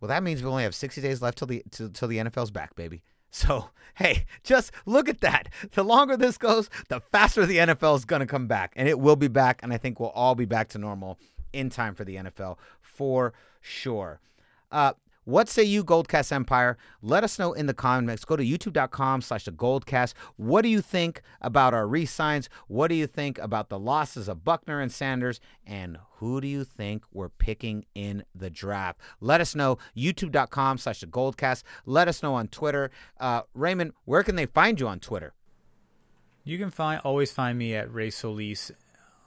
Well, 0.00 0.08
that 0.08 0.22
means 0.22 0.42
we 0.42 0.48
only 0.48 0.62
have 0.62 0.76
60 0.76 1.00
days 1.00 1.20
left 1.20 1.38
till 1.38 1.48
the 1.48 1.62
till, 1.70 1.90
till 1.90 2.08
the 2.08 2.18
NFL's 2.18 2.50
back, 2.50 2.74
baby. 2.74 3.02
So, 3.30 3.68
hey, 3.96 4.24
just 4.42 4.72
look 4.86 5.06
at 5.06 5.20
that. 5.20 5.50
The 5.72 5.84
longer 5.84 6.16
this 6.16 6.38
goes, 6.38 6.70
the 6.88 6.98
faster 6.98 7.44
the 7.44 7.58
NFL 7.58 7.96
is 7.96 8.06
going 8.06 8.20
to 8.20 8.26
come 8.26 8.46
back. 8.46 8.72
And 8.74 8.88
it 8.88 8.98
will 8.98 9.16
be 9.16 9.28
back. 9.28 9.60
And 9.62 9.70
I 9.70 9.76
think 9.76 10.00
we'll 10.00 10.08
all 10.08 10.34
be 10.34 10.46
back 10.46 10.68
to 10.70 10.78
normal 10.78 11.18
in 11.52 11.70
time 11.70 11.94
for 11.94 12.04
the 12.04 12.16
NFL 12.16 12.56
for 12.80 13.32
sure. 13.60 14.20
Uh, 14.70 14.92
what 15.28 15.46
say 15.50 15.62
you, 15.62 15.84
Goldcast 15.84 16.32
Empire? 16.32 16.78
Let 17.02 17.22
us 17.22 17.38
know 17.38 17.52
in 17.52 17.66
the 17.66 17.74
comments. 17.74 18.24
Go 18.24 18.34
to 18.34 18.42
youtube.com 18.42 19.20
slash 19.20 19.44
the 19.44 19.52
Goldcast. 19.52 20.14
What 20.36 20.62
do 20.62 20.70
you 20.70 20.80
think 20.80 21.20
about 21.42 21.74
our 21.74 21.86
re-signs? 21.86 22.48
What 22.66 22.88
do 22.88 22.94
you 22.94 23.06
think 23.06 23.36
about 23.36 23.68
the 23.68 23.78
losses 23.78 24.26
of 24.26 24.42
Buckner 24.42 24.80
and 24.80 24.90
Sanders? 24.90 25.38
And 25.66 25.98
who 26.14 26.40
do 26.40 26.48
you 26.48 26.64
think 26.64 27.04
we're 27.12 27.28
picking 27.28 27.84
in 27.94 28.24
the 28.34 28.48
draft? 28.48 29.00
Let 29.20 29.42
us 29.42 29.54
know. 29.54 29.76
youtube.com 29.94 30.78
slash 30.78 31.00
the 31.00 31.06
Goldcast. 31.06 31.62
Let 31.84 32.08
us 32.08 32.22
know 32.22 32.32
on 32.32 32.48
Twitter. 32.48 32.90
Uh, 33.20 33.42
Raymond, 33.52 33.92
where 34.06 34.22
can 34.22 34.34
they 34.34 34.46
find 34.46 34.80
you 34.80 34.88
on 34.88 34.98
Twitter? 34.98 35.34
You 36.42 36.56
can 36.56 36.70
find 36.70 37.02
always 37.04 37.30
find 37.30 37.58
me 37.58 37.74
at 37.74 37.92
Ray 37.92 38.08
Solis 38.08 38.72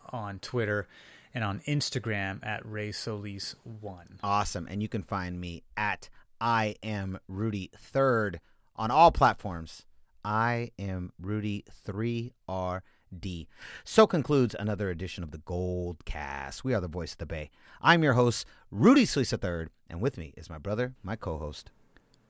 on 0.10 0.40
Twitter 0.40 0.88
and 1.34 1.44
on 1.44 1.62
Instagram 1.68 2.46
at 2.46 2.66
Ray 2.66 2.92
Solis 2.92 3.56
one. 3.64 4.20
Awesome. 4.24 4.68
And 4.70 4.82
you 4.82 4.88
can 4.88 5.04
find 5.04 5.40
me 5.40 5.64
at 5.78 6.10
I 6.40 6.76
am 6.84 7.20
Rudy 7.28 7.72
Third 7.78 8.40
on 8.76 8.92
all 8.92 9.12
platforms. 9.12 9.86
I 10.24 10.72
am 10.78 11.14
Rudy 11.20 11.66
3RD. 11.88 13.48
So 13.84 14.08
concludes 14.08 14.56
another 14.58 14.90
edition 14.90 15.24
of 15.24 15.32
the 15.32 15.40
Gold 15.40 16.06
Cast. 16.06 16.64
We 16.64 16.74
are 16.74 16.82
the 16.82 16.88
voice 16.88 17.14
of 17.14 17.18
the 17.20 17.26
Bay. 17.26 17.50
I'm 17.82 18.04
your 18.04 18.14
host, 18.14 18.46
Rudy 18.70 19.06
Solis 19.06 19.34
III, 19.34 19.68
and 19.90 20.02
with 20.02 20.18
me 20.18 20.34
is 20.38 20.50
my 20.50 20.58
brother, 20.58 20.96
my 21.04 21.16
co 21.16 21.38
host. 21.38 21.72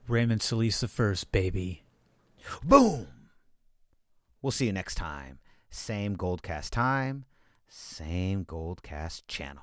Raymond 0.08 0.42
Solis 0.42 0.80
the 0.80 0.88
first, 0.88 1.30
baby. 1.32 1.82
Boom! 2.64 3.06
We'll 4.40 4.50
see 4.50 4.66
you 4.66 4.72
next 4.72 4.96
time. 4.96 5.38
Same 5.70 6.16
Goldcast 6.16 6.70
time, 6.70 7.24
same 7.72 8.44
Goldcast 8.44 9.22
channel. 9.26 9.62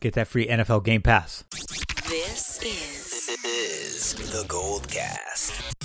Get 0.00 0.12
that 0.14 0.28
free 0.28 0.46
NFL 0.46 0.84
Game 0.84 1.00
Pass. 1.00 1.44
This 2.08 2.62
is, 2.62 3.28
is 3.44 4.14
the 4.32 4.44
Gold 4.46 4.88
Cast. 4.88 5.75